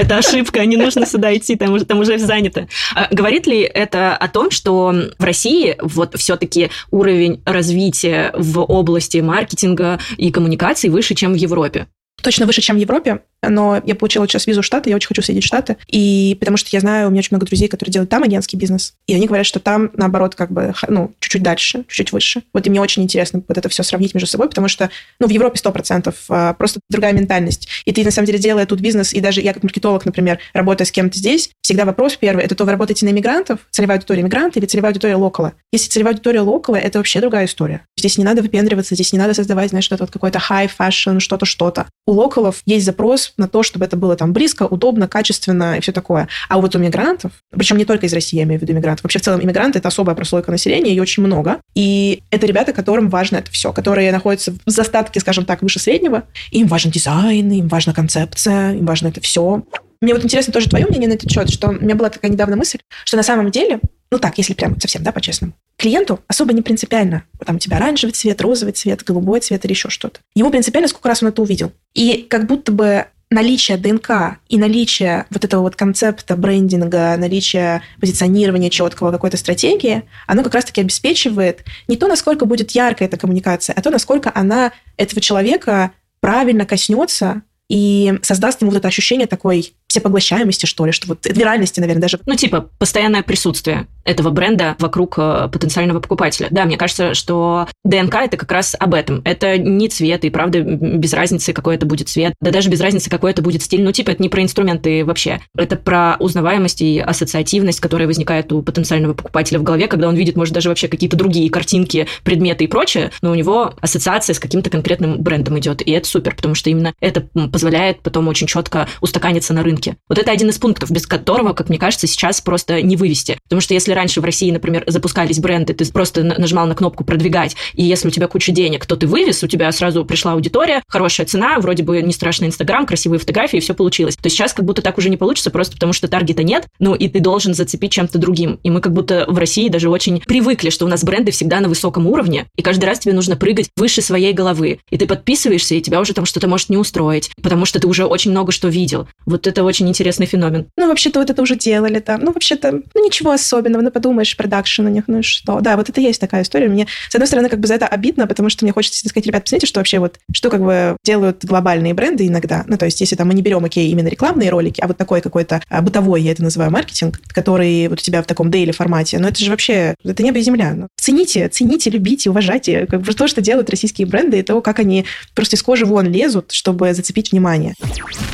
Это 0.00 0.16
ошибка, 0.16 0.64
не 0.64 0.78
нужно 0.78 1.04
сюда 1.04 1.36
идти, 1.36 1.56
там 1.56 1.74
уже, 1.74 1.84
там 1.84 1.98
уже 1.98 2.18
занято. 2.18 2.68
А, 2.94 3.08
говорит 3.10 3.46
ли 3.46 3.60
это 3.60 4.16
о 4.16 4.28
том, 4.28 4.50
что 4.50 4.94
в 5.18 5.22
России 5.22 5.76
вот 5.82 6.18
все-таки 6.18 6.70
уровень 6.90 7.42
развития 7.44 8.32
в 8.34 8.60
области 8.60 9.18
маркетинга 9.18 10.00
и 10.16 10.30
коммуникаций 10.30 10.88
выше, 10.88 11.14
чем 11.14 11.34
в 11.34 11.36
Европе? 11.36 11.86
Точно 12.22 12.46
выше, 12.46 12.62
чем 12.62 12.76
в 12.76 12.80
Европе 12.80 13.20
но 13.42 13.80
я 13.84 13.94
получила 13.94 14.26
сейчас 14.28 14.46
визу 14.46 14.62
в 14.62 14.64
Штаты, 14.64 14.90
я 14.90 14.96
очень 14.96 15.08
хочу 15.08 15.22
съездить 15.22 15.44
в 15.44 15.46
Штаты, 15.46 15.76
и 15.88 16.36
потому 16.38 16.56
что 16.56 16.68
я 16.72 16.80
знаю, 16.80 17.08
у 17.08 17.10
меня 17.10 17.20
очень 17.20 17.30
много 17.32 17.46
друзей, 17.46 17.68
которые 17.68 17.92
делают 17.92 18.10
там 18.10 18.22
агентский 18.22 18.58
бизнес, 18.58 18.94
и 19.06 19.14
они 19.14 19.26
говорят, 19.26 19.46
что 19.46 19.60
там, 19.60 19.90
наоборот, 19.94 20.34
как 20.34 20.50
бы, 20.50 20.74
ну, 20.88 21.12
чуть-чуть 21.20 21.42
дальше, 21.42 21.84
чуть-чуть 21.88 22.12
выше. 22.12 22.42
Вот 22.52 22.66
и 22.66 22.70
мне 22.70 22.80
очень 22.80 23.02
интересно 23.02 23.42
вот 23.46 23.58
это 23.58 23.68
все 23.68 23.82
сравнить 23.82 24.14
между 24.14 24.28
собой, 24.28 24.48
потому 24.48 24.68
что, 24.68 24.90
ну, 25.18 25.26
в 25.26 25.30
Европе 25.30 25.58
100%, 25.58 26.14
а, 26.28 26.54
просто 26.54 26.80
другая 26.88 27.12
ментальность. 27.12 27.68
И 27.84 27.92
ты, 27.92 28.04
на 28.04 28.10
самом 28.10 28.26
деле, 28.26 28.38
делая 28.38 28.66
тут 28.66 28.80
бизнес, 28.80 29.12
и 29.12 29.20
даже 29.20 29.40
я 29.40 29.54
как 29.54 29.62
маркетолог, 29.62 30.04
например, 30.04 30.38
работая 30.52 30.84
с 30.84 30.90
кем-то 30.90 31.16
здесь, 31.18 31.50
всегда 31.62 31.84
вопрос 31.84 32.16
первый, 32.16 32.44
это 32.44 32.54
то 32.54 32.64
вы 32.64 32.72
работаете 32.72 33.06
на 33.06 33.10
иммигрантов, 33.10 33.60
целевая 33.70 33.98
аудитория 33.98 34.22
иммигранта 34.22 34.58
или 34.58 34.66
целевая 34.66 34.92
аудитория 34.92 35.16
локала? 35.16 35.54
Если 35.72 35.88
целевая 35.88 36.14
аудитория 36.14 36.40
локала, 36.40 36.76
это 36.76 36.98
вообще 36.98 37.20
другая 37.20 37.46
история. 37.46 37.82
Здесь 37.96 38.18
не 38.18 38.24
надо 38.24 38.42
выпендриваться, 38.42 38.94
здесь 38.94 39.12
не 39.12 39.18
надо 39.18 39.34
создавать, 39.34 39.70
знаешь, 39.70 39.84
что-то 39.84 40.04
вот 40.04 40.10
какой-то 40.10 40.38
high 40.38 40.70
fashion, 40.78 41.20
что-то, 41.20 41.46
что-то. 41.46 41.86
У 42.06 42.12
локалов 42.12 42.62
есть 42.66 42.86
запрос 42.86 43.29
на 43.36 43.48
то, 43.48 43.62
чтобы 43.62 43.84
это 43.84 43.96
было 43.96 44.16
там 44.16 44.32
близко, 44.32 44.64
удобно, 44.64 45.08
качественно 45.08 45.76
и 45.76 45.80
все 45.80 45.92
такое. 45.92 46.28
А 46.48 46.58
вот 46.58 46.74
у 46.74 46.78
мигрантов, 46.78 47.32
причем 47.50 47.76
не 47.76 47.84
только 47.84 48.06
из 48.06 48.12
России, 48.12 48.36
я 48.36 48.44
имею 48.44 48.58
в 48.58 48.62
виду 48.62 48.74
мигрантов, 48.74 49.04
вообще 49.04 49.18
в 49.18 49.22
целом 49.22 49.42
иммигранты– 49.42 49.78
это 49.80 49.88
особая 49.88 50.14
прослойка 50.14 50.50
населения, 50.50 50.94
и 50.94 51.00
очень 51.00 51.22
много. 51.22 51.58
И 51.74 52.22
это 52.30 52.46
ребята, 52.46 52.72
которым 52.72 53.08
важно 53.08 53.36
это 53.36 53.50
все, 53.50 53.72
которые 53.72 54.12
находятся 54.12 54.52
в 54.52 54.70
застатке, 54.70 55.20
скажем 55.20 55.44
так, 55.44 55.62
выше 55.62 55.78
среднего. 55.78 56.24
Им 56.50 56.66
важен 56.66 56.90
дизайн, 56.90 57.50
им 57.50 57.68
важна 57.68 57.92
концепция, 57.92 58.74
им 58.74 58.86
важно 58.86 59.08
это 59.08 59.20
все. 59.20 59.62
Мне 60.00 60.14
вот 60.14 60.24
интересно 60.24 60.52
тоже 60.52 60.68
твое 60.68 60.86
мнение 60.86 61.08
на 61.08 61.12
этот 61.12 61.30
счет, 61.30 61.50
что 61.50 61.68
у 61.68 61.72
меня 61.72 61.94
была 61.94 62.08
такая 62.08 62.30
недавно 62.30 62.56
мысль, 62.56 62.78
что 63.04 63.18
на 63.18 63.22
самом 63.22 63.50
деле, 63.50 63.80
ну 64.10 64.18
так, 64.18 64.38
если 64.38 64.54
прям 64.54 64.80
совсем, 64.80 65.02
да, 65.02 65.12
по-честному, 65.12 65.52
клиенту 65.76 66.20
особо 66.26 66.54
не 66.54 66.62
принципиально, 66.62 67.24
там 67.44 67.56
у 67.56 67.58
тебя 67.58 67.76
оранжевый 67.76 68.14
цвет, 68.14 68.40
розовый 68.40 68.72
цвет, 68.72 69.04
голубой 69.04 69.40
цвет 69.40 69.62
или 69.66 69.72
еще 69.72 69.90
что-то. 69.90 70.20
Ему 70.34 70.50
принципиально, 70.50 70.88
сколько 70.88 71.08
раз 71.08 71.22
он 71.22 71.28
это 71.28 71.42
увидел. 71.42 71.72
И 71.92 72.26
как 72.30 72.46
будто 72.46 72.72
бы 72.72 73.06
наличие 73.30 73.76
ДНК 73.76 74.38
и 74.48 74.58
наличие 74.58 75.26
вот 75.30 75.44
этого 75.44 75.62
вот 75.62 75.76
концепта 75.76 76.36
брендинга, 76.36 77.16
наличие 77.16 77.82
позиционирования 78.00 78.70
четкого 78.70 79.12
какой-то 79.12 79.36
стратегии, 79.36 80.02
оно 80.26 80.42
как 80.42 80.54
раз-таки 80.54 80.80
обеспечивает 80.80 81.64
не 81.86 81.96
то, 81.96 82.08
насколько 82.08 82.44
будет 82.44 82.72
яркая 82.72 83.06
эта 83.08 83.16
коммуникация, 83.16 83.74
а 83.74 83.82
то, 83.82 83.90
насколько 83.90 84.32
она 84.34 84.72
этого 84.96 85.20
человека 85.20 85.92
правильно 86.20 86.66
коснется 86.66 87.42
и 87.68 88.18
создаст 88.22 88.60
ему 88.62 88.72
вот 88.72 88.78
это 88.78 88.88
ощущение 88.88 89.28
такой 89.28 89.74
всепоглощаемости, 89.90 90.66
что 90.66 90.86
ли, 90.86 90.92
что 90.92 91.08
вот 91.08 91.26
виральности, 91.26 91.80
наверное, 91.80 92.02
даже. 92.02 92.18
Ну, 92.24 92.36
типа, 92.36 92.68
постоянное 92.78 93.22
присутствие 93.22 93.86
этого 94.04 94.30
бренда 94.30 94.76
вокруг 94.78 95.18
э, 95.18 95.48
потенциального 95.52 96.00
покупателя. 96.00 96.48
Да, 96.50 96.64
мне 96.64 96.76
кажется, 96.76 97.14
что 97.14 97.68
ДНК 97.84 98.14
это 98.14 98.36
как 98.36 98.50
раз 98.50 98.76
об 98.78 98.94
этом. 98.94 99.20
Это 99.24 99.58
не 99.58 99.88
цвет, 99.88 100.24
и 100.24 100.30
правда 100.30 100.60
без 100.60 101.12
разницы, 101.12 101.52
какой 101.52 101.74
это 101.74 101.86
будет 101.86 102.08
цвет, 102.08 102.34
да 102.40 102.50
даже 102.50 102.70
без 102.70 102.80
разницы, 102.80 103.10
какой 103.10 103.32
это 103.32 103.42
будет 103.42 103.62
стиль. 103.62 103.82
Ну, 103.82 103.92
типа, 103.92 104.12
это 104.12 104.22
не 104.22 104.28
про 104.28 104.42
инструменты 104.42 105.04
вообще. 105.04 105.40
Это 105.56 105.76
про 105.76 106.16
узнаваемость 106.20 106.80
и 106.82 107.00
ассоциативность, 107.00 107.80
которая 107.80 108.06
возникает 108.06 108.52
у 108.52 108.62
потенциального 108.62 109.14
покупателя 109.14 109.58
в 109.58 109.64
голове, 109.64 109.88
когда 109.88 110.08
он 110.08 110.14
видит, 110.14 110.36
может, 110.36 110.54
даже 110.54 110.68
вообще 110.68 110.88
какие-то 110.88 111.16
другие 111.16 111.50
картинки, 111.50 112.06
предметы 112.22 112.64
и 112.64 112.66
прочее, 112.68 113.10
но 113.22 113.32
у 113.32 113.34
него 113.34 113.74
ассоциация 113.80 114.34
с 114.34 114.38
каким-то 114.38 114.70
конкретным 114.70 115.20
брендом 115.20 115.58
идет. 115.58 115.82
И 115.82 115.90
это 115.90 116.06
супер, 116.06 116.36
потому 116.36 116.54
что 116.54 116.70
именно 116.70 116.94
это 117.00 117.22
позволяет 117.50 118.00
потом 118.00 118.28
очень 118.28 118.46
четко 118.46 118.88
устаканиться 119.00 119.52
на 119.52 119.62
рынке 119.62 119.79
рынке. 119.80 119.96
Вот 120.08 120.18
это 120.18 120.30
один 120.30 120.48
из 120.48 120.58
пунктов, 120.58 120.90
без 120.90 121.06
которого, 121.06 121.52
как 121.52 121.68
мне 121.68 121.78
кажется, 121.78 122.06
сейчас 122.06 122.40
просто 122.40 122.82
не 122.82 122.96
вывести. 122.96 123.38
Потому 123.44 123.60
что 123.60 123.74
если 123.74 123.92
раньше 123.92 124.20
в 124.20 124.24
России, 124.24 124.50
например, 124.50 124.84
запускались 124.86 125.38
бренды, 125.38 125.74
ты 125.74 125.90
просто 125.90 126.22
нажимал 126.22 126.66
на 126.66 126.74
кнопку 126.74 127.04
«продвигать», 127.04 127.56
и 127.74 127.82
если 127.82 128.08
у 128.08 128.10
тебя 128.10 128.26
куча 128.28 128.52
денег, 128.52 128.86
то 128.86 128.96
ты 128.96 129.06
вывез, 129.06 129.42
у 129.42 129.46
тебя 129.46 129.70
сразу 129.72 130.04
пришла 130.04 130.32
аудитория, 130.32 130.82
хорошая 130.88 131.26
цена, 131.26 131.58
вроде 131.58 131.82
бы 131.82 132.00
не 132.02 132.12
страшный 132.12 132.48
Инстаграм, 132.48 132.86
красивые 132.86 133.18
фотографии, 133.18 133.58
и 133.58 133.60
все 133.60 133.74
получилось. 133.74 134.16
То 134.16 134.28
сейчас 134.28 134.52
как 134.52 134.64
будто 134.64 134.82
так 134.82 134.98
уже 134.98 135.10
не 135.10 135.16
получится, 135.16 135.50
просто 135.50 135.74
потому 135.74 135.92
что 135.92 136.08
таргета 136.08 136.42
нет, 136.42 136.66
ну 136.78 136.94
и 136.94 137.08
ты 137.08 137.20
должен 137.20 137.54
зацепить 137.54 137.92
чем-то 137.92 138.18
другим. 138.18 138.60
И 138.62 138.70
мы 138.70 138.80
как 138.80 138.92
будто 138.92 139.24
в 139.28 139.38
России 139.38 139.68
даже 139.68 139.88
очень 139.88 140.20
привыкли, 140.20 140.70
что 140.70 140.84
у 140.84 140.88
нас 140.88 141.04
бренды 141.04 141.32
всегда 141.32 141.60
на 141.60 141.68
высоком 141.68 142.06
уровне, 142.06 142.46
и 142.56 142.62
каждый 142.62 142.84
раз 142.84 142.98
тебе 142.98 143.12
нужно 143.12 143.36
прыгать 143.36 143.68
выше 143.76 144.02
своей 144.02 144.32
головы. 144.32 144.80
И 144.90 144.98
ты 144.98 145.06
подписываешься, 145.06 145.74
и 145.74 145.80
тебя 145.80 146.00
уже 146.00 146.12
там 146.12 146.26
что-то 146.26 146.48
может 146.48 146.68
не 146.68 146.76
устроить, 146.76 147.30
потому 147.42 147.64
что 147.64 147.80
ты 147.80 147.86
уже 147.86 148.04
очень 148.04 148.30
много 148.30 148.52
что 148.52 148.68
видел. 148.68 149.08
Вот 149.26 149.46
это 149.46 149.62
очень 149.70 149.88
интересный 149.88 150.26
феномен. 150.26 150.66
Ну, 150.76 150.88
вообще-то 150.88 151.20
вот 151.20 151.30
это 151.30 151.42
уже 151.42 151.56
делали 151.56 152.00
там. 152.00 152.20
Ну, 152.20 152.32
вообще-то, 152.32 152.72
ну, 152.72 153.04
ничего 153.04 153.30
особенного. 153.30 153.82
Ну, 153.82 153.90
подумаешь, 153.90 154.36
продакшн 154.36 154.86
у 154.86 154.88
них, 154.88 155.04
ну 155.06 155.20
и 155.20 155.22
что. 155.22 155.60
Да, 155.60 155.76
вот 155.76 155.88
это 155.88 156.00
есть 156.00 156.20
такая 156.20 156.42
история. 156.42 156.68
Мне, 156.68 156.86
с 157.08 157.14
одной 157.14 157.26
стороны, 157.26 157.48
как 157.48 157.60
бы 157.60 157.66
за 157.66 157.74
это 157.74 157.86
обидно, 157.86 158.26
потому 158.26 158.48
что 158.50 158.64
мне 158.64 158.72
хочется 158.72 159.08
сказать, 159.08 159.26
ребят, 159.26 159.44
посмотрите, 159.44 159.66
что 159.66 159.80
вообще 159.80 159.98
вот, 159.98 160.18
что 160.32 160.50
как 160.50 160.60
бы 160.60 160.96
делают 161.04 161.44
глобальные 161.44 161.94
бренды 161.94 162.26
иногда. 162.26 162.64
Ну, 162.66 162.76
то 162.76 162.84
есть, 162.84 163.00
если 163.00 163.16
там 163.16 163.28
мы 163.28 163.34
не 163.34 163.42
берем, 163.42 163.64
окей, 163.64 163.90
именно 163.90 164.08
рекламные 164.08 164.50
ролики, 164.50 164.80
а 164.80 164.86
вот 164.86 164.96
такой 164.96 165.20
какой-то 165.20 165.62
а, 165.68 165.82
бытовой, 165.82 166.22
я 166.22 166.32
это 166.32 166.42
называю, 166.42 166.70
маркетинг, 166.70 167.20
который 167.28 167.88
вот 167.88 168.00
у 168.00 168.02
тебя 168.02 168.22
в 168.22 168.26
таком 168.26 168.50
дейли 168.50 168.72
формате, 168.72 169.18
но 169.18 169.28
это 169.28 169.38
же 169.38 169.50
вообще, 169.50 169.94
это 170.04 170.22
небо 170.22 170.38
и 170.38 170.42
земля. 170.42 170.72
Ну, 170.74 170.88
цените, 170.96 171.48
цените, 171.48 171.90
любите, 171.90 172.30
уважайте 172.30 172.86
как 172.86 173.02
бы 173.02 173.12
то, 173.12 173.28
что 173.28 173.40
делают 173.40 173.70
российские 173.70 174.06
бренды, 174.06 174.38
и 174.38 174.42
то, 174.42 174.60
как 174.60 174.78
они 174.78 175.06
просто 175.34 175.56
из 175.56 175.62
кожи 175.62 175.86
вон 175.86 176.10
лезут, 176.10 176.52
чтобы 176.52 176.92
зацепить 176.94 177.32
внимание. 177.32 177.74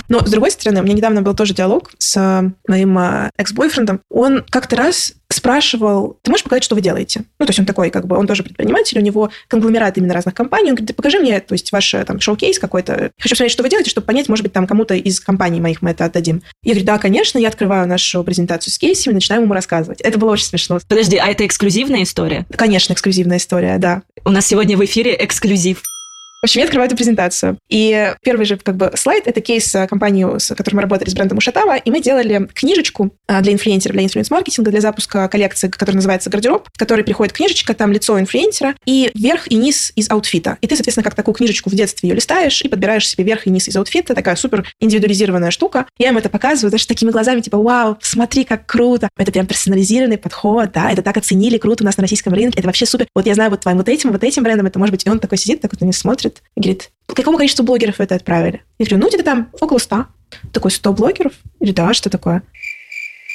Но, 0.09 0.25
с 0.25 0.31
другой 0.31 0.51
стороны, 0.51 0.81
у 0.81 0.85
меня 0.85 0.95
недавно 0.95 1.23
был 1.27 1.35
тоже 1.35 1.55
диалог 1.55 1.91
с 1.99 2.53
моим 2.69 2.97
а, 2.99 3.31
экс-бойфрендом. 3.37 4.01
Он 4.11 4.45
как-то 4.49 4.77
раз 4.77 5.15
спрашивал, 5.29 6.19
ты 6.23 6.31
можешь 6.31 6.45
показать, 6.45 6.63
что 6.63 6.77
вы 6.77 6.81
делаете? 6.81 7.25
Ну, 7.41 7.47
то 7.47 7.51
есть 7.51 7.59
он 7.59 7.67
такой, 7.67 7.91
как 7.91 8.07
бы, 8.07 8.17
он 8.17 8.29
тоже 8.29 8.45
предприниматель, 8.45 8.97
у 8.99 9.03
него 9.03 9.31
конгломерат 9.49 9.99
именно 9.99 10.15
разных 10.15 10.35
компаний. 10.35 10.71
Он 10.71 10.77
говорит, 10.77 10.95
покажи 10.95 11.19
мне, 11.19 11.41
то 11.41 11.55
есть 11.55 11.73
ваш 11.73 11.95
там 12.07 12.21
шоу-кейс 12.21 12.61
какой-то. 12.61 13.11
Хочу 13.19 13.35
посмотреть, 13.35 13.53
что 13.53 13.65
вы 13.65 13.69
делаете, 13.69 13.91
чтобы 13.91 14.07
понять, 14.07 14.29
может 14.29 14.45
быть, 14.45 14.53
там 14.53 14.69
кому-то 14.69 14.95
из 14.95 15.19
компаний 15.19 15.61
моих 15.61 15.83
мы 15.83 15.91
это 15.91 16.05
отдадим. 16.05 16.43
Я 16.63 16.75
говорю, 16.75 16.87
да, 16.87 16.99
конечно, 16.99 17.39
я 17.39 17.49
открываю 17.49 17.89
нашу 17.89 18.23
презентацию 18.23 18.73
с 18.73 18.79
кейсами, 18.79 19.15
начинаю 19.15 19.43
ему 19.43 19.53
рассказывать. 19.53 20.01
Это 20.01 20.17
было 20.17 20.31
очень 20.31 20.47
смешно. 20.47 20.79
Подожди, 20.89 21.17
а 21.17 21.27
это 21.27 21.45
эксклюзивная 21.45 22.05
история? 22.05 22.47
Конечно, 22.55 22.93
эксклюзивная 22.93 23.39
история, 23.39 23.79
да. 23.79 24.03
У 24.25 24.31
нас 24.31 24.47
сегодня 24.47 24.77
в 24.77 24.85
эфире 24.85 25.17
эксклюзив. 25.19 25.83
В 26.43 26.45
общем, 26.47 26.61
я 26.61 26.65
открываю 26.67 26.87
эту 26.87 26.97
презентацию. 26.97 27.59
И 27.71 28.15
первый 28.23 28.45
же 28.45 28.59
как 28.59 28.77
бы 28.77 28.93
слайд— 28.95 29.23
это 29.27 29.41
кейс 29.41 29.75
э, 29.75 29.87
компании, 29.87 30.39
с 30.39 30.55
которой 30.55 30.75
мы 30.75 30.83
работали 30.83 31.09
с 31.09 31.15
брендом 31.15 31.39
Ushatava, 31.39 31.77
и 31.77 31.91
мы 31.91 32.01
делали 32.01 32.47
книжечку 32.53 33.11
э, 33.27 33.41
для 33.41 33.55
инфлюенсеров, 33.55 33.95
для 33.95 34.05
инфлюенс-маркетинга, 34.05 34.71
для 34.71 34.83
запуска 34.83 35.29
коллекции, 35.29 35.69
которая 35.69 35.97
называется 35.97 36.29
«Гардероб», 36.29 36.69
в 36.73 36.79
которой 36.79 37.05
приходит 37.05 37.33
книжечка, 37.33 37.73
там 37.73 37.91
лицо 37.91 38.21
инфлюенсера, 38.21 38.75
и 38.85 39.11
верх 39.15 39.51
и 39.51 39.57
низ 39.57 39.93
из 39.97 40.11
outfit 40.11 40.47
а. 40.47 40.59
И 40.61 40.67
ты, 40.67 40.77
соответственно, 40.77 41.05
как 41.05 41.15
такую 41.15 41.35
книжечку 41.35 41.71
в 41.71 41.75
детстве 41.75 42.11
ее 42.11 42.15
листаешь 42.15 42.61
и 42.61 42.69
подбираешь 42.69 43.09
себе 43.09 43.25
верх 43.25 43.47
и 43.47 43.51
низ 43.51 43.67
из 43.67 43.77
outfit 43.77 44.05
а. 44.05 44.15
Такая 44.15 44.37
супер 44.37 44.69
индивидуализированная 44.79 45.51
штука. 45.51 45.87
Я 45.99 46.11
им 46.11 46.19
это 46.19 46.29
показываю, 46.29 46.71
даже 46.71 46.87
такими 46.87 47.11
глазами, 47.11 47.41
типа, 47.41 47.57
вау, 47.57 47.97
смотри, 48.03 48.45
как 48.45 48.67
круто. 48.67 49.09
Это 49.17 49.33
прям 49.33 49.47
персонализированный 49.47 50.19
подход, 50.19 50.71
да, 50.73 50.93
это 50.93 51.01
так 51.01 51.17
оценили, 51.17 51.57
круто 51.57 51.83
у 51.83 51.87
нас 51.87 51.97
на 51.97 52.03
российском 52.03 52.35
рынке, 52.35 52.59
это 52.59 52.69
вообще 52.69 52.85
супер. 52.85 53.07
Вот 53.15 53.27
я 53.27 53.35
знаю 53.35 53.51
вот 53.51 53.63
твоим 53.63 53.79
вот 53.79 53.89
этим, 53.89 54.13
вот 54.13 54.23
этим 54.23 54.43
брендом, 54.43 54.67
это 54.67 54.79
может 54.79 54.93
быть, 54.93 55.07
и 55.07 55.11
он 55.11 55.19
такой 55.19 55.39
сидит, 55.39 55.63
так 55.63 55.73
вот 55.73 55.81
на 55.81 55.93
смотрит 55.93 56.26
и 56.55 56.61
говорит, 56.61 56.91
какому 57.17 57.39
количеству 57.39 57.65
блогеров 57.65 57.99
вы 57.99 58.05
это 58.05 58.15
отправили? 58.15 58.63
Я 58.79 58.87
говорю, 58.87 59.03
ну, 59.03 59.09
где-то 59.09 59.25
там 59.25 59.51
около 59.61 59.79
ста. 59.79 60.09
Такой, 60.53 60.71
100 60.71 60.93
блогеров? 60.93 61.33
Или 61.61 61.73
да, 61.73 61.95
что 61.95 62.11
такое? 62.11 62.43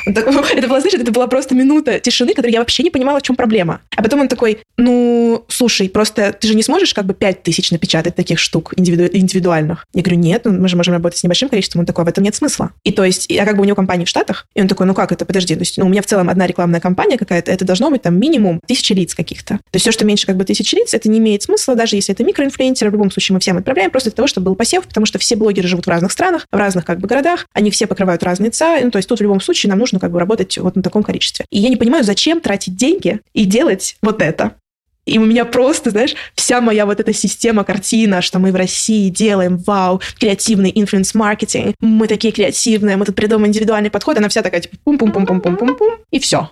Это 0.06 0.68
была, 0.68 0.80
знаешь, 0.80 0.94
это 0.94 1.12
была 1.12 1.28
просто 1.28 1.56
минута 1.56 2.00
тишины, 2.00 2.34
которой 2.34 2.52
я 2.52 2.60
вообще 2.60 2.84
не 2.84 2.90
понимала, 2.90 3.20
в 3.20 3.24
чем 3.24 3.36
проблема. 3.36 3.82
А 3.96 4.04
потом 4.04 4.22
он 4.22 4.28
такой, 4.28 4.60
ну, 4.78 5.46
слушай, 5.48 5.90
просто 5.90 6.34
ты 6.34 6.48
же 6.48 6.56
не 6.56 6.64
сможешь 6.64 6.94
как 6.94 7.06
бы 7.06 7.14
5 7.14 7.44
тысяч 7.44 7.72
напечатать 7.72 8.16
таких 8.16 8.40
штук 8.40 8.74
индивиду- 8.76 9.10
индивидуальных? 9.12 9.86
Я 9.94 10.02
говорю, 10.02 10.20
нет, 10.20 10.42
ну, 10.46 10.54
мы 10.54 10.68
же 10.68 10.76
можем 10.76 10.94
работать 10.94 11.20
с 11.20 11.24
небольшим 11.24 11.50
количеством. 11.50 11.82
Он 11.82 11.86
такой, 11.86 12.06
в 12.06 12.08
этом 12.08 12.24
нет 12.24 12.36
смысла. 12.36 12.72
И 12.84 12.92
то 12.92 13.04
есть, 13.04 13.28
я 13.30 13.46
как 13.46 13.56
бы 13.56 13.62
у 13.62 13.66
него 13.66 13.76
компания 13.76 14.06
в 14.06 14.10
Штатах, 14.10 14.48
и 14.56 14.62
он 14.62 14.68
такой, 14.68 14.86
ну 14.86 14.94
как 14.94 15.12
это, 15.12 15.26
подожди, 15.26 15.56
то 15.56 15.62
есть, 15.62 15.78
ну, 15.78 15.86
у 15.86 15.90
меня 15.90 16.02
в 16.02 16.06
целом 16.06 16.30
одна 16.30 16.48
рекламная 16.48 16.80
кампания 16.80 17.18
какая-то, 17.18 17.52
это 17.52 17.66
должно 17.66 17.90
быть 17.90 18.02
там 18.02 18.20
минимум 18.20 18.60
тысячи 18.68 18.94
лиц 18.94 19.16
каких-то. 19.16 19.56
То 19.56 19.76
есть 19.76 19.84
все, 19.84 19.92
что 19.92 20.06
меньше 20.06 20.26
как 20.26 20.38
бы 20.38 20.46
тысячи 20.46 20.76
лиц, 20.76 20.94
это 20.94 21.10
не 21.10 21.20
имеет 21.20 21.44
смысла, 21.44 21.76
даже 21.76 21.96
если 21.96 22.14
это 22.14 22.24
микроинфлюенсеры, 22.24 22.90
в 22.90 22.94
любом 22.94 23.12
случае 23.12 23.36
мы 23.36 23.40
всем 23.40 23.58
отправляем, 23.58 23.92
просто 23.92 24.10
для 24.10 24.16
того, 24.16 24.28
чтобы 24.28 24.46
был 24.46 24.56
посев, 24.56 24.86
потому 24.88 25.06
что 25.06 25.20
все 25.20 25.36
блогеры 25.36 25.68
живут 25.68 25.86
в 25.86 25.90
разных 25.90 26.12
странах, 26.12 26.48
в 26.52 26.56
разных 26.56 26.86
как 26.86 27.00
бы 27.00 27.08
городах, 27.08 27.46
они 27.54 27.72
все 27.72 27.88
покрывают 27.88 28.24
разные 28.24 28.52
ца, 28.52 28.80
ну, 28.82 28.92
то 28.92 28.98
есть 28.98 29.08
тут 29.08 29.20
в 29.20 29.22
любом 29.22 29.42
случае 29.42 29.70
нам 29.70 29.80
нужно 29.80 29.91
как 30.00 30.12
бы 30.12 30.20
работать 30.20 30.58
вот 30.58 30.76
на 30.76 30.84
таком 30.84 31.04
количестве. 31.04 31.46
И 31.50 31.60
я 31.60 31.70
не 31.70 31.76
понимаю, 31.76 32.04
зачем 32.04 32.42
тратить 32.42 32.76
деньги 32.76 33.20
и 33.34 33.46
делать 33.46 33.98
вот 34.02 34.22
это. 34.22 34.56
И 35.06 35.18
у 35.18 35.26
меня 35.26 35.46
просто, 35.46 35.90
знаешь, 35.90 36.16
вся 36.36 36.62
моя 36.62 36.86
вот 36.86 37.00
эта 37.00 37.12
система, 37.12 37.64
картина, 37.64 38.22
что 38.22 38.38
мы 38.40 38.52
в 38.52 38.56
России 38.56 39.10
делаем, 39.10 39.58
вау, 39.58 40.00
креативный 40.20 40.72
инфлюенс-маркетинг, 40.74 41.76
мы 41.82 42.08
такие 42.08 42.32
креативные, 42.32 42.98
мы 42.98 43.06
тут 43.06 43.16
придумаем 43.16 43.48
индивидуальный 43.48 43.90
подход, 43.90 44.18
она 44.18 44.30
вся 44.30 44.44
такая, 44.44 44.62
типа, 44.62 44.78
пум-пум-пум-пум-пум-пум-пум, 44.84 45.96
и 46.12 46.20
все. 46.20 46.52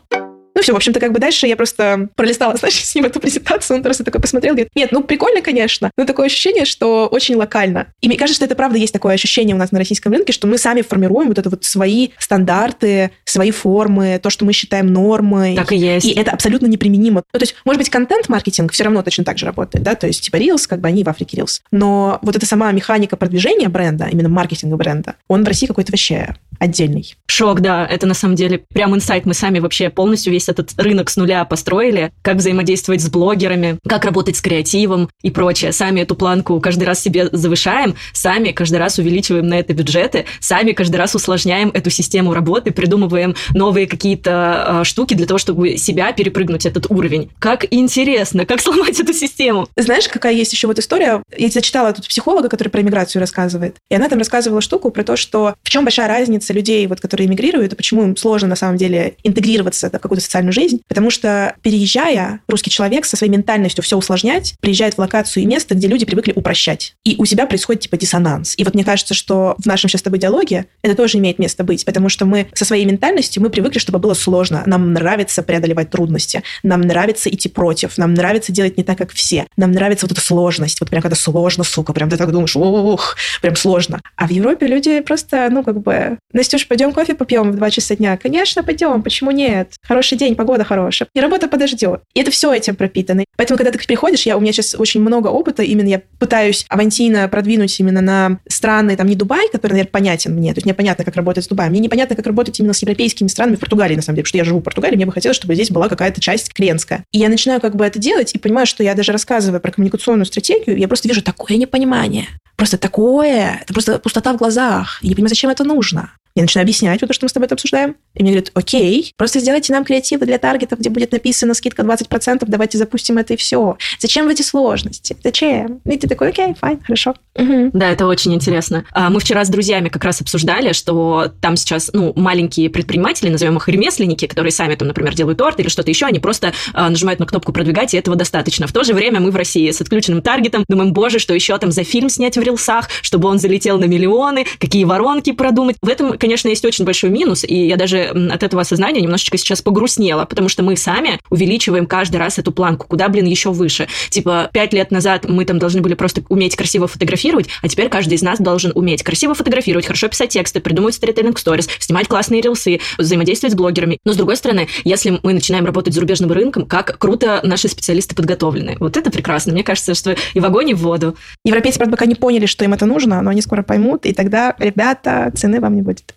Ну 0.60 0.64
все, 0.64 0.74
в 0.74 0.76
общем-то, 0.76 1.00
как 1.00 1.14
бы 1.14 1.20
дальше 1.20 1.48
я 1.48 1.56
просто 1.56 2.10
пролистала, 2.16 2.54
знаешь, 2.58 2.84
с 2.84 2.94
ним 2.94 3.06
эту 3.06 3.22
презентацию, 3.22 3.78
он 3.78 3.84
просто 3.84 4.04
такой 4.04 4.20
посмотрел, 4.20 4.56
говорит, 4.56 4.72
нет, 4.76 4.92
ну 4.92 5.02
прикольно, 5.02 5.42
конечно, 5.42 5.90
но 5.98 6.04
такое 6.04 6.26
ощущение, 6.26 6.66
что 6.66 7.08
очень 7.08 7.36
локально. 7.36 7.94
И 8.02 8.10
мне 8.10 8.18
кажется, 8.18 8.36
что 8.36 8.46
это 8.46 8.56
правда 8.56 8.78
есть 8.78 8.92
такое 8.92 9.14
ощущение 9.14 9.56
у 9.56 9.58
нас 9.58 9.72
на 9.72 9.80
российском 9.80 10.12
рынке, 10.12 10.34
что 10.34 10.48
мы 10.48 10.58
сами 10.58 10.82
формируем 10.82 11.30
вот 11.30 11.38
это 11.38 11.50
вот 11.50 11.64
свои 11.64 12.10
стандарты, 12.20 13.12
свои 13.24 13.52
формы, 13.52 14.20
то, 14.22 14.30
что 14.30 14.44
мы 14.44 14.52
считаем 14.52 14.92
нормой. 14.92 15.56
Так 15.56 15.72
и 15.72 15.78
есть. 15.78 16.06
И 16.06 16.12
это 16.12 16.32
абсолютно 16.32 16.68
неприменимо. 16.68 17.24
Ну, 17.32 17.40
то 17.40 17.44
есть, 17.44 17.56
может 17.64 17.80
быть, 17.80 17.90
контент-маркетинг 17.90 18.74
все 18.74 18.84
равно 18.84 19.02
точно 19.02 19.24
так 19.24 19.38
же 19.38 19.46
работает, 19.46 19.86
да, 19.86 19.96
то 19.96 20.08
есть, 20.08 20.24
типа, 20.24 20.36
Reels, 20.36 20.68
как 20.68 20.82
бы 20.82 20.90
они 20.90 21.06
в 21.06 21.08
Африке 21.08 21.38
Reels. 21.38 21.62
Но 21.72 22.20
вот 22.22 22.36
эта 22.36 22.46
сама 22.46 22.70
механика 22.74 23.16
продвижения 23.16 23.70
бренда, 23.70 24.10
именно 24.12 24.28
маркетинга 24.28 24.76
бренда, 24.76 25.16
он 25.30 25.46
в 25.46 25.48
России 25.48 25.68
какой-то 25.68 25.94
вообще 25.94 26.36
отдельный. 26.60 27.16
Шок, 27.28 27.62
да, 27.62 27.88
это 27.88 28.06
на 28.06 28.14
самом 28.14 28.36
деле 28.36 28.60
прям 28.74 28.94
инсайт. 28.94 29.26
Мы 29.26 29.34
сами 29.34 29.60
вообще 29.60 29.90
полностью 29.90 30.34
весь 30.34 30.49
этот 30.50 30.74
рынок 30.78 31.10
с 31.10 31.18
нуля 31.18 31.46
построили, 31.46 32.12
как 32.22 32.38
взаимодействовать 32.38 33.02
с 33.02 33.10
блогерами, 33.10 33.80
как 33.88 34.06
работать 34.06 34.38
с 34.38 34.42
креативом 34.42 35.10
и 35.22 35.32
прочее. 35.32 35.72
Сами 35.72 36.02
эту 36.02 36.16
планку 36.16 36.60
каждый 36.60 36.84
раз 36.84 37.00
себе 37.00 37.30
завышаем, 37.32 37.96
сами 38.14 38.52
каждый 38.52 38.78
раз 38.78 38.98
увеличиваем 38.98 39.48
на 39.48 39.60
это 39.60 39.74
бюджеты, 39.74 40.26
сами 40.40 40.72
каждый 40.72 40.98
раз 40.98 41.16
усложняем 41.16 41.72
эту 41.74 41.90
систему 41.90 42.34
работы, 42.34 42.72
придумываем 42.72 43.36
новые 43.54 43.88
какие-то 43.88 44.82
э, 44.82 44.84
штуки 44.84 45.14
для 45.14 45.26
того, 45.26 45.38
чтобы 45.38 45.78
себя 45.78 46.12
перепрыгнуть 46.12 46.66
этот 46.66 46.90
уровень. 46.90 47.30
Как 47.40 47.66
интересно, 47.72 48.46
как 48.46 48.62
сломать 48.62 49.00
эту 49.00 49.14
систему. 49.14 49.68
Знаешь, 49.78 50.08
какая 50.08 50.34
есть 50.34 50.52
еще 50.54 50.68
вот 50.68 50.80
история? 50.80 51.24
Я 51.38 51.50
зачитала 51.50 51.94
тут 51.94 52.08
психолога, 52.08 52.50
который 52.50 52.70
про 52.70 52.82
миграцию 52.82 53.20
рассказывает, 53.20 53.78
и 53.90 53.96
она 53.96 54.10
там 54.10 54.20
рассказывала 54.20 54.62
штуку 54.62 54.92
про 54.92 55.04
то, 55.04 55.16
что 55.16 55.56
в 55.64 55.70
чем 55.70 55.84
большая 55.84 56.08
разница 56.08 56.54
людей, 56.54 56.86
вот, 56.88 57.00
которые 57.00 57.28
эмигрируют, 57.28 57.74
и 57.74 57.76
почему 57.76 58.04
им 58.04 58.18
сложно 58.18 58.50
на 58.50 58.56
самом 58.56 58.78
деле 58.78 59.16
интегрироваться 59.24 59.90
в 59.90 59.92
какую-то 59.92 60.24
социальную 60.24 60.39
жизнь, 60.52 60.82
потому 60.88 61.10
что 61.10 61.56
переезжая, 61.62 62.42
русский 62.48 62.70
человек 62.70 63.06
со 63.06 63.18
своей 63.18 63.32
ментальностью 63.32 63.84
все 63.84 63.98
усложнять, 63.98 64.56
приезжает 64.62 64.96
в 64.96 65.00
локацию 65.00 65.44
и 65.44 65.46
место, 65.46 65.76
где 65.76 65.88
люди 65.88 66.06
привыкли 66.06 66.34
упрощать. 66.36 66.96
И 67.04 67.16
у 67.18 67.26
себя 67.26 67.46
происходит 67.46 67.84
типа 67.84 67.98
диссонанс. 67.98 68.56
И 68.58 68.64
вот 68.64 68.74
мне 68.74 68.84
кажется, 68.84 69.14
что 69.14 69.56
в 69.58 69.66
нашем 69.66 69.90
сейчас 69.90 70.02
с 70.02 70.04
тобой 70.04 70.20
диалоге 70.20 70.68
это 70.82 70.96
тоже 70.96 71.18
имеет 71.18 71.40
место 71.40 71.64
быть, 71.64 71.86
потому 71.86 72.10
что 72.10 72.26
мы 72.26 72.48
со 72.54 72.66
своей 72.66 72.86
ментальностью 72.86 73.42
мы 73.42 73.50
привыкли, 73.50 73.80
чтобы 73.80 74.00
было 74.00 74.14
сложно. 74.14 74.64
Нам 74.66 74.94
нравится 74.94 75.44
преодолевать 75.44 75.90
трудности, 75.90 76.44
нам 76.64 76.82
нравится 76.82 77.30
идти 77.30 77.50
против, 77.50 77.98
нам 77.98 78.14
нравится 78.14 78.52
делать 78.52 78.78
не 78.78 78.84
так, 78.84 78.98
как 78.98 79.12
все, 79.12 79.46
нам 79.58 79.72
нравится 79.72 80.06
вот 80.06 80.14
эта 80.14 80.22
сложность, 80.22 80.80
вот 80.80 80.90
прям 80.90 81.02
когда 81.02 81.16
сложно, 81.16 81.64
сука, 81.64 81.94
прям 81.94 82.10
ты 82.10 82.18
так 82.18 82.32
думаешь, 82.32 82.56
ух, 82.56 83.16
прям 83.42 83.56
сложно. 83.56 84.02
А 84.16 84.28
в 84.28 84.32
Европе 84.32 84.68
люди 84.68 85.02
просто, 85.02 85.50
ну, 85.52 85.64
как 85.64 85.82
бы, 85.82 86.18
Настюш, 86.34 86.68
пойдем 86.68 86.92
кофе 86.92 87.16
попьем 87.16 87.52
в 87.52 87.56
2 87.56 87.70
часа 87.72 87.96
дня? 87.96 88.18
Конечно, 88.18 88.64
пойдем, 88.64 89.02
почему 89.02 89.32
нет? 89.32 89.74
Хороший 89.82 90.18
день, 90.20 90.36
погода 90.36 90.64
хорошая. 90.64 91.10
И 91.14 91.20
работа 91.20 91.48
подождет. 91.48 92.02
И 92.14 92.22
это 92.22 92.30
все 92.30 92.54
этим 92.54 92.76
пропитано. 92.76 93.26
Поэтому, 93.38 93.58
когда 93.58 93.72
ты 93.72 93.80
приходишь, 93.80 94.24
я, 94.24 94.38
у 94.38 94.40
меня 94.40 94.52
сейчас 94.52 94.76
очень 94.78 95.02
много 95.02 95.28
опыта, 95.28 95.64
именно 95.64 95.88
я 95.88 96.02
пытаюсь 96.20 96.66
авантийно 96.70 97.28
продвинуть 97.28 97.80
именно 97.80 98.02
на 98.02 98.40
страны, 98.48 98.96
там, 98.96 99.08
не 99.08 99.16
Дубай, 99.16 99.50
который, 99.52 99.72
наверное, 99.74 99.92
понятен 99.92 100.36
мне, 100.36 100.54
то 100.54 100.58
есть 100.58 100.66
мне 100.66 100.74
понятно, 100.74 101.04
как 101.04 101.16
работать 101.16 101.46
с 101.46 101.48
Дубаем, 101.48 101.72
мне 101.72 101.80
непонятно, 101.80 102.16
как 102.16 102.28
работать 102.28 102.60
именно 102.60 102.74
с 102.74 102.82
европейскими 102.82 103.28
странами 103.28 103.56
в 103.56 103.60
Португалии, 103.60 103.96
на 103.96 104.02
самом 104.02 104.18
деле, 104.18 104.24
потому 104.24 104.30
что 104.30 104.38
я 104.38 104.44
живу 104.44 104.60
в 104.60 104.64
Португалии, 104.64 104.96
мне 104.96 105.06
бы 105.06 105.12
хотелось, 105.12 105.38
чтобы 105.38 105.56
здесь 105.56 105.72
была 105.72 105.88
какая-то 105.88 106.22
часть 106.22 106.54
клиентская. 106.54 107.06
И 107.12 107.20
я 107.20 107.30
начинаю 107.30 107.62
как 107.62 107.76
бы 107.76 107.86
это 107.86 107.98
делать 108.00 108.36
и 108.36 108.38
понимаю, 108.38 108.68
что 108.68 108.84
я 108.84 108.94
даже 108.94 109.12
рассказывая 109.12 109.60
про 109.60 109.72
коммуникационную 109.72 110.26
стратегию, 110.26 110.78
я 110.78 110.88
просто 110.88 111.08
вижу 111.08 111.22
такое 111.22 111.58
непонимание. 111.58 112.28
Просто 112.60 112.78
такое, 112.78 113.60
это 113.62 113.74
просто 113.74 114.00
пустота 114.00 114.34
в 114.34 114.38
глазах. 114.38 115.00
Я 115.02 115.10
не 115.10 115.16
понимаю, 115.16 115.30
зачем 115.30 115.50
это 115.50 115.64
нужно. 115.64 116.12
Я 116.36 116.44
начинаю 116.44 116.64
объяснять 116.64 117.02
вот 117.02 117.08
то, 117.08 117.14
что 117.14 117.26
мы 117.26 117.30
с 117.30 117.34
тобой 117.34 117.46
это 117.46 117.56
обсуждаем. 117.56 117.96
И 118.16 118.24
мне 118.24 118.32
говорят, 118.32 118.52
окей, 118.54 119.14
просто 119.18 119.40
сделайте 119.40 119.74
нам 119.74 119.84
креативы 119.84 120.26
для 120.26 120.38
таргетов, 120.38 120.80
где 120.80 120.90
будет 120.90 121.12
написано 121.12 121.54
скидка 121.54 121.84
20%, 121.84 122.44
давайте 122.48 122.78
запустим 122.78 123.18
это 123.18 123.34
и 123.34 123.38
все. 123.38 123.78
Зачем 124.00 124.28
в 124.28 124.30
эти 124.30 124.42
сложности? 124.42 125.16
Зачем? 125.24 125.82
И 125.86 125.98
ты 125.98 126.08
такой, 126.08 126.30
окей, 126.30 126.54
fine, 126.60 126.80
хорошо. 126.82 127.16
Угу. 127.36 127.72
Да, 127.74 127.90
это 127.90 128.06
очень 128.06 128.34
интересно. 128.34 128.86
А, 128.92 129.10
мы 129.10 129.20
вчера 129.20 129.44
с 129.44 129.50
друзьями 129.50 129.90
как 129.90 130.04
раз 130.04 130.22
обсуждали, 130.22 130.74
что 130.74 131.32
там 131.42 131.56
сейчас, 131.56 131.90
ну, 131.94 132.14
маленькие 132.16 132.70
предприниматели, 132.70 133.30
назовем 133.30 133.58
их 133.58 133.68
ремесленники, 133.68 134.28
которые 134.28 134.52
сами 134.52 134.76
там, 134.76 134.88
например, 134.88 135.16
делают 135.16 135.40
торт 135.40 135.60
или 135.60 135.70
что-то 135.70 135.90
еще, 135.90 136.06
они 136.06 136.20
просто 136.20 136.54
а, 136.74 136.90
нажимают 136.90 137.20
на 137.20 137.26
кнопку 137.26 137.54
продвигать, 137.54 137.94
и 137.94 137.98
этого 137.98 138.16
достаточно. 138.16 138.68
В 138.68 138.74
то 138.74 138.84
же 138.84 138.94
время 138.94 139.20
мы 139.20 139.32
в 139.32 139.36
России 139.36 139.70
с 139.72 139.82
отключенным 139.82 140.22
таргетом 140.22 140.64
думаем, 140.68 140.94
боже, 140.94 141.20
что 141.20 141.34
еще 141.34 141.58
там 141.58 141.72
за 141.72 141.84
фильм 141.84 142.10
снять 142.10 142.38
в 142.38 142.42
рилсах, 142.42 142.90
чтобы 143.02 143.30
он 143.30 143.40
залетел 143.40 143.80
на 143.80 143.86
миллионы, 143.86 144.46
какие 144.60 144.84
воронки 144.84 145.32
продумать. 145.32 145.78
В 145.82 145.88
этом 145.88 146.18
конечно, 146.20 146.50
есть 146.50 146.66
очень 146.66 146.86
большой 146.86 147.10
минус, 147.10 147.44
и 147.44 147.68
я 147.68 147.78
даже 147.78 148.30
от 148.32 148.44
этого 148.44 148.62
осознания 148.62 149.02
немножечко 149.02 149.38
сейчас 149.38 149.62
погрустнела, 149.62 150.26
потому 150.26 150.50
что 150.50 150.64
мы 150.64 150.76
сами 150.78 151.20
увеличиваем 151.30 151.86
каждый 151.86 152.18
раз 152.18 152.38
эту 152.40 152.52
планку, 152.52 152.88
куда, 152.88 153.10
блин, 153.10 153.26
еще 153.26 153.52
выше. 153.52 153.88
Типа, 154.10 154.50
пять 154.54 154.74
лет 154.74 154.92
назад 154.92 155.28
мы 155.28 155.46
там 155.46 155.60
должны 155.60 155.82
были 155.82 155.94
просто 155.94 156.24
уметь 156.30 156.56
красиво 156.56 156.88
фотографировать, 156.88 157.48
а 157.62 157.68
теперь 157.68 157.90
каждый 157.90 158.16
из 158.16 158.22
нас 158.22 158.40
должен 158.40 158.72
уметь 158.76 159.04
красиво 159.04 159.34
фотографировать, 159.34 159.86
хорошо 159.86 160.08
писать 160.08 160.30
тексты, 160.30 160.60
придумывать 160.60 160.96
сторителлинг 160.96 161.40
сторис, 161.40 161.68
снимать 161.80 162.08
классные 162.08 162.42
рилсы, 162.42 162.80
взаимодействовать 162.98 163.54
с 163.54 163.58
блогерами. 163.58 163.98
Но, 164.06 164.14
с 164.14 164.18
другой 164.18 164.36
стороны, 164.36 164.68
если 164.84 165.20
мы 165.24 165.34
начинаем 165.34 165.66
работать 165.66 165.94
с 165.94 165.96
зарубежным 165.96 166.32
рынком, 166.32 166.66
как 166.66 166.98
круто 166.98 167.42
наши 167.44 167.68
специалисты 167.68 168.16
подготовлены. 168.16 168.78
Вот 168.80 168.98
это 168.98 169.12
прекрасно. 169.12 169.54
Мне 169.54 169.64
кажется, 169.64 169.94
что 169.94 170.16
и 170.34 170.40
в 170.40 170.46
огонь, 170.46 170.70
и 170.70 170.74
в 170.74 170.80
воду. 170.80 171.16
Европейцы, 171.46 171.78
правда, 171.78 171.96
пока 171.96 172.06
не 172.06 172.16
поняли, 172.16 172.46
что 172.46 172.66
им 172.66 172.74
это 172.74 172.86
нужно, 172.86 173.22
но 173.22 173.30
они 173.30 173.42
скоро 173.42 173.64
поймут, 173.64 174.06
и 174.06 174.14
тогда, 174.14 174.56
ребята, 174.60 175.32
цены 175.36 175.60
вам 175.60 175.76
не 175.76 175.82
будет. 175.82 176.16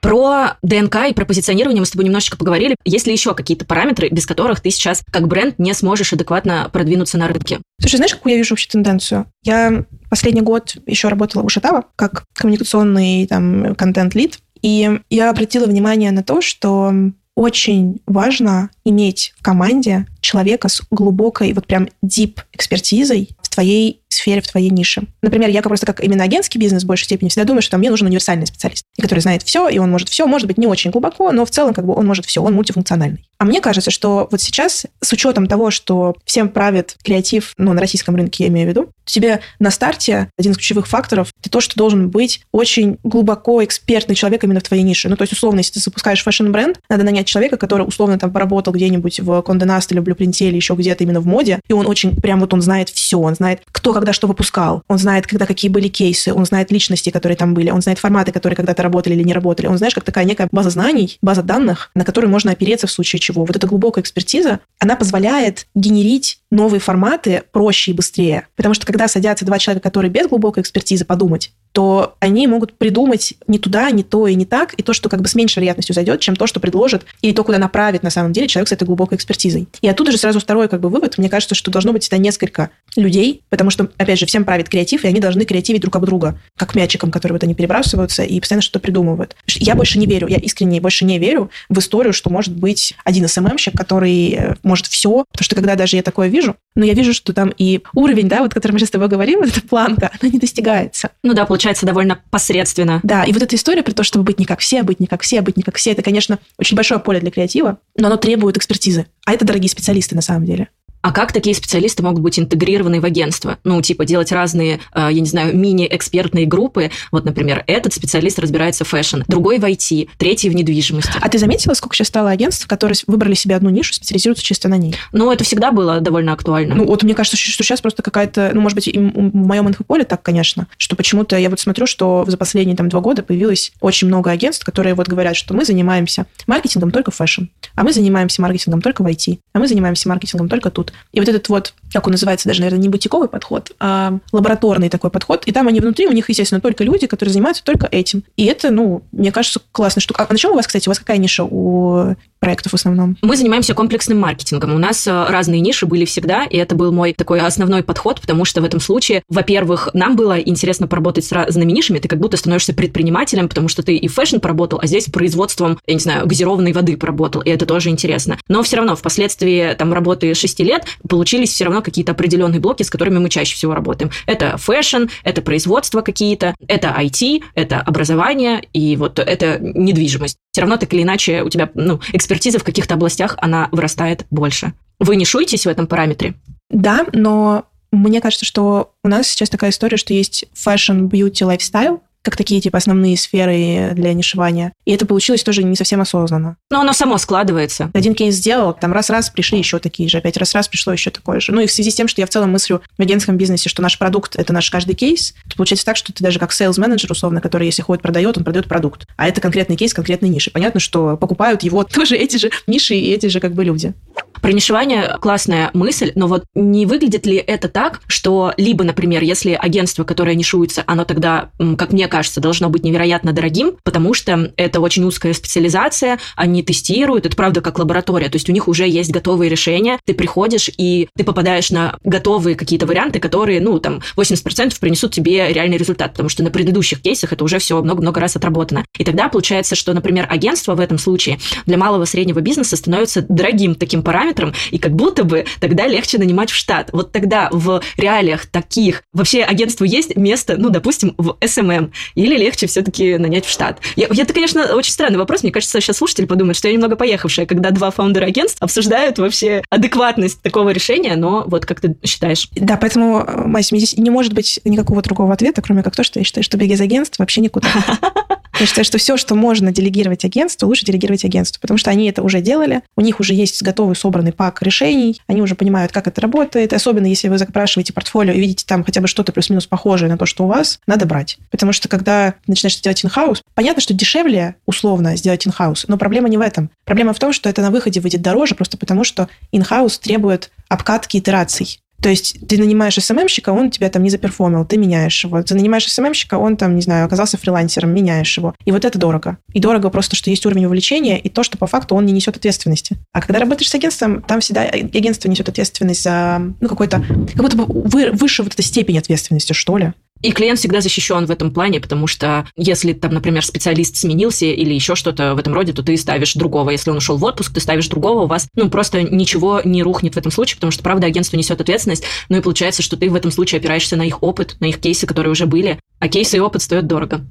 Про 0.00 0.56
ДНК 0.62 0.96
и 1.08 1.14
про 1.14 1.24
позиционирование 1.24 1.80
мы 1.80 1.86
с 1.86 1.92
тобой 1.92 2.04
немножечко 2.04 2.36
поговорили. 2.36 2.76
Есть 2.84 3.06
ли 3.06 3.12
еще 3.12 3.34
какие-то 3.34 3.64
параметры, 3.64 4.08
без 4.10 4.26
которых 4.26 4.60
ты 4.60 4.70
сейчас 4.70 5.02
как 5.10 5.28
бренд 5.28 5.58
не 5.58 5.72
сможешь 5.72 6.12
адекватно 6.12 6.68
продвинуться 6.72 7.18
на 7.18 7.28
рынке? 7.28 7.60
Слушай, 7.80 7.96
знаешь, 7.96 8.14
какую 8.14 8.32
я 8.32 8.38
вижу 8.38 8.52
вообще 8.52 8.68
тенденцию? 8.68 9.26
Я 9.44 9.84
последний 10.10 10.42
год 10.42 10.76
еще 10.86 11.08
работала 11.08 11.44
у 11.44 11.48
Шатава 11.48 11.84
как 11.96 12.24
коммуникационный 12.34 13.26
там 13.26 13.74
контент-лид, 13.74 14.40
и 14.60 15.00
я 15.08 15.30
обратила 15.30 15.66
внимание 15.66 16.10
на 16.10 16.22
то, 16.22 16.42
что 16.42 16.92
очень 17.34 18.00
важно 18.06 18.70
иметь 18.84 19.32
в 19.38 19.42
команде 19.42 20.06
человека 20.20 20.68
с 20.68 20.82
глубокой, 20.90 21.52
вот 21.54 21.66
прям 21.66 21.88
deep 22.04 22.40
экспертизой 22.52 23.30
в 23.40 23.48
твоей 23.48 24.01
сфере, 24.12 24.40
в 24.40 24.48
твоей 24.48 24.70
нише. 24.70 25.02
Например, 25.22 25.48
я 25.50 25.62
просто 25.62 25.86
как 25.86 26.02
именно 26.02 26.24
агентский 26.24 26.60
бизнес 26.60 26.84
в 26.84 26.86
большей 26.86 27.04
степени 27.04 27.28
всегда 27.28 27.44
думаю, 27.44 27.62
что 27.62 27.72
там 27.72 27.80
мне 27.80 27.90
нужен 27.90 28.06
универсальный 28.06 28.46
специалист, 28.46 28.84
который 29.00 29.20
знает 29.20 29.42
все, 29.42 29.68
и 29.68 29.78
он 29.78 29.90
может 29.90 30.08
все, 30.08 30.26
может 30.26 30.46
быть, 30.46 30.58
не 30.58 30.66
очень 30.66 30.90
глубоко, 30.90 31.32
но 31.32 31.44
в 31.44 31.50
целом 31.50 31.74
как 31.74 31.86
бы 31.86 31.94
он 31.94 32.06
может 32.06 32.26
все, 32.26 32.42
он 32.42 32.54
мультифункциональный. 32.54 33.24
А 33.38 33.44
мне 33.44 33.60
кажется, 33.60 33.90
что 33.90 34.28
вот 34.30 34.40
сейчас, 34.40 34.86
с 35.00 35.12
учетом 35.12 35.48
того, 35.48 35.72
что 35.72 36.14
всем 36.24 36.48
правит 36.48 36.96
креатив, 37.02 37.54
ну, 37.58 37.72
на 37.72 37.80
российском 37.80 38.14
рынке 38.14 38.44
я 38.44 38.50
имею 38.50 38.68
в 38.68 38.70
виду, 38.70 38.90
тебе 39.04 39.40
на 39.58 39.72
старте 39.72 40.30
один 40.38 40.52
из 40.52 40.58
ключевых 40.58 40.86
факторов– 40.86 41.32
это 41.40 41.50
то, 41.50 41.60
что 41.60 41.74
должен 41.74 42.08
быть 42.08 42.42
очень 42.52 42.98
глубоко 43.02 43.64
экспертный 43.64 44.14
человек 44.14 44.44
именно 44.44 44.60
в 44.60 44.62
твоей 44.62 44.84
нише. 44.84 45.08
Ну, 45.08 45.16
то 45.16 45.22
есть, 45.22 45.32
условно, 45.32 45.58
если 45.58 45.72
ты 45.72 45.80
запускаешь 45.80 46.22
fashion-бренд, 46.22 46.78
надо 46.88 47.02
нанять 47.02 47.26
человека, 47.26 47.56
который 47.56 47.82
условно 47.82 48.16
там 48.16 48.30
поработал 48.30 48.72
где-нибудь 48.72 49.18
в 49.18 49.30
Condé 49.40 49.64
Nast 49.64 49.88
или 49.90 49.98
в 49.98 50.04
Blueprint 50.04 50.36
или 50.38 50.54
еще 50.54 50.74
где-то 50.74 51.02
именно 51.02 51.20
в 51.20 51.26
моде, 51.26 51.58
и 51.68 51.72
он 51.72 51.88
очень, 51.88 52.14
прям 52.14 52.38
вот 52.38 52.54
он 52.54 52.62
знает 52.62 52.90
все, 52.90 53.18
он 53.18 53.34
знает, 53.34 53.62
кто 53.72 53.92
когда 54.02 54.12
что 54.12 54.26
выпускал, 54.26 54.82
он 54.88 54.98
знает, 54.98 55.28
когда 55.28 55.46
какие 55.46 55.70
были 55.70 55.86
кейсы, 55.86 56.34
он 56.34 56.44
знает 56.44 56.72
личности, 56.72 57.10
которые 57.10 57.36
там 57.36 57.54
были, 57.54 57.70
он 57.70 57.82
знает 57.82 58.00
форматы, 58.00 58.32
которые 58.32 58.56
когда-то 58.56 58.82
работали 58.82 59.14
или 59.14 59.22
не 59.22 59.32
работали, 59.32 59.68
он 59.68 59.78
знаешь, 59.78 59.94
как 59.94 60.02
такая 60.02 60.24
некая 60.24 60.48
база 60.50 60.70
знаний, 60.70 61.18
база 61.22 61.44
данных, 61.44 61.92
на 61.94 62.04
которую 62.04 62.28
можно 62.28 62.50
опереться 62.50 62.88
в 62.88 62.90
случае 62.90 63.20
чего. 63.20 63.44
Вот 63.44 63.54
эта 63.54 63.68
глубокая 63.68 64.02
экспертиза, 64.02 64.58
она 64.80 64.96
позволяет 64.96 65.68
генерить 65.76 66.40
новые 66.50 66.80
форматы 66.80 67.44
проще 67.52 67.92
и 67.92 67.94
быстрее. 67.94 68.48
Потому 68.56 68.74
что 68.74 68.86
когда 68.86 69.06
садятся 69.06 69.44
два 69.44 69.60
человека, 69.60 69.84
которые 69.84 70.10
без 70.10 70.26
глубокой 70.26 70.64
экспертизы 70.64 71.04
подумать, 71.04 71.52
то 71.72 72.16
они 72.20 72.46
могут 72.46 72.74
придумать 72.74 73.34
не 73.46 73.58
туда, 73.58 73.90
не 73.90 74.02
то 74.02 74.26
и 74.26 74.34
не 74.34 74.44
так, 74.44 74.74
и 74.74 74.82
то, 74.82 74.92
что 74.92 75.08
как 75.08 75.22
бы 75.22 75.28
с 75.28 75.34
меньшей 75.34 75.60
вероятностью 75.60 75.94
зайдет, 75.94 76.20
чем 76.20 76.36
то, 76.36 76.46
что 76.46 76.60
предложит, 76.60 77.04
или 77.22 77.32
то, 77.32 77.44
куда 77.44 77.58
направит 77.58 78.02
на 78.02 78.10
самом 78.10 78.32
деле 78.32 78.46
человек 78.46 78.68
с 78.68 78.72
этой 78.72 78.84
глубокой 78.84 79.16
экспертизой. 79.16 79.66
И 79.80 79.88
оттуда 79.88 80.12
же 80.12 80.18
сразу 80.18 80.38
второй 80.38 80.68
как 80.68 80.80
бы 80.80 80.88
вывод. 80.88 81.18
Мне 81.18 81.28
кажется, 81.28 81.54
что 81.54 81.70
должно 81.70 81.92
быть 81.92 82.06
это 82.06 82.18
несколько 82.18 82.70
людей, 82.96 83.42
потому 83.48 83.70
что, 83.70 83.88
опять 83.96 84.18
же, 84.18 84.26
всем 84.26 84.44
правит 84.44 84.68
креатив, 84.68 85.04
и 85.04 85.08
они 85.08 85.20
должны 85.20 85.44
креативить 85.44 85.80
друг 85.80 85.96
об 85.96 86.04
друга, 86.04 86.38
как 86.56 86.74
мячиком, 86.74 87.10
который 87.10 87.32
вот 87.32 87.42
они 87.42 87.54
перебрасываются 87.54 88.22
и 88.22 88.38
постоянно 88.38 88.62
что-то 88.62 88.80
придумывают. 88.80 89.34
Я 89.46 89.74
больше 89.74 89.98
не 89.98 90.06
верю, 90.06 90.28
я 90.28 90.36
искренне 90.36 90.80
больше 90.80 91.04
не 91.04 91.18
верю 91.18 91.50
в 91.68 91.78
историю, 91.78 92.12
что 92.12 92.28
может 92.30 92.54
быть 92.54 92.94
один 93.04 93.26
СММщик, 93.26 93.74
который 93.76 94.32
э, 94.32 94.54
может 94.62 94.86
все, 94.86 95.24
потому 95.30 95.44
что 95.44 95.54
когда 95.54 95.74
даже 95.74 95.96
я 95.96 96.02
такое 96.02 96.28
вижу, 96.28 96.56
но 96.74 96.84
я 96.84 96.92
вижу, 96.92 97.14
что 97.14 97.32
там 97.32 97.52
и 97.56 97.80
уровень, 97.94 98.28
да, 98.28 98.40
вот, 98.40 98.52
который 98.52 98.72
мы 98.72 98.78
сейчас 98.78 98.88
с 98.88 98.92
тобой 98.92 99.08
говорим, 99.08 99.40
вот 99.44 99.48
эта 99.48 99.60
планка, 99.62 100.10
она 100.20 100.30
не 100.30 100.38
достигается. 100.38 101.10
Ну 101.22 101.34
да, 101.34 101.46
получается 101.46 101.61
довольно 101.86 102.20
посредственно. 102.30 103.00
Да, 103.02 103.24
и 103.24 103.32
вот 103.32 103.42
эта 103.42 103.56
история 103.56 103.82
про 103.82 103.92
то, 103.92 104.02
чтобы 104.02 104.24
быть 104.24 104.38
не 104.38 104.44
как 104.44 104.60
все, 104.60 104.82
быть 104.82 105.00
не 105.00 105.06
как 105.06 105.22
все, 105.22 105.40
быть 105.40 105.56
не 105.56 105.62
как 105.62 105.76
все, 105.76 105.92
это, 105.92 106.02
конечно, 106.02 106.38
очень 106.58 106.76
большое 106.76 107.00
поле 107.00 107.20
для 107.20 107.30
креатива, 107.30 107.78
но 107.96 108.08
оно 108.08 108.16
требует 108.16 108.56
экспертизы. 108.56 109.06
А 109.24 109.32
это 109.32 109.44
дорогие 109.44 109.70
специалисты 109.70 110.14
на 110.14 110.22
самом 110.22 110.44
деле. 110.44 110.68
А 111.02 111.12
как 111.12 111.32
такие 111.32 111.54
специалисты 111.54 112.02
могут 112.02 112.20
быть 112.20 112.38
интегрированы 112.38 113.00
в 113.00 113.04
агентство? 113.04 113.58
Ну, 113.64 113.82
типа 113.82 114.04
делать 114.04 114.30
разные, 114.30 114.80
э, 114.94 115.08
я 115.10 115.20
не 115.20 115.26
знаю, 115.26 115.56
мини-экспертные 115.56 116.46
группы. 116.46 116.90
Вот, 117.10 117.24
например, 117.24 117.64
этот 117.66 117.92
специалист 117.92 118.38
разбирается 118.38 118.84
в 118.84 118.88
fashion, 118.88 119.22
другой 119.26 119.58
в 119.58 119.64
IT, 119.64 120.08
третий 120.16 120.48
в 120.48 120.54
недвижимости. 120.54 121.18
А 121.20 121.28
ты 121.28 121.38
заметила, 121.38 121.74
сколько 121.74 121.96
сейчас 121.96 122.08
стало 122.08 122.30
агентств, 122.30 122.68
которые 122.68 122.96
выбрали 123.08 123.34
себе 123.34 123.56
одну 123.56 123.70
нишу, 123.70 123.92
специализируются 123.94 124.44
чисто 124.44 124.68
на 124.68 124.76
ней? 124.76 124.94
Ну, 125.10 125.32
это 125.32 125.42
всегда 125.42 125.72
было 125.72 126.00
довольно 126.00 126.32
актуально. 126.32 126.76
Ну, 126.76 126.86
вот 126.86 127.02
мне 127.02 127.14
кажется, 127.14 127.36
что 127.36 127.64
сейчас 127.64 127.80
просто 127.80 128.02
какая-то, 128.02 128.52
ну, 128.54 128.60
может 128.60 128.76
быть, 128.76 128.86
в 128.86 129.34
моем 129.34 129.68
инфополе 129.68 130.04
так, 130.04 130.22
конечно, 130.22 130.68
что 130.76 130.94
почему-то 130.94 131.36
я 131.36 131.50
вот 131.50 131.58
смотрю, 131.58 131.86
что 131.86 132.24
за 132.28 132.36
последние 132.36 132.76
там 132.76 132.88
два 132.88 133.00
года 133.00 133.24
появилось 133.24 133.72
очень 133.80 134.06
много 134.06 134.30
агентств, 134.30 134.64
которые 134.64 134.94
вот 134.94 135.08
говорят, 135.08 135.34
что 135.34 135.52
мы 135.54 135.64
занимаемся 135.64 136.26
маркетингом 136.46 136.92
только 136.92 137.10
в 137.10 137.16
fashion, 137.16 137.44
а 137.74 137.82
мы 137.82 137.92
занимаемся 137.92 138.40
маркетингом 138.40 138.80
только 138.80 139.02
в 139.02 139.06
IT, 139.06 139.40
а 139.52 139.58
мы 139.58 139.66
занимаемся 139.66 140.08
маркетингом 140.08 140.48
только 140.48 140.70
тут. 140.70 140.91
И 141.12 141.20
вот 141.20 141.28
этот 141.28 141.48
вот 141.48 141.74
как 141.92 142.06
он 142.06 142.12
называется, 142.12 142.48
даже, 142.48 142.60
наверное, 142.60 142.82
не 142.82 142.88
бутиковый 142.88 143.28
подход, 143.28 143.72
а 143.80 144.18
лабораторный 144.32 144.88
такой 144.88 145.10
подход. 145.10 145.44
И 145.46 145.52
там 145.52 145.68
они 145.68 145.80
внутри, 145.80 146.06
у 146.06 146.12
них, 146.12 146.28
естественно, 146.28 146.60
только 146.60 146.84
люди, 146.84 147.06
которые 147.06 147.32
занимаются 147.32 147.64
только 147.64 147.88
этим. 147.90 148.24
И 148.36 148.44
это, 148.46 148.70
ну, 148.70 149.02
мне 149.12 149.32
кажется, 149.32 149.60
классная 149.72 150.00
штука. 150.00 150.26
А 150.28 150.32
на 150.32 150.38
чем 150.38 150.52
у 150.52 150.54
вас, 150.54 150.66
кстати, 150.66 150.88
у 150.88 150.90
вас 150.90 150.98
какая 150.98 151.18
ниша 151.18 151.44
у 151.44 152.14
проектов 152.42 152.72
в 152.72 152.74
основном? 152.74 153.16
Мы 153.22 153.36
занимаемся 153.36 153.72
комплексным 153.72 154.18
маркетингом. 154.18 154.74
У 154.74 154.78
нас 154.78 155.06
э, 155.06 155.26
разные 155.28 155.60
ниши 155.60 155.86
были 155.86 156.04
всегда, 156.04 156.44
и 156.44 156.56
это 156.56 156.74
был 156.74 156.92
мой 156.92 157.12
такой 157.12 157.40
основной 157.40 157.84
подход, 157.84 158.20
потому 158.20 158.44
что 158.44 158.60
в 158.60 158.64
этом 158.64 158.80
случае, 158.80 159.22
во-первых, 159.28 159.90
нам 159.94 160.16
было 160.16 160.40
интересно 160.40 160.88
поработать 160.88 161.24
с 161.24 161.32
разными 161.32 161.70
нишами, 161.70 162.00
ты 162.00 162.08
как 162.08 162.18
будто 162.18 162.36
становишься 162.36 162.74
предпринимателем, 162.74 163.48
потому 163.48 163.68
что 163.68 163.82
ты 163.82 163.96
и 163.96 164.08
fashion 164.08 164.38
поработал, 164.38 164.80
а 164.82 164.86
здесь 164.86 165.06
производством, 165.06 165.78
я 165.86 165.94
не 165.94 166.00
знаю, 166.00 166.26
газированной 166.26 166.72
воды 166.72 166.96
поработал, 166.96 167.42
и 167.42 167.50
это 167.50 167.64
тоже 167.64 167.90
интересно. 167.90 168.38
Но 168.48 168.62
все 168.62 168.76
равно, 168.76 168.96
впоследствии 168.96 169.74
там 169.74 169.92
работы 169.92 170.34
6 170.34 170.60
лет, 170.60 170.86
получились 171.08 171.52
все 171.52 171.64
равно 171.64 171.81
какие-то 171.82 172.12
определенные 172.12 172.60
блоки, 172.60 172.82
с 172.82 172.90
которыми 172.90 173.18
мы 173.18 173.28
чаще 173.28 173.54
всего 173.54 173.74
работаем. 173.74 174.10
Это 174.26 174.56
fashion, 174.56 175.04
это 175.24 175.42
производство 175.42 176.00
какие-то, 176.00 176.54
это 176.66 176.88
IT, 176.98 177.42
это 177.54 177.80
образование, 177.80 178.62
и 178.72 178.96
вот 178.96 179.18
это 179.18 179.58
недвижимость. 179.60 180.38
Все 180.52 180.62
равно 180.62 180.76
так 180.76 180.92
или 180.94 181.02
иначе 181.02 181.42
у 181.42 181.48
тебя, 181.48 181.70
ну, 181.74 182.00
экспертиза 182.12 182.58
в 182.58 182.64
каких-то 182.64 182.94
областях, 182.94 183.36
она 183.38 183.68
вырастает 183.72 184.26
больше. 184.30 184.72
Вы 184.98 185.16
нишуетесь 185.16 185.66
в 185.66 185.68
этом 185.68 185.86
параметре? 185.86 186.34
Да, 186.70 187.06
но 187.12 187.64
мне 187.90 188.20
кажется, 188.20 188.46
что 188.46 188.94
у 189.04 189.08
нас 189.08 189.28
сейчас 189.28 189.50
такая 189.50 189.70
история, 189.70 189.96
что 189.98 190.14
есть 190.14 190.46
fashion, 190.54 191.08
beauty, 191.10 191.46
lifestyle, 191.46 192.00
как 192.22 192.36
такие 192.36 192.60
типа 192.60 192.78
основные 192.78 193.16
сферы 193.16 193.90
для 193.94 194.12
нишевания. 194.14 194.72
И 194.84 194.92
это 194.92 195.06
получилось 195.06 195.42
тоже 195.42 195.62
не 195.62 195.76
совсем 195.76 196.00
осознанно. 196.00 196.56
Но 196.70 196.80
оно 196.80 196.92
само 196.92 197.18
складывается. 197.18 197.90
Один 197.94 198.14
кейс 198.14 198.36
сделал, 198.36 198.72
там 198.72 198.92
раз-раз 198.92 199.30
пришли 199.30 199.58
еще 199.58 199.78
такие 199.78 200.08
же, 200.08 200.18
опять 200.18 200.36
раз-раз 200.36 200.68
пришло 200.68 200.92
еще 200.92 201.10
такое 201.10 201.40
же. 201.40 201.52
Ну 201.52 201.60
и 201.60 201.66
в 201.66 201.72
связи 201.72 201.90
с 201.90 201.94
тем, 201.94 202.08
что 202.08 202.20
я 202.20 202.26
в 202.26 202.30
целом 202.30 202.52
мыслю 202.52 202.82
в 202.96 203.02
агентском 203.02 203.36
бизнесе, 203.36 203.68
что 203.68 203.82
наш 203.82 203.98
продукт– 203.98 204.36
это 204.36 204.52
наш 204.52 204.70
каждый 204.70 204.94
кейс, 204.94 205.34
то 205.48 205.56
получается 205.56 205.84
так, 205.84 205.96
что 205.96 206.12
ты 206.12 206.22
даже 206.22 206.38
как 206.38 206.52
sales-менеджер, 206.52 207.10
условно, 207.10 207.40
который 207.40 207.66
если 207.66 207.82
ходит, 207.82 208.02
продает, 208.02 208.38
он 208.38 208.44
продает 208.44 208.68
продукт. 208.68 209.06
А 209.16 209.28
это 209.28 209.40
конкретный 209.40 209.76
кейс 209.76 209.92
конкретной 209.92 210.28
ниши. 210.28 210.50
Понятно, 210.50 210.80
что 210.80 211.16
покупают 211.16 211.62
его 211.62 211.84
тоже 211.92 212.16
эти 212.16 212.36
же 212.36 212.50
ниши 212.66 212.94
и 212.94 213.10
эти 213.10 213.26
же 213.26 213.40
как 213.40 213.52
бы 213.52 213.64
люди. 213.64 213.94
Про 214.40 214.52
нишевание 214.52 215.18
классная 215.20 215.70
мысль, 215.72 216.12
но 216.14 216.26
вот 216.26 216.44
не 216.54 216.84
выглядит 216.84 217.26
ли 217.26 217.36
это 217.36 217.68
так, 217.68 218.00
что 218.08 218.52
либо, 218.56 218.82
например, 218.82 219.22
если 219.22 219.52
агентство, 219.52 220.02
которое 220.04 220.34
нишуется, 220.34 220.82
оно 220.86 221.04
тогда, 221.04 221.50
как 221.78 221.92
мне 221.92 222.08
кажется, 222.12 222.42
должно 222.42 222.68
быть 222.68 222.84
невероятно 222.84 223.32
дорогим, 223.32 223.78
потому 223.84 224.12
что 224.12 224.52
это 224.58 224.80
очень 224.80 225.02
узкая 225.02 225.32
специализация, 225.32 226.18
они 226.36 226.62
тестируют, 226.62 227.24
это 227.24 227.34
правда 227.34 227.62
как 227.62 227.78
лаборатория, 227.78 228.28
то 228.28 228.36
есть 228.36 228.50
у 228.50 228.52
них 228.52 228.68
уже 228.68 228.86
есть 228.86 229.10
готовые 229.10 229.48
решения, 229.48 229.98
ты 230.04 230.12
приходишь 230.12 230.68
и 230.76 231.08
ты 231.16 231.24
попадаешь 231.24 231.70
на 231.70 231.96
готовые 232.04 232.54
какие-то 232.54 232.84
варианты, 232.84 233.18
которые, 233.18 233.62
ну, 233.62 233.78
там, 233.78 234.02
80% 234.14 234.78
принесут 234.78 235.14
тебе 235.14 235.50
реальный 235.50 235.78
результат, 235.78 236.12
потому 236.12 236.28
что 236.28 236.42
на 236.42 236.50
предыдущих 236.50 237.00
кейсах 237.00 237.32
это 237.32 237.44
уже 237.44 237.58
все 237.58 237.80
много-много 237.80 238.20
раз 238.20 238.36
отработано. 238.36 238.84
И 238.98 239.04
тогда 239.04 239.30
получается, 239.30 239.74
что, 239.74 239.94
например, 239.94 240.26
агентство 240.28 240.74
в 240.74 240.80
этом 240.80 240.98
случае 240.98 241.38
для 241.64 241.78
малого 241.78 242.04
среднего 242.04 242.40
бизнеса 242.40 242.76
становится 242.76 243.24
дорогим 243.26 243.74
таким 243.74 244.02
параметром, 244.02 244.52
и 244.70 244.78
как 244.78 244.92
будто 244.92 245.24
бы 245.24 245.46
тогда 245.60 245.86
легче 245.86 246.18
нанимать 246.18 246.50
в 246.50 246.54
штат. 246.54 246.90
Вот 246.92 247.10
тогда 247.10 247.48
в 247.50 247.80
реалиях 247.96 248.44
таких 248.44 249.02
вообще 249.14 249.42
агентству 249.44 249.86
есть 249.86 250.14
место, 250.14 250.56
ну, 250.58 250.68
допустим, 250.68 251.14
в 251.16 251.38
SMM. 251.40 251.90
Или 252.14 252.36
легче 252.36 252.66
все-таки 252.66 253.18
нанять 253.18 253.46
в 253.46 253.50
штат? 253.50 253.80
Я, 253.96 254.06
это, 254.06 254.32
конечно, 254.32 254.74
очень 254.74 254.92
странный 254.92 255.18
вопрос. 255.18 255.42
Мне 255.42 255.52
кажется, 255.52 255.80
сейчас 255.80 255.96
слушатель 255.96 256.26
подумает, 256.26 256.56
что 256.56 256.68
я 256.68 256.74
немного 256.74 256.96
поехавшая, 256.96 257.46
когда 257.46 257.70
два 257.70 257.90
фаундера 257.90 258.26
агентств 258.26 258.60
обсуждают 258.60 259.18
вообще 259.18 259.62
адекватность 259.70 260.40
такого 260.42 260.70
решения, 260.70 261.16
но 261.16 261.44
вот 261.46 261.66
как 261.66 261.80
ты 261.80 261.96
считаешь? 262.04 262.48
Да, 262.54 262.76
поэтому, 262.76 263.26
Мась, 263.46 263.68
здесь 263.70 263.96
не 263.96 264.10
может 264.10 264.32
быть 264.32 264.60
никакого 264.64 265.02
другого 265.02 265.32
ответа, 265.32 265.62
кроме 265.62 265.82
как 265.82 265.96
то, 265.96 266.04
что 266.04 266.18
я 266.18 266.24
считаю, 266.24 266.44
что 266.44 266.56
без 266.56 266.80
агентств 266.80 267.18
вообще 267.18 267.40
никуда. 267.40 267.68
Я 268.60 268.66
считаю, 268.66 268.84
что 268.84 268.98
все, 268.98 269.16
что 269.16 269.34
можно 269.34 269.72
делегировать 269.72 270.24
агентству, 270.24 270.68
лучше 270.68 270.84
делегировать 270.84 271.24
агентству, 271.24 271.60
потому 271.60 271.78
что 271.78 271.90
они 271.90 272.08
это 272.08 272.22
уже 272.22 272.40
делали, 272.40 272.82
у 272.96 273.00
них 273.00 273.18
уже 273.18 273.34
есть 273.34 273.62
готовый 273.62 273.96
собранный 273.96 274.32
pack 274.32 274.62
решений, 274.62 275.20
они 275.26 275.42
уже 275.42 275.54
понимают, 275.54 275.90
как 275.90 276.06
это 276.06 276.20
работает, 276.20 276.72
особенно 276.72 277.06
если 277.06 277.28
вы 277.28 277.38
запрашиваете 277.38 277.92
портфолио 277.92 278.32
и 278.32 278.40
видите 278.40 278.64
там 278.66 278.84
хотя 278.84 279.00
бы 279.00 279.08
что-то 279.08 279.32
плюс-минус 279.32 279.66
похожее 279.66 280.10
на 280.10 280.18
то, 280.18 280.26
что 280.26 280.44
у 280.44 280.46
вас, 280.46 280.80
надо 280.86 281.06
брать. 281.06 281.38
Потому 281.50 281.72
что 281.72 281.88
когда 281.88 282.34
начинаешь 282.46 282.80
делать 282.80 283.04
in-house, 283.04 283.42
понятно, 283.54 283.80
что 283.80 283.94
дешевле 283.94 284.56
условно 284.66 285.16
сделать 285.16 285.46
in-house, 285.46 285.86
но 285.88 285.96
проблема 285.96 286.28
не 286.28 286.36
в 286.36 286.40
этом. 286.40 286.70
Проблема 286.84 287.14
в 287.14 287.18
том, 287.18 287.32
что 287.32 287.48
это 287.48 287.62
на 287.62 287.70
выходе 287.70 288.00
выйдет 288.00 288.22
дороже, 288.22 288.54
просто 288.54 288.76
потому 288.76 289.04
что 289.04 289.28
in-house 289.50 289.98
требует 289.98 290.50
обкатки 290.68 291.16
итераций. 291.16 291.81
То 292.02 292.08
есть 292.08 292.36
ты 292.48 292.58
нанимаешь 292.58 292.96
СММщика, 292.96 293.50
он 293.50 293.70
тебя 293.70 293.88
там 293.88 294.02
не 294.02 294.10
заперформил, 294.10 294.64
ты 294.64 294.76
меняешь 294.76 295.24
его. 295.24 295.40
Ты 295.42 295.54
нанимаешь 295.54 295.90
СММщика, 295.90 296.34
он 296.36 296.56
там, 296.56 296.74
не 296.74 296.82
знаю, 296.82 297.06
оказался 297.06 297.38
фрилансером, 297.38 297.94
меняешь 297.94 298.36
его. 298.36 298.54
И 298.64 298.72
вот 298.72 298.84
это 298.84 298.98
дорого. 298.98 299.38
И 299.52 299.60
дорого 299.60 299.88
просто, 299.88 300.16
что 300.16 300.28
есть 300.28 300.44
уровень 300.44 300.66
вовлечения 300.66 301.18
и 301.18 301.28
то, 301.28 301.44
что 301.44 301.56
по 301.58 301.68
факту 301.68 301.94
он 301.94 302.04
не 302.04 302.12
несет 302.12 302.36
ответственности. 302.36 302.96
А 303.12 303.20
когда 303.20 303.38
работаешь 303.38 303.70
с 303.70 303.74
агентством, 303.76 304.20
там 304.22 304.40
всегда 304.40 304.62
агентство 304.62 305.28
несет 305.28 305.48
ответственность 305.48 306.02
за, 306.02 306.42
ну, 306.60 306.68
какой-то, 306.68 307.04
как 307.34 307.42
будто 307.42 307.56
бы 307.56 307.66
выше 308.12 308.42
вот 308.42 308.52
этой 308.52 308.64
степени 308.64 308.98
ответственности, 308.98 309.52
что 309.52 309.76
ли. 309.78 309.92
И 310.22 310.32
клиент 310.32 310.58
всегда 310.58 310.80
защищен 310.80 311.26
в 311.26 311.30
этом 311.30 311.52
плане, 311.52 311.80
потому 311.80 312.06
что 312.06 312.46
если 312.56 312.92
там, 312.92 313.12
например, 313.12 313.44
специалист 313.44 313.96
сменился 313.96 314.46
или 314.46 314.72
еще 314.72 314.94
что-то 314.94 315.34
в 315.34 315.38
этом 315.38 315.52
роде, 315.52 315.72
то 315.72 315.82
ты 315.82 315.96
ставишь 315.96 316.34
другого. 316.34 316.70
Если 316.70 316.90
он 316.90 316.98
ушел 316.98 317.16
в 317.16 317.24
отпуск, 317.24 317.52
ты 317.52 317.60
ставишь 317.60 317.88
другого, 317.88 318.22
у 318.22 318.26
вас, 318.26 318.48
ну, 318.54 318.70
просто 318.70 319.02
ничего 319.02 319.60
не 319.64 319.82
рухнет 319.82 320.14
в 320.14 320.18
этом 320.18 320.30
случае, 320.30 320.56
потому 320.56 320.70
что, 320.70 320.82
правда, 320.82 321.08
агентство 321.08 321.36
несет 321.36 321.60
ответственность, 321.60 322.04
ну 322.28 322.38
и 322.38 322.40
получается, 322.40 322.82
что 322.82 322.96
ты 322.96 323.10
в 323.10 323.14
этом 323.14 323.30
случае 323.30 323.58
опираешься 323.58 323.96
на 323.96 324.02
их 324.02 324.22
опыт, 324.22 324.56
на 324.60 324.66
их 324.66 324.78
кейсы, 324.78 325.06
которые 325.06 325.32
уже 325.32 325.46
были, 325.46 325.80
а 325.98 326.08
кейсы 326.08 326.36
и 326.36 326.40
опыт 326.40 326.62
стоят 326.62 326.86
дорого. 326.86 327.26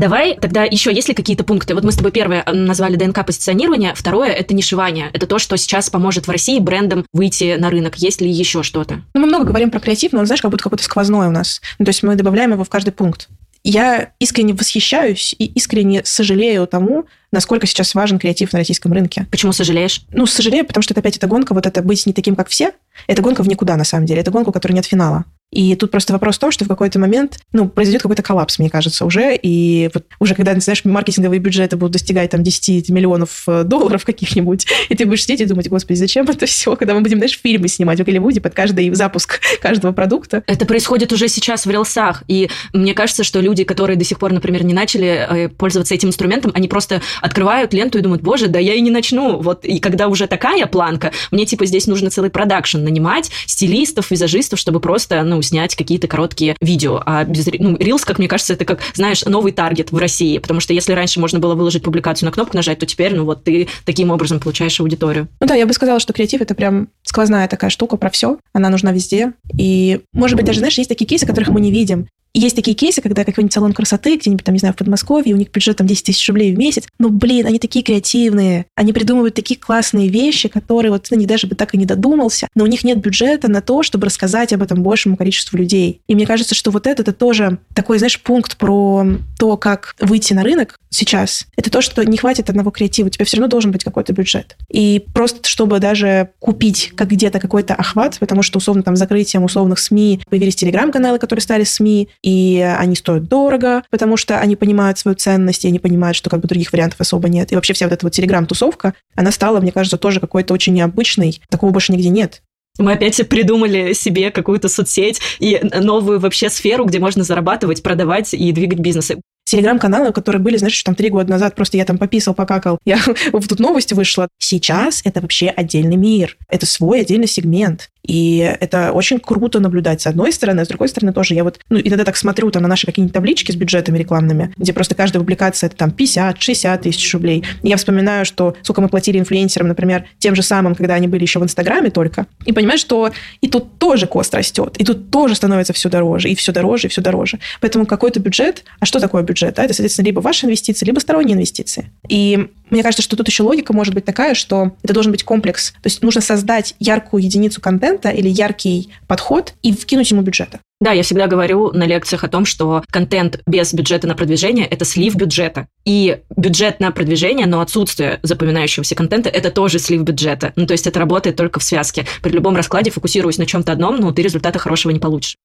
Давай 0.00 0.34
тогда 0.34 0.64
еще, 0.64 0.90
есть 0.94 1.08
ли 1.08 1.14
какие-то 1.14 1.44
пункты? 1.44 1.74
Вот 1.74 1.84
мы 1.84 1.92
с 1.92 1.96
тобой 1.96 2.10
первое 2.10 2.42
назвали 2.50 2.96
ДНК 2.96 3.22
позиционирования, 3.26 3.92
второе– 3.94 4.30
это 4.30 4.54
нишевание. 4.54 5.10
Это 5.12 5.26
то, 5.26 5.38
что 5.38 5.58
сейчас 5.58 5.90
поможет 5.90 6.26
в 6.26 6.30
России 6.30 6.58
брендам 6.58 7.04
выйти 7.12 7.56
на 7.58 7.68
рынок. 7.68 7.96
Есть 7.96 8.22
ли 8.22 8.30
еще 8.30 8.62
что-то? 8.62 9.02
Ну, 9.12 9.20
мы 9.20 9.26
много 9.26 9.44
говорим 9.44 9.70
про 9.70 9.78
креатив, 9.78 10.12
но, 10.12 10.24
знаешь, 10.24 10.40
как 10.40 10.50
будто 10.50 10.64
какой-то 10.64 10.84
сквозной 10.84 11.28
у 11.28 11.30
нас. 11.30 11.60
Ну, 11.78 11.84
то 11.84 11.90
есть 11.90 12.02
мы 12.02 12.16
добавляем 12.16 12.52
его 12.52 12.64
в 12.64 12.70
каждый 12.70 12.92
пункт. 12.92 13.28
Я 13.62 14.12
искренне 14.18 14.54
восхищаюсь 14.54 15.34
и 15.38 15.44
искренне 15.44 16.00
сожалею 16.02 16.66
тому, 16.66 17.04
насколько 17.30 17.66
сейчас 17.66 17.94
важен 17.94 18.18
креатив 18.18 18.54
на 18.54 18.60
российском 18.60 18.94
рынке. 18.94 19.26
Почему 19.30 19.52
сожалеешь? 19.52 20.06
Ну, 20.12 20.24
сожалею, 20.24 20.64
потому 20.64 20.82
что 20.82 20.94
это 20.94 21.00
опять 21.00 21.18
эта 21.18 21.26
гонка, 21.26 21.52
вот 21.52 21.66
это 21.66 21.82
быть 21.82 22.06
не 22.06 22.14
таким, 22.14 22.36
как 22.36 22.48
все, 22.48 22.72
это 23.06 23.20
гонка 23.20 23.42
в 23.42 23.48
никуда, 23.48 23.76
на 23.76 23.84
самом 23.84 24.06
деле. 24.06 24.22
Это 24.22 24.30
гонка, 24.30 24.48
у 24.48 24.52
которой 24.52 24.72
нет 24.72 24.86
финала. 24.86 25.26
И 25.52 25.74
тут 25.74 25.90
просто 25.90 26.12
вопрос 26.12 26.36
в 26.36 26.38
том, 26.38 26.52
что 26.52 26.64
в 26.64 26.68
какой-то 26.68 26.98
момент, 26.98 27.40
ну, 27.52 27.68
произойдет 27.68 28.02
какой-то 28.02 28.22
коллапс, 28.22 28.58
мне 28.58 28.70
кажется, 28.70 29.04
уже. 29.04 29.36
И 29.40 29.90
вот 29.92 30.04
уже 30.20 30.34
когда, 30.34 30.58
знаешь, 30.60 30.84
маркетинговые 30.84 31.40
бюджеты 31.40 31.76
будут 31.76 31.92
достигать 31.92 32.30
там 32.30 32.44
10 32.44 32.88
миллионов 32.90 33.44
э, 33.48 33.64
долларов 33.64 34.04
каких-нибудь, 34.06 34.66
и 34.88 34.94
ты 34.94 35.06
будешь 35.06 35.24
сидеть 35.24 35.40
и 35.40 35.44
думать, 35.46 35.68
господи, 35.68 35.98
зачем 35.98 36.28
это 36.28 36.46
все, 36.46 36.76
когда 36.76 36.94
мы 36.94 37.00
будем, 37.00 37.18
знаешь, 37.18 37.38
фильмы 37.40 37.68
снимать 37.68 38.00
в 38.00 38.04
Голливуде 38.04 38.40
под 38.40 38.54
каждый 38.54 38.94
запуск 38.94 39.40
каждого 39.60 39.92
продукта. 39.92 40.44
Это 40.46 40.66
происходит 40.66 41.12
уже 41.12 41.28
сейчас 41.28 41.66
в 41.66 41.70
релсах. 41.70 42.22
И 42.28 42.48
мне 42.72 42.94
кажется, 42.94 43.24
что 43.24 43.40
люди, 43.40 43.64
которые 43.64 43.96
до 43.96 44.04
сих 44.04 44.18
пор, 44.18 44.32
например, 44.32 44.64
не 44.64 44.74
начали 44.74 45.26
э, 45.28 45.48
пользоваться 45.48 45.94
этим 45.94 46.10
инструментом, 46.10 46.52
они 46.54 46.68
просто 46.68 47.02
открывают 47.20 47.74
ленту 47.74 47.98
и 47.98 48.02
думают, 48.02 48.22
боже, 48.22 48.46
да 48.46 48.60
я 48.60 48.74
и 48.74 48.80
не 48.80 48.90
начну. 48.90 49.40
Вот, 49.40 49.64
и 49.64 49.80
когда 49.80 50.06
уже 50.06 50.28
такая 50.28 50.66
планка, 50.66 51.10
мне 51.32 51.44
типа 51.44 51.66
здесь 51.66 51.88
нужно 51.88 52.10
целый 52.10 52.30
продакшн 52.30 52.78
нанимать, 52.78 53.30
стилистов, 53.46 54.12
визажистов, 54.12 54.60
чтобы 54.60 54.78
просто, 54.78 55.22
ну, 55.24 55.39
снять 55.42 55.74
какие-то 55.76 56.08
короткие 56.08 56.56
видео. 56.60 57.02
А 57.04 57.24
без, 57.24 57.46
ну, 57.46 57.76
Reels, 57.76 58.04
как 58.04 58.18
мне 58.18 58.28
кажется, 58.28 58.54
это 58.54 58.64
как, 58.64 58.80
знаешь, 58.94 59.24
новый 59.24 59.52
таргет 59.52 59.92
в 59.92 59.96
России, 59.96 60.38
потому 60.38 60.60
что 60.60 60.72
если 60.72 60.92
раньше 60.92 61.20
можно 61.20 61.38
было 61.38 61.54
выложить 61.54 61.82
публикацию 61.82 62.26
на 62.26 62.32
кнопку 62.32 62.56
нажать, 62.56 62.78
то 62.78 62.86
теперь, 62.86 63.14
ну, 63.14 63.24
вот 63.24 63.44
ты 63.44 63.68
таким 63.84 64.10
образом 64.10 64.40
получаешь 64.40 64.78
аудиторию. 64.80 65.28
Ну 65.40 65.46
да, 65.46 65.54
я 65.54 65.66
бы 65.66 65.72
сказала, 65.72 66.00
что 66.00 66.12
креатив– 66.12 66.40
это 66.42 66.54
прям 66.54 66.88
сквозная 67.02 67.48
такая 67.48 67.70
штука 67.70 67.96
про 67.96 68.10
все. 68.10 68.38
Она 68.52 68.68
нужна 68.68 68.92
везде. 68.92 69.32
И, 69.56 70.00
может 70.12 70.36
быть, 70.36 70.46
даже, 70.46 70.58
знаешь, 70.58 70.78
есть 70.78 70.88
такие 70.88 71.06
кейсы, 71.06 71.26
которых 71.26 71.48
мы 71.48 71.60
не 71.60 71.70
видим. 71.70 72.06
Есть 72.32 72.56
такие 72.56 72.76
кейсы, 72.76 73.00
когда 73.02 73.24
какой-нибудь 73.24 73.52
салон 73.52 73.72
красоты 73.72 74.16
где-нибудь 74.16 74.44
там, 74.44 74.54
не 74.54 74.60
знаю, 74.60 74.74
в 74.74 74.76
Подмосковье, 74.76 75.34
у 75.34 75.38
них 75.38 75.50
бюджет 75.50 75.76
там 75.78 75.86
10 75.86 76.04
тысяч 76.04 76.28
рублей 76.28 76.54
в 76.54 76.58
месяц. 76.58 76.84
Но, 76.98 77.08
блин, 77.08 77.46
они 77.46 77.58
такие 77.58 77.84
креативные. 77.84 78.66
Они 78.76 78.92
придумывают 78.92 79.34
такие 79.34 79.58
классные 79.58 80.08
вещи, 80.08 80.48
которые 80.48 80.92
вот 80.92 81.10
на 81.10 81.16
них 81.16 81.26
даже 81.26 81.46
бы 81.46 81.56
так 81.56 81.74
и 81.74 81.78
не 81.78 81.86
додумался. 81.86 82.48
Но 82.54 82.64
у 82.64 82.66
них 82.68 82.84
нет 82.84 82.98
бюджета 82.98 83.50
на 83.50 83.60
то, 83.60 83.82
чтобы 83.82 84.06
рассказать 84.06 84.52
об 84.52 84.62
этом 84.62 84.82
большему 84.82 85.16
количеству 85.16 85.56
людей. 85.56 86.02
И 86.06 86.14
мне 86.14 86.26
кажется, 86.26 86.54
что 86.54 86.70
вот 86.70 86.86
это, 86.86 87.02
это 87.02 87.12
тоже 87.12 87.58
такой, 87.74 87.98
знаешь, 87.98 88.20
пункт 88.20 88.56
про 88.56 89.04
то, 89.38 89.56
как 89.56 89.96
выйти 89.98 90.32
на 90.32 90.44
рынок 90.44 90.78
сейчас. 90.90 91.46
Это 91.56 91.70
то, 91.70 91.80
что 91.80 92.04
не 92.04 92.16
хватит 92.16 92.50
одного 92.50 92.70
креатива. 92.70 93.06
У 93.06 93.10
тебя 93.10 93.24
все 93.24 93.38
равно 93.38 93.48
должен 93.48 93.72
быть 93.72 93.84
какой-то 93.84 94.12
бюджет. 94.12 94.56
И 94.68 95.04
просто, 95.14 95.48
чтобы 95.48 95.78
даже 95.78 96.30
купить 96.38 96.92
как 96.94 97.08
где-то 97.08 97.40
какой-то 97.40 97.74
охват, 97.74 98.18
потому 98.18 98.42
что, 98.42 98.58
условно, 98.58 98.82
там, 98.82 98.96
закрытием 98.96 99.44
условных 99.44 99.78
СМИ 99.78 100.22
появились 100.28 100.56
телеграм-каналы, 100.56 101.18
которые 101.18 101.42
стали 101.42 101.64
СМИ, 101.64 102.08
и 102.22 102.60
они 102.78 102.96
стоят 102.96 103.28
дорого, 103.28 103.82
потому 103.90 104.16
что 104.16 104.38
они 104.38 104.56
понимают 104.56 104.98
свою 104.98 105.16
ценность, 105.16 105.64
и 105.64 105.68
они 105.68 105.78
понимают, 105.78 106.16
что 106.16 106.30
как 106.30 106.40
бы 106.40 106.48
других 106.48 106.72
вариантов 106.72 107.00
особо 107.00 107.28
нет. 107.28 107.52
И 107.52 107.54
вообще 107.54 107.72
вся 107.72 107.86
вот 107.86 107.92
эта 107.92 108.04
вот 108.04 108.12
телеграм-тусовка, 108.12 108.94
она 109.14 109.30
стала, 109.30 109.60
мне 109.60 109.72
кажется, 109.72 109.96
тоже 109.96 110.20
какой-то 110.20 110.54
очень 110.54 110.74
необычной. 110.74 111.40
Такого 111.48 111.70
больше 111.70 111.92
нигде 111.92 112.08
нет. 112.08 112.42
Мы 112.78 112.92
опять 112.92 113.16
придумали 113.28 113.92
себе 113.92 114.30
какую-то 114.30 114.68
соцсеть 114.68 115.20
и 115.38 115.60
новую 115.62 116.20
вообще 116.20 116.50
сферу, 116.50 116.84
где 116.84 116.98
можно 116.98 117.24
зарабатывать, 117.24 117.82
продавать 117.82 118.34
и 118.34 118.52
двигать 118.52 118.80
бизнесы 118.80 119.20
телеграм-каналы, 119.50 120.12
которые 120.12 120.40
были, 120.40 120.56
знаешь, 120.56 120.80
там 120.82 120.94
три 120.94 121.10
года 121.10 121.30
назад, 121.30 121.56
просто 121.56 121.76
я 121.76 121.84
там 121.84 121.98
пописал, 121.98 122.34
покакал, 122.34 122.78
я 122.84 122.98
тут 123.32 123.58
новость 123.58 123.92
вышла. 123.92 124.28
Сейчас 124.38 125.02
это 125.04 125.20
вообще 125.20 125.48
отдельный 125.48 125.96
мир, 125.96 126.36
это 126.48 126.66
свой 126.66 127.00
отдельный 127.00 127.26
сегмент. 127.26 127.90
И 128.10 128.38
это 128.38 128.90
очень 128.90 129.20
круто 129.20 129.60
наблюдать 129.60 130.00
с 130.00 130.06
одной 130.08 130.32
стороны, 130.32 130.62
а 130.62 130.64
с 130.64 130.68
другой 130.68 130.88
стороны 130.88 131.12
тоже. 131.12 131.34
Я 131.34 131.44
вот, 131.44 131.60
ну, 131.68 131.78
иногда 131.78 132.04
так 132.04 132.16
смотрю 132.16 132.50
там 132.50 132.62
на 132.62 132.68
наши 132.68 132.84
какие-нибудь 132.84 133.14
таблички 133.14 133.52
с 133.52 133.54
бюджетами 133.54 133.98
рекламными, 133.98 134.52
где 134.56 134.72
просто 134.72 134.96
каждая 134.96 135.20
публикация 135.20 135.68
это 135.68 135.76
там 135.76 135.90
50-60 135.90 136.78
тысяч 136.82 137.14
рублей. 137.14 137.44
И 137.62 137.68
я 137.68 137.76
вспоминаю, 137.76 138.24
что 138.24 138.56
сколько 138.62 138.80
мы 138.80 138.88
платили 138.88 139.16
инфлюенсерам, 139.20 139.68
например, 139.68 140.06
тем 140.18 140.34
же 140.34 140.42
самым, 140.42 140.74
когда 140.74 140.94
они 140.94 141.06
были 141.06 141.22
еще 141.22 141.38
в 141.38 141.44
Инстаграме 141.44 141.90
только, 141.90 142.26
и 142.46 142.52
понимаю, 142.52 142.78
что 142.78 143.12
и 143.40 143.46
тут 143.46 143.78
тоже 143.78 144.08
кост 144.08 144.34
растет, 144.34 144.74
и 144.78 144.84
тут 144.84 145.12
тоже 145.12 145.36
становится 145.36 145.72
все 145.72 145.88
дороже, 145.88 146.30
и 146.30 146.34
все 146.34 146.50
дороже, 146.50 146.88
и 146.88 146.90
все 146.90 147.02
дороже. 147.02 147.38
Поэтому 147.60 147.86
какой-то 147.86 148.18
бюджет, 148.18 148.64
а 148.80 148.86
что 148.86 148.98
такое 148.98 149.22
бюджет? 149.22 149.54
Да? 149.54 149.62
Это, 149.62 149.72
соответственно, 149.72 150.06
либо 150.06 150.18
ваши 150.18 150.46
инвестиции, 150.46 150.84
либо 150.84 150.98
сторонние 150.98 151.36
инвестиции. 151.36 151.92
И 152.08 152.48
мне 152.70 152.82
кажется, 152.82 153.02
что 153.02 153.16
тут 153.16 153.28
еще 153.28 153.42
логика 153.42 153.72
может 153.72 153.94
быть 153.94 154.04
такая, 154.04 154.34
что 154.34 154.72
это 154.82 154.94
должен 154.94 155.12
быть 155.12 155.22
комплекс. 155.22 155.72
То 155.72 155.86
есть 155.86 156.02
нужно 156.02 156.20
создать 156.20 156.74
яркую 156.80 157.22
единицу 157.22 157.60
контента 157.60 157.99
или 158.08 158.28
яркий 158.28 158.88
подход 159.06 159.52
и 159.62 159.72
вкинуть 159.72 160.10
ему 160.10 160.22
бюджета. 160.22 160.60
Да, 160.80 160.92
я 160.92 161.02
всегда 161.02 161.26
говорю 161.26 161.72
на 161.72 161.84
лекциях 161.84 162.24
о 162.24 162.28
том, 162.28 162.46
что 162.46 162.82
контент 162.90 163.40
без 163.46 163.74
бюджета 163.74 164.06
на 164.06 164.14
продвижение– 164.14 164.66
это 164.70 164.86
слив 164.86 165.14
бюджета. 165.14 165.68
И 165.84 166.20
бюджет 166.34 166.80
на 166.80 166.90
продвижение, 166.90 167.46
но 167.46 167.60
отсутствие 167.60 168.18
запоминающегося 168.22 168.94
контента– 168.94 169.28
это 169.30 169.50
тоже 169.50 169.78
слив 169.78 170.02
бюджета. 170.02 170.54
Ну, 170.56 170.66
то 170.66 170.72
есть 170.72 170.86
это 170.86 170.98
работает 170.98 171.36
только 171.36 171.60
в 171.60 171.62
связке. 171.62 172.06
При 172.22 172.32
любом 172.32 172.56
раскладе, 172.56 172.90
фокусируясь 172.90 173.36
на 173.36 173.44
чем-то 173.44 173.72
одном, 173.72 173.96
ну, 173.96 174.10
ты 174.12 174.22
результата 174.22 174.58
хорошего 174.58 174.92
не 174.92 175.00
получишь. 175.00 175.36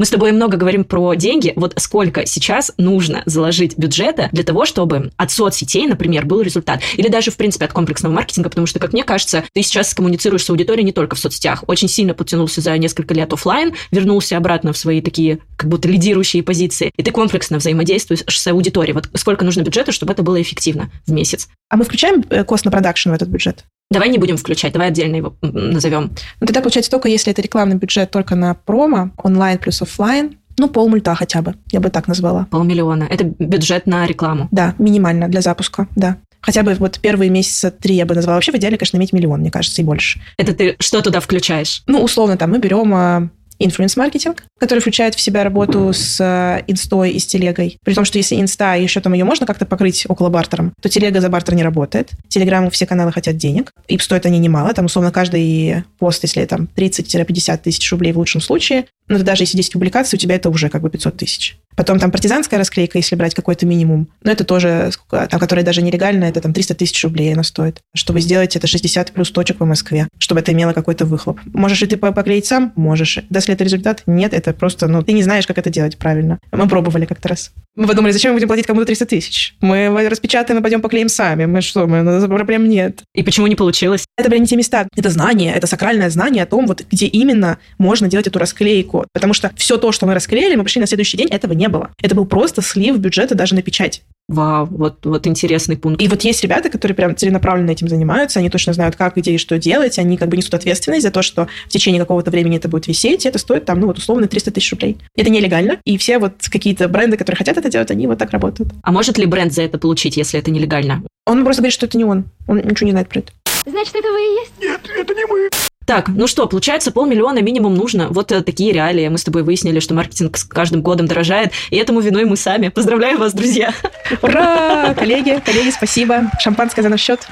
Мы 0.00 0.06
с 0.06 0.10
тобой 0.10 0.32
много 0.32 0.56
говорим 0.56 0.84
про 0.84 1.12
деньги. 1.12 1.52
Вот 1.56 1.74
сколько 1.76 2.24
сейчас 2.24 2.72
нужно 2.78 3.22
заложить 3.26 3.76
бюджета 3.76 4.30
для 4.32 4.44
того, 4.44 4.64
чтобы 4.64 5.12
от 5.18 5.30
соцсетей, 5.30 5.86
например, 5.86 6.24
был 6.24 6.40
результат? 6.40 6.80
Или 6.96 7.08
даже, 7.08 7.30
в 7.30 7.36
принципе, 7.36 7.66
от 7.66 7.74
комплексного 7.74 8.10
маркетинга, 8.10 8.48
потому 8.48 8.66
что, 8.66 8.78
как 8.78 8.94
мне 8.94 9.04
кажется, 9.04 9.44
ты 9.52 9.62
сейчас 9.62 9.92
коммуницируешь 9.92 10.42
с 10.42 10.48
аудиторией 10.48 10.86
не 10.86 10.92
только 10.92 11.16
в 11.16 11.18
соцсетях. 11.18 11.64
Очень 11.66 11.88
сильно 11.88 12.14
подтянулся 12.14 12.62
за 12.62 12.78
несколько 12.78 13.12
лет 13.12 13.30
офлайн, 13.30 13.74
вернулся 13.90 14.38
обратно 14.38 14.72
в 14.72 14.78
свои 14.78 15.02
такие 15.02 15.40
как 15.56 15.68
будто 15.68 15.86
лидирующие 15.86 16.42
позиции, 16.42 16.92
и 16.96 17.02
ты 17.02 17.10
комплексно 17.10 17.58
взаимодействуешь 17.58 18.24
с 18.26 18.46
аудиторией. 18.46 18.94
Вот 18.94 19.10
сколько 19.16 19.44
нужно 19.44 19.60
бюджета, 19.60 19.92
чтобы 19.92 20.14
это 20.14 20.22
было 20.22 20.40
эффективно 20.40 20.90
в 21.06 21.12
месяц? 21.12 21.50
А 21.68 21.76
мы 21.76 21.84
включаем 21.84 22.24
э, 22.30 22.42
кост 22.44 22.64
на 22.64 22.70
продакшн 22.70 23.10
в 23.10 23.12
этот 23.12 23.28
бюджет? 23.28 23.66
Давай 23.90 24.08
не 24.08 24.18
будем 24.18 24.36
включать, 24.36 24.72
давай 24.72 24.88
отдельно 24.88 25.16
его 25.16 25.34
назовем. 25.42 26.12
Ну, 26.40 26.46
тогда 26.46 26.60
получается 26.60 26.92
только 26.92 27.08
если 27.08 27.32
это 27.32 27.42
рекламный 27.42 27.74
бюджет 27.76 28.10
только 28.12 28.36
на 28.36 28.54
промо, 28.54 29.10
онлайн 29.16 29.58
плюс 29.58 29.82
офлайн, 29.82 30.36
Ну, 30.58 30.68
полмульта 30.68 31.14
хотя 31.14 31.42
бы, 31.42 31.54
я 31.72 31.80
бы 31.80 31.88
так 31.90 32.06
назвала. 32.06 32.46
Полмиллиона. 32.50 33.04
Это 33.10 33.24
бюджет 33.24 33.86
на 33.86 34.06
рекламу. 34.06 34.46
Да, 34.52 34.74
минимально 34.78 35.26
для 35.28 35.40
запуска, 35.40 35.88
да. 35.96 36.18
Хотя 36.40 36.62
бы 36.62 36.74
вот 36.74 37.00
первые 37.00 37.30
месяца 37.30 37.70
три 37.70 37.94
я 37.96 38.06
бы 38.06 38.14
назвала. 38.14 38.36
Вообще 38.36 38.52
в 38.52 38.56
идеале, 38.56 38.76
конечно, 38.78 38.96
иметь 38.96 39.12
миллион, 39.12 39.40
мне 39.40 39.50
кажется, 39.50 39.82
и 39.82 39.84
больше. 39.84 40.20
Это 40.36 40.54
ты 40.54 40.76
что 40.78 41.02
туда 41.02 41.20
включаешь? 41.20 41.82
Ну, 41.86 42.02
условно, 42.02 42.36
там 42.36 42.50
мы 42.50 42.58
берем 42.58 42.92
а, 42.94 43.28
influence-маркетинг, 43.60 44.42
который 44.58 44.80
включает 44.80 45.14
в 45.14 45.20
себя 45.20 45.44
работу 45.44 45.92
с 45.92 46.18
э, 46.20 46.64
инстой 46.66 47.12
и 47.12 47.18
с 47.18 47.26
телегой. 47.26 47.78
При 47.84 47.94
том, 47.94 48.04
что 48.04 48.18
если 48.18 48.40
инста, 48.40 48.74
еще 48.74 49.00
там 49.00 49.12
ее 49.12 49.24
можно 49.24 49.46
как-то 49.46 49.66
покрыть 49.66 50.06
около 50.08 50.30
бартером, 50.30 50.72
то 50.80 50.88
телега 50.88 51.20
за 51.20 51.28
бартер 51.28 51.54
не 51.54 51.62
работает. 51.62 52.10
Телеграм, 52.28 52.60
ну, 52.60 52.70
все 52.70 52.86
каналы 52.86 53.12
хотят 53.12 53.36
денег, 53.36 53.72
и 53.86 53.98
стоят 53.98 54.26
они 54.26 54.38
немало. 54.38 54.72
Там, 54.74 54.86
условно, 54.86 55.12
каждый 55.12 55.84
пост, 55.98 56.22
если 56.22 56.44
там 56.46 56.68
30-50 56.74 57.58
тысяч 57.58 57.92
рублей 57.92 58.12
в 58.12 58.18
лучшем 58.18 58.40
случае, 58.40 58.86
ну, 59.10 59.18
даже 59.22 59.42
если 59.42 59.56
10 59.56 59.72
публикаций, 59.72 60.16
у 60.16 60.20
тебя 60.20 60.36
это 60.36 60.48
уже 60.48 60.68
как 60.68 60.82
бы 60.82 60.88
500 60.88 61.16
тысяч. 61.16 61.58
Потом 61.76 61.98
там 61.98 62.10
партизанская 62.10 62.58
расклейка, 62.58 62.98
если 62.98 63.16
брать 63.16 63.34
какой-то 63.34 63.66
минимум. 63.66 64.08
Но 64.22 64.30
это 64.30 64.44
тоже, 64.44 64.90
там, 65.10 65.40
которая 65.40 65.64
даже 65.64 65.82
нелегальная, 65.82 66.28
это 66.28 66.40
там 66.40 66.52
300 66.52 66.74
тысяч 66.74 67.02
рублей 67.04 67.32
она 67.32 67.42
стоит. 67.42 67.80
Чтобы 67.94 68.20
сделать 68.20 68.54
это 68.54 68.66
60 68.66 69.12
плюс 69.12 69.30
точек 69.30 69.58
по 69.58 69.64
Москве, 69.64 70.08
чтобы 70.18 70.40
это 70.40 70.52
имело 70.52 70.72
какой-то 70.72 71.06
выхлоп. 71.06 71.40
Можешь 71.46 71.80
ли 71.80 71.88
ты 71.88 71.96
поклеить 71.96 72.46
сам? 72.46 72.72
Можешь. 72.76 73.18
Даст 73.30 73.48
ли 73.48 73.54
это 73.54 73.64
результат? 73.64 74.02
Нет, 74.06 74.32
это 74.32 74.52
просто, 74.52 74.86
ну, 74.88 75.02
ты 75.02 75.12
не 75.12 75.22
знаешь, 75.22 75.46
как 75.46 75.58
это 75.58 75.70
делать 75.70 75.96
правильно. 75.96 76.38
Мы 76.52 76.68
пробовали 76.68 77.04
как-то 77.04 77.28
раз. 77.28 77.52
Мы 77.76 77.86
подумали, 77.86 78.12
зачем 78.12 78.32
мы 78.32 78.36
будем 78.36 78.48
платить 78.48 78.66
кому-то 78.66 78.86
300 78.86 79.06
тысяч? 79.06 79.54
Мы 79.60 80.08
распечатаем 80.08 80.60
и 80.60 80.62
пойдем 80.62 80.82
поклеим 80.82 81.08
сами. 81.08 81.46
Мы 81.46 81.62
что, 81.62 81.86
мы, 81.86 82.02
ну, 82.02 82.28
проблем 82.28 82.68
нет. 82.68 83.02
И 83.14 83.22
почему 83.22 83.46
не 83.48 83.56
получилось? 83.56 84.04
Это, 84.16 84.28
блин, 84.28 84.42
не 84.42 84.46
те 84.46 84.56
места. 84.56 84.86
Это 84.96 85.10
знание, 85.10 85.54
это 85.54 85.66
сакральное 85.66 86.10
знание 86.10 86.42
о 86.42 86.46
том, 86.46 86.66
вот 86.66 86.84
где 86.90 87.06
именно 87.06 87.58
можно 87.78 88.08
делать 88.08 88.26
эту 88.26 88.38
расклейку. 88.38 88.99
Потому 89.12 89.34
что 89.34 89.50
все 89.56 89.76
то, 89.76 89.92
что 89.92 90.06
мы 90.06 90.14
расклеили, 90.14 90.56
мы 90.56 90.64
пришли 90.64 90.80
на 90.80 90.86
следующий 90.86 91.16
день, 91.16 91.28
этого 91.28 91.52
не 91.52 91.68
было. 91.68 91.90
Это 92.02 92.14
был 92.14 92.26
просто 92.26 92.62
слив 92.62 92.98
бюджета 92.98 93.34
даже 93.34 93.54
на 93.54 93.62
печать. 93.62 94.02
Вау, 94.28 94.66
вот, 94.66 95.04
вот 95.04 95.26
интересный 95.26 95.76
пункт. 95.76 96.00
И 96.00 96.06
вот 96.06 96.22
есть 96.22 96.42
ребята, 96.44 96.70
которые 96.70 96.94
прям 96.94 97.16
целенаправленно 97.16 97.72
этим 97.72 97.88
занимаются, 97.88 98.38
они 98.38 98.48
точно 98.48 98.72
знают, 98.72 98.94
как, 98.94 99.16
где 99.16 99.32
и 99.32 99.38
что 99.38 99.58
делать, 99.58 99.98
они 99.98 100.16
как 100.16 100.28
бы 100.28 100.36
несут 100.36 100.54
ответственность 100.54 101.02
за 101.02 101.10
то, 101.10 101.20
что 101.20 101.48
в 101.66 101.68
течение 101.68 102.00
какого-то 102.00 102.30
времени 102.30 102.56
это 102.56 102.68
будет 102.68 102.86
висеть, 102.86 103.24
и 103.24 103.28
это 103.28 103.40
стоит 103.40 103.64
там, 103.64 103.80
ну 103.80 103.88
вот 103.88 103.98
условно 103.98 104.28
300 104.28 104.52
тысяч 104.52 104.70
рублей. 104.70 104.98
Это 105.16 105.30
нелегально, 105.30 105.78
и 105.84 105.98
все 105.98 106.18
вот 106.18 106.34
какие-то 106.48 106.88
бренды, 106.88 107.16
которые 107.16 107.38
хотят 107.38 107.58
это 107.58 107.68
делать, 107.68 107.90
они 107.90 108.06
вот 108.06 108.18
так 108.18 108.30
работают. 108.30 108.70
А 108.82 108.92
может 108.92 109.18
ли 109.18 109.26
бренд 109.26 109.52
за 109.52 109.62
это 109.62 109.78
получить, 109.78 110.16
если 110.16 110.38
это 110.38 110.52
нелегально? 110.52 111.02
Он 111.26 111.42
просто 111.44 111.62
говорит, 111.62 111.74
что 111.74 111.86
это 111.86 111.98
не 111.98 112.04
он, 112.04 112.26
он 112.46 112.58
ничего 112.58 112.86
не 112.86 112.92
знает 112.92 113.08
про 113.08 113.18
это. 113.18 113.32
Значит, 113.66 113.96
это 113.96 114.08
вы 114.08 114.20
и 114.20 114.40
есть? 114.42 114.52
Нет, 114.60 114.80
это 114.96 115.12
не 115.12 115.24
мы. 115.26 115.50
Так, 115.90 116.06
ну 116.06 116.28
что, 116.28 116.46
получается, 116.46 116.92
полмиллиона 116.92 117.42
минимум 117.42 117.74
нужно. 117.74 118.10
Вот 118.10 118.30
э, 118.30 118.42
такие 118.42 118.70
реалии. 118.70 119.08
Мы 119.08 119.18
с 119.18 119.24
тобой 119.24 119.42
выяснили, 119.42 119.80
что 119.80 119.92
маркетинг 119.92 120.36
с 120.36 120.44
каждым 120.44 120.82
годом 120.82 121.08
дорожает, 121.08 121.50
и 121.70 121.76
этому 121.78 121.98
виной 121.98 122.26
мы 122.26 122.36
сами. 122.36 122.68
Поздравляю 122.68 123.18
вас, 123.18 123.34
друзья! 123.34 123.74
Ура! 124.22 124.94
Коллеги, 124.96 125.42
коллеги, 125.44 125.70
спасибо. 125.70 126.30
Шампанское 126.38 126.82
за 126.82 126.90
наш 126.90 127.00
счет. 127.00 127.26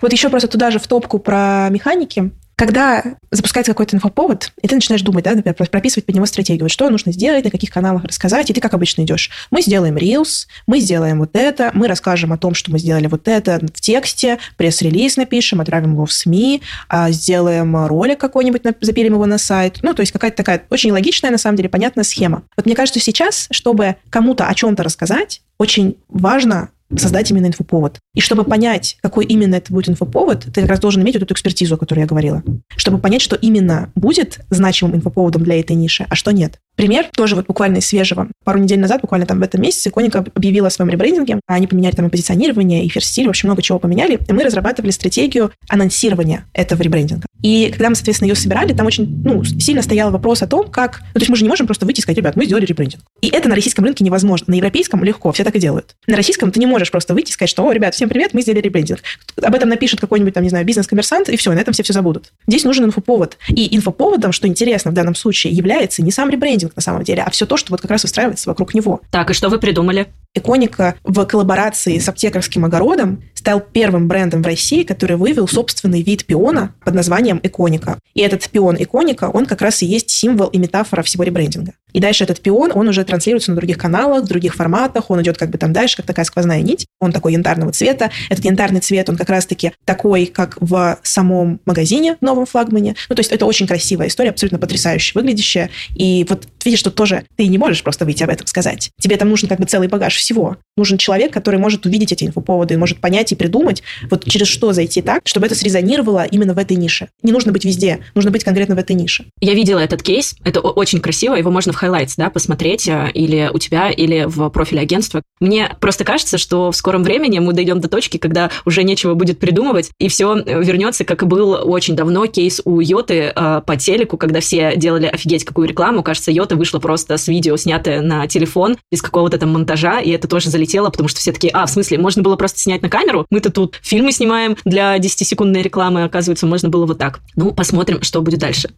Вот 0.00 0.12
еще 0.12 0.30
просто 0.30 0.48
туда 0.48 0.70
же 0.70 0.78
в 0.78 0.86
топку 0.86 1.18
про 1.18 1.68
механики. 1.68 2.30
Когда 2.56 3.02
запускается 3.30 3.72
какой-то 3.72 3.96
инфоповод, 3.96 4.52
и 4.62 4.68
ты 4.68 4.74
начинаешь 4.74 5.02
думать, 5.02 5.24
да, 5.24 5.32
например, 5.32 5.54
прописывать 5.54 6.06
под 6.06 6.14
него 6.14 6.26
стратегию, 6.26 6.64
вот 6.64 6.70
что 6.70 6.88
нужно 6.88 7.12
сделать, 7.12 7.44
на 7.44 7.50
каких 7.50 7.70
каналах 7.70 8.04
рассказать, 8.04 8.48
и 8.50 8.52
ты, 8.52 8.60
как 8.60 8.74
обычно, 8.74 9.02
идешь. 9.02 9.30
Мы 9.50 9.62
сделаем 9.62 9.96
Reels, 9.96 10.46
мы 10.66 10.80
сделаем 10.80 11.18
вот 11.18 11.30
это, 11.34 11.70
мы 11.74 11.88
расскажем 11.88 12.32
о 12.32 12.38
том, 12.38 12.54
что 12.54 12.70
мы 12.70 12.78
сделали 12.78 13.06
вот 13.06 13.26
это 13.26 13.58
в 13.58 13.80
тексте, 13.80 14.38
пресс-релиз 14.56 15.16
напишем, 15.16 15.60
отправим 15.60 15.92
его 15.92 16.06
в 16.06 16.12
СМИ, 16.12 16.62
а, 16.88 17.10
сделаем 17.10 17.86
ролик 17.86 18.18
какой-нибудь, 18.20 18.62
запилим 18.80 19.14
его 19.14 19.26
на 19.26 19.38
сайт. 19.38 19.78
Ну, 19.82 19.94
то 19.94 20.00
есть 20.00 20.12
какая-то 20.12 20.36
такая 20.36 20.64
очень 20.70 20.92
логичная, 20.92 21.30
на 21.30 21.38
самом 21.38 21.56
деле, 21.56 21.68
понятная 21.68 22.04
схема. 22.04 22.42
Вот 22.56 22.66
мне 22.66 22.74
кажется, 22.74 23.00
сейчас, 23.00 23.48
чтобы 23.50 23.96
кому-то 24.10 24.46
о 24.46 24.54
чем-то 24.54 24.82
рассказать, 24.82 25.42
очень 25.58 25.96
важно 26.08 26.70
создать 26.96 27.30
именно 27.30 27.46
инфоповод. 27.46 27.98
И 28.14 28.20
чтобы 28.20 28.44
понять, 28.44 28.96
какой 29.02 29.24
именно 29.24 29.56
это 29.56 29.72
будет 29.72 29.88
инфоповод, 29.88 30.46
ты 30.52 30.60
как 30.60 30.70
раз 30.70 30.80
должен 30.80 31.02
иметь 31.02 31.14
вот 31.14 31.22
эту 31.22 31.34
экспертизу, 31.34 31.74
о 31.74 31.78
которой 31.78 32.00
я 32.00 32.06
говорила. 32.06 32.42
Чтобы 32.76 32.98
понять, 32.98 33.22
что 33.22 33.36
именно 33.36 33.90
будет 33.94 34.40
значимым 34.50 34.96
инфоповодом 34.96 35.42
для 35.42 35.60
этой 35.60 35.76
ниши, 35.76 36.06
а 36.08 36.14
что 36.14 36.30
нет. 36.30 36.60
Пример 36.76 37.06
тоже 37.14 37.36
вот 37.36 37.46
буквально 37.46 37.78
из 37.78 37.86
свежего. 37.86 38.28
Пару 38.44 38.58
недель 38.58 38.80
назад, 38.80 39.00
буквально 39.00 39.26
там 39.26 39.38
в 39.38 39.42
этом 39.42 39.62
месяце, 39.62 39.90
Коника 39.90 40.24
объявила 40.34 40.66
о 40.66 40.70
своем 40.70 40.90
ребрендинге. 40.90 41.40
Они 41.46 41.66
поменяли 41.66 41.94
там 41.94 42.06
и 42.06 42.10
позиционирование, 42.10 42.84
и 42.84 42.88
ферстиль, 42.88 43.26
в 43.26 43.30
общем, 43.30 43.48
много 43.48 43.62
чего 43.62 43.78
поменяли. 43.78 44.18
И 44.28 44.32
мы 44.32 44.42
разрабатывали 44.42 44.90
стратегию 44.90 45.52
анонсирования 45.68 46.46
этого 46.52 46.82
ребрендинга. 46.82 47.26
И 47.42 47.68
когда 47.70 47.90
мы, 47.90 47.94
соответственно, 47.94 48.28
ее 48.28 48.34
собирали, 48.34 48.72
там 48.72 48.86
очень 48.86 49.22
ну, 49.22 49.44
сильно 49.44 49.82
стоял 49.82 50.10
вопрос 50.10 50.42
о 50.42 50.46
том, 50.46 50.68
как... 50.68 51.02
Ну, 51.12 51.14
то 51.14 51.20
есть 51.20 51.28
мы 51.28 51.36
же 51.36 51.44
не 51.44 51.48
можем 51.48 51.66
просто 51.66 51.84
выйти 51.84 52.00
и 52.00 52.02
сказать, 52.02 52.16
ребят, 52.16 52.36
мы 52.36 52.46
сделали 52.46 52.64
ребрендинг. 52.64 53.02
И 53.20 53.28
это 53.28 53.48
на 53.48 53.54
российском 53.54 53.84
рынке 53.84 54.02
невозможно. 54.02 54.46
На 54.48 54.54
европейском 54.54 55.04
легко, 55.04 55.30
все 55.30 55.44
так 55.44 55.54
и 55.54 55.60
делают. 55.60 55.94
На 56.06 56.16
российском 56.16 56.50
ты 56.50 56.58
не 56.58 56.66
можешь 56.74 56.90
просто 56.90 57.14
выйти 57.14 57.30
и 57.30 57.32
сказать, 57.32 57.50
что, 57.50 57.64
о, 57.64 57.72
ребят, 57.72 57.94
всем 57.94 58.08
привет, 58.08 58.34
мы 58.34 58.42
сделали 58.42 58.60
ребрендинг. 58.60 59.00
Об 59.40 59.54
этом 59.54 59.68
напишет 59.68 60.00
какой-нибудь, 60.00 60.34
там, 60.34 60.42
не 60.42 60.50
знаю, 60.50 60.66
бизнес-коммерсант, 60.66 61.28
и 61.28 61.36
все, 61.36 61.52
на 61.52 61.58
этом 61.58 61.72
все 61.72 61.84
все 61.84 61.92
забудут. 61.92 62.32
Здесь 62.48 62.64
нужен 62.64 62.84
инфоповод. 62.84 63.38
И 63.48 63.76
инфоповодом, 63.76 64.32
что 64.32 64.48
интересно 64.48 64.90
в 64.90 64.94
данном 64.94 65.14
случае, 65.14 65.52
является 65.52 66.02
не 66.02 66.10
сам 66.10 66.28
ребрендинг 66.30 66.74
на 66.74 66.82
самом 66.82 67.04
деле, 67.04 67.22
а 67.22 67.30
все 67.30 67.46
то, 67.46 67.56
что 67.56 67.70
вот 67.70 67.80
как 67.80 67.90
раз 67.90 68.02
выстраивается 68.02 68.50
вокруг 68.50 68.74
него. 68.74 69.00
Так, 69.10 69.30
и 69.30 69.34
что 69.34 69.48
вы 69.48 69.58
придумали? 69.58 70.08
Иконика 70.34 70.96
в 71.04 71.24
коллаборации 71.26 71.98
с 71.98 72.08
аптекарским 72.08 72.64
огородом 72.64 73.22
стал 73.34 73.60
первым 73.60 74.08
брендом 74.08 74.42
в 74.42 74.46
России, 74.46 74.82
который 74.82 75.16
вывел 75.16 75.46
собственный 75.46 76.02
вид 76.02 76.24
пиона 76.24 76.74
под 76.84 76.94
названием 76.94 77.38
Иконика. 77.42 77.98
И 78.14 78.20
этот 78.20 78.48
пион 78.48 78.76
Иконика, 78.78 79.30
он 79.30 79.46
как 79.46 79.60
раз 79.62 79.82
и 79.82 79.86
есть 79.86 80.10
символ 80.10 80.48
и 80.48 80.58
метафора 80.58 81.02
всего 81.02 81.24
ребрендинга. 81.24 81.74
И 81.92 82.00
дальше 82.00 82.24
этот 82.24 82.40
пион, 82.40 82.72
он 82.74 82.88
уже 82.88 83.04
транслируется 83.04 83.52
на 83.52 83.56
других 83.56 83.78
каналах, 83.78 84.24
в 84.24 84.26
других 84.26 84.56
форматах, 84.56 85.10
он 85.10 85.22
идет 85.22 85.38
как 85.38 85.50
бы 85.50 85.58
там 85.58 85.72
дальше, 85.72 85.96
как 85.96 86.06
такая 86.06 86.24
сквозная 86.24 86.60
нить. 86.60 86.86
Он 87.00 87.12
такой 87.12 87.34
янтарного 87.34 87.70
цвета. 87.72 88.10
Этот 88.28 88.44
янтарный 88.44 88.80
цвет, 88.80 89.08
он 89.08 89.16
как 89.16 89.28
раз-таки 89.28 89.72
такой, 89.84 90.26
как 90.26 90.56
в 90.60 90.98
самом 91.02 91.60
магазине, 91.66 92.16
новом 92.20 92.46
флагмане. 92.46 92.96
Ну, 93.08 93.14
то 93.14 93.20
есть 93.20 93.30
это 93.30 93.46
очень 93.46 93.68
красивая 93.68 94.08
история, 94.08 94.30
абсолютно 94.30 94.58
потрясающе 94.58 95.12
выглядящая. 95.14 95.70
И 95.94 96.26
вот 96.28 96.48
видишь, 96.64 96.80
что 96.80 96.90
тоже 96.90 97.24
ты 97.36 97.46
не 97.46 97.58
можешь 97.58 97.82
просто 97.84 98.04
выйти 98.04 98.24
об 98.24 98.30
этом 98.30 98.46
сказать. 98.48 98.90
Тебе 99.00 99.16
там 99.16 99.28
нужен 99.28 99.48
как 99.48 99.60
бы 99.60 99.66
целый 99.66 99.86
багаж 99.86 100.16
всего. 100.24 100.56
Нужен 100.76 100.98
человек, 100.98 101.32
который 101.32 101.60
может 101.60 101.86
увидеть 101.86 102.10
эти 102.10 102.24
инфоповоды, 102.24 102.76
может 102.76 102.98
понять 102.98 103.30
и 103.30 103.36
придумать, 103.36 103.82
вот 104.10 104.24
через 104.24 104.48
что 104.48 104.72
зайти 104.72 105.02
так, 105.02 105.20
чтобы 105.24 105.46
это 105.46 105.54
срезонировало 105.54 106.24
именно 106.24 106.54
в 106.54 106.58
этой 106.58 106.76
нише. 106.76 107.08
Не 107.22 107.30
нужно 107.30 107.52
быть 107.52 107.64
везде, 107.64 108.00
нужно 108.14 108.30
быть 108.30 108.42
конкретно 108.42 108.74
в 108.74 108.78
этой 108.78 108.96
нише. 108.96 109.26
Я 109.40 109.54
видела 109.54 109.78
этот 109.78 110.02
кейс, 110.02 110.34
это 110.44 110.60
очень 110.60 111.00
красиво, 111.00 111.34
его 111.34 111.50
можно 111.50 111.72
в 111.72 111.80
highlights, 111.80 112.14
да, 112.16 112.30
посмотреть 112.30 112.88
э, 112.88 113.10
или 113.12 113.50
у 113.52 113.58
тебя, 113.58 113.90
или 113.90 114.24
в 114.26 114.48
профиле 114.48 114.80
агентства. 114.80 115.22
Мне 115.38 115.76
просто 115.80 116.04
кажется, 116.04 116.38
что 116.38 116.72
в 116.72 116.76
скором 116.76 117.04
времени 117.04 117.38
мы 117.38 117.52
дойдем 117.52 117.80
до 117.80 117.88
точки, 117.88 118.16
когда 118.16 118.50
уже 118.64 118.82
нечего 118.82 119.14
будет 119.14 119.38
придумывать, 119.38 119.90
и 120.00 120.08
все 120.08 120.34
вернется, 120.34 121.04
как 121.04 121.22
и 121.22 121.26
был 121.26 121.52
очень 121.70 121.94
давно 121.94 122.26
кейс 122.26 122.60
у 122.64 122.80
Йоты 122.80 123.32
э, 123.34 123.62
по 123.64 123.76
телеку, 123.76 124.16
когда 124.16 124.40
все 124.40 124.74
делали 124.76 125.06
офигеть 125.06 125.44
какую 125.44 125.68
рекламу. 125.68 126.02
Кажется, 126.02 126.32
Йота 126.32 126.56
вышла 126.56 126.80
просто 126.80 127.16
с 127.16 127.28
видео, 127.28 127.56
снятое 127.56 128.00
на 128.00 128.26
телефон, 128.26 128.76
без 128.90 129.02
какого-то 129.02 129.38
там 129.38 129.52
монтажа, 129.52 130.00
и 130.00 130.13
это 130.14 130.28
тоже 130.28 130.50
залетело, 130.50 130.90
потому 130.90 131.08
что 131.08 131.20
все 131.20 131.32
таки 131.32 131.50
а, 131.52 131.66
в 131.66 131.70
смысле, 131.70 131.98
можно 131.98 132.22
было 132.22 132.36
просто 132.36 132.58
снять 132.60 132.82
на 132.82 132.88
камеру? 132.88 133.26
Мы-то 133.30 133.50
тут 133.50 133.78
фильмы 133.82 134.12
снимаем 134.12 134.56
для 134.64 134.96
10-секундной 134.96 135.62
рекламы, 135.62 136.04
оказывается, 136.04 136.46
можно 136.46 136.68
было 136.68 136.86
вот 136.86 136.98
так. 136.98 137.20
Ну, 137.36 137.52
посмотрим, 137.52 138.02
что 138.02 138.22
будет 138.22 138.40
дальше. 138.40 138.70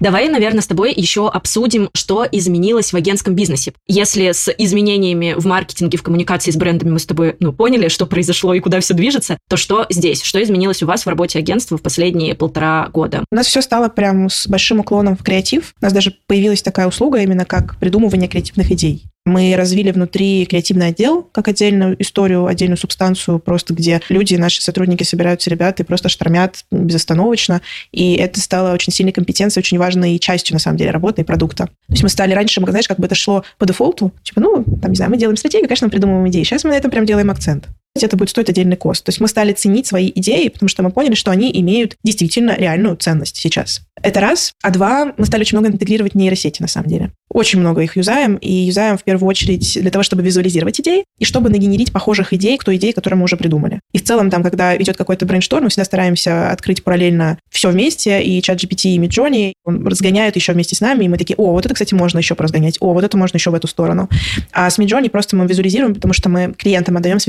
Давай, 0.00 0.28
наверное, 0.28 0.60
с 0.60 0.66
тобой 0.66 0.92
еще 0.94 1.28
обсудим, 1.28 1.90
что 1.94 2.26
изменилось 2.30 2.92
в 2.92 2.96
агентском 2.96 3.34
бизнесе. 3.34 3.72
Если 3.86 4.32
с 4.32 4.52
изменениями 4.56 5.34
в 5.36 5.46
маркетинге, 5.46 5.98
в 5.98 6.02
коммуникации 6.02 6.50
с 6.50 6.56
брендами 6.56 6.90
мы 6.90 6.98
с 6.98 7.06
тобой 7.06 7.36
ну, 7.40 7.52
поняли, 7.52 7.88
что 7.88 8.06
произошло 8.06 8.54
и 8.54 8.60
куда 8.60 8.80
все 8.80 8.94
движется, 8.94 9.38
то 9.48 9.56
что 9.56 9.86
здесь? 9.90 10.22
Что 10.22 10.42
изменилось 10.42 10.82
у 10.82 10.86
вас 10.86 11.04
в 11.04 11.08
работе 11.08 11.38
агентства 11.38 11.78
в 11.78 11.82
последние 11.82 12.34
полтора 12.34 12.88
года? 12.92 13.24
У 13.30 13.34
нас 13.34 13.46
все 13.46 13.62
стало 13.62 13.88
прям 13.88 14.28
с 14.28 14.46
большим 14.46 14.80
уклоном 14.80 15.16
в 15.16 15.22
креатив. 15.22 15.74
У 15.80 15.84
нас 15.84 15.92
даже 15.92 16.14
появилась 16.26 16.62
такая 16.62 16.86
услуга 16.86 17.20
именно 17.20 17.44
как 17.44 17.78
придумывание 17.78 18.28
креативных 18.28 18.70
идей. 18.70 19.04
Мы 19.26 19.54
развили 19.56 19.90
внутри 19.90 20.44
креативный 20.44 20.88
отдел, 20.88 21.22
как 21.32 21.48
отдельную 21.48 22.00
историю, 22.00 22.46
отдельную 22.46 22.76
субстанцию, 22.76 23.38
просто 23.38 23.72
где 23.72 24.02
люди, 24.10 24.34
наши 24.34 24.60
сотрудники 24.60 25.02
собираются, 25.02 25.48
ребята, 25.48 25.82
и 25.82 25.86
просто 25.86 26.10
штормят 26.10 26.64
безостановочно. 26.70 27.62
И 27.90 28.14
это 28.14 28.38
стало 28.40 28.74
очень 28.74 28.92
сильной 28.92 29.12
компетенцией, 29.12 29.62
очень 29.62 29.78
важной 29.78 30.18
частью, 30.18 30.54
на 30.54 30.60
самом 30.60 30.76
деле, 30.76 30.90
работы 30.90 31.22
и 31.22 31.24
продукта. 31.24 31.66
То 31.66 31.92
есть 31.92 32.02
мы 32.02 32.10
стали 32.10 32.34
раньше, 32.34 32.60
мы, 32.60 32.68
знаешь, 32.68 32.86
как 32.86 32.98
бы 32.98 33.06
это 33.06 33.14
шло 33.14 33.44
по 33.58 33.64
дефолту. 33.64 34.12
Типа, 34.22 34.42
ну, 34.42 34.62
там, 34.82 34.90
не 34.90 34.96
знаю, 34.96 35.10
мы 35.10 35.16
делаем 35.16 35.38
стратегию, 35.38 35.68
конечно, 35.68 35.86
мы 35.86 35.90
придумываем 35.90 36.28
идеи. 36.28 36.42
Сейчас 36.42 36.64
мы 36.64 36.70
на 36.70 36.74
этом 36.74 36.90
прям 36.90 37.06
делаем 37.06 37.30
акцент 37.30 37.68
это 38.02 38.16
будет 38.16 38.30
стоить 38.30 38.48
отдельный 38.48 38.76
cost. 38.76 39.04
То 39.04 39.10
есть 39.10 39.20
мы 39.20 39.28
стали 39.28 39.52
ценить 39.52 39.86
свои 39.86 40.10
идеи, 40.12 40.48
потому 40.48 40.68
что 40.68 40.82
мы 40.82 40.90
поняли, 40.90 41.14
что 41.14 41.30
они 41.30 41.50
имеют 41.60 41.96
действительно 42.02 42.56
реальную 42.56 42.96
ценность 42.96 43.36
сейчас. 43.36 43.82
Это 44.02 44.20
раз. 44.20 44.52
А 44.62 44.70
два, 44.70 45.14
мы 45.16 45.26
стали 45.26 45.42
очень 45.42 45.56
много 45.56 45.72
интегрировать 45.72 46.16
нейросети, 46.16 46.60
на 46.60 46.66
самом 46.68 46.88
деле. 46.88 47.12
очень 47.34 47.58
много 47.58 47.82
их 47.82 47.96
юзаем, 47.96 48.36
и 48.36 48.50
юзаем 48.50 48.96
в 48.96 49.02
первую 49.02 49.28
очередь 49.28 49.78
для 49.80 49.90
того, 49.90 50.04
чтобы 50.04 50.22
визуализировать 50.22 50.80
идеи, 50.80 51.04
и 51.18 51.24
чтобы 51.24 51.50
нагенерить 51.50 51.92
похожих 51.92 52.32
идей 52.32 52.56
к 52.56 52.64
той 52.64 52.76
идее, 52.76 52.92
которую 52.92 53.18
мы 53.18 53.24
уже 53.24 53.36
придумали. 53.36 53.80
И 53.92 53.98
в 53.98 54.04
целом, 54.04 54.30
там, 54.30 54.42
когда 54.42 54.76
идет 54.76 54.96
какой-то 54.96 55.26
brainstorm, 55.26 55.64
мы 55.64 55.70
всегда 55.70 55.84
стараемся 55.84 56.50
открыть 56.50 56.84
параллельно 56.84 57.38
все 57.50 57.70
вместе, 57.70 58.22
и 58.22 58.40
ChatGPT, 58.40 58.90
и 58.90 58.98
Midjourney, 58.98 59.52
он 59.64 59.86
разгоняет 59.86 60.36
еще 60.36 60.52
вместе 60.52 60.76
с 60.76 60.80
нами, 60.80 61.04
и 61.04 61.08
мы 61.08 61.18
такие, 61.18 61.34
о, 61.36 61.52
вот 61.52 61.66
это, 61.66 61.74
кстати, 61.74 61.92
можно 61.92 62.18
еще 62.18 62.36
поразгонять, 62.36 62.76
о, 62.80 62.92
вот 62.92 63.02
это 63.02 63.16
можно 63.16 63.36
еще 63.36 63.50
в 63.50 63.54
эту 63.54 63.66
сторону. 63.66 64.08
А 64.52 64.70
с 64.70 64.78
Midjourney 64.78 65.10
просто 65.10 65.34
мы 65.34 65.46
визуализируем, 65.46 65.94
потому 65.94 66.14
что 66.14 66.28
мы 66.28 66.54
клиентам 66.56 66.96
отдаем 66.96 67.18
с 67.18 67.26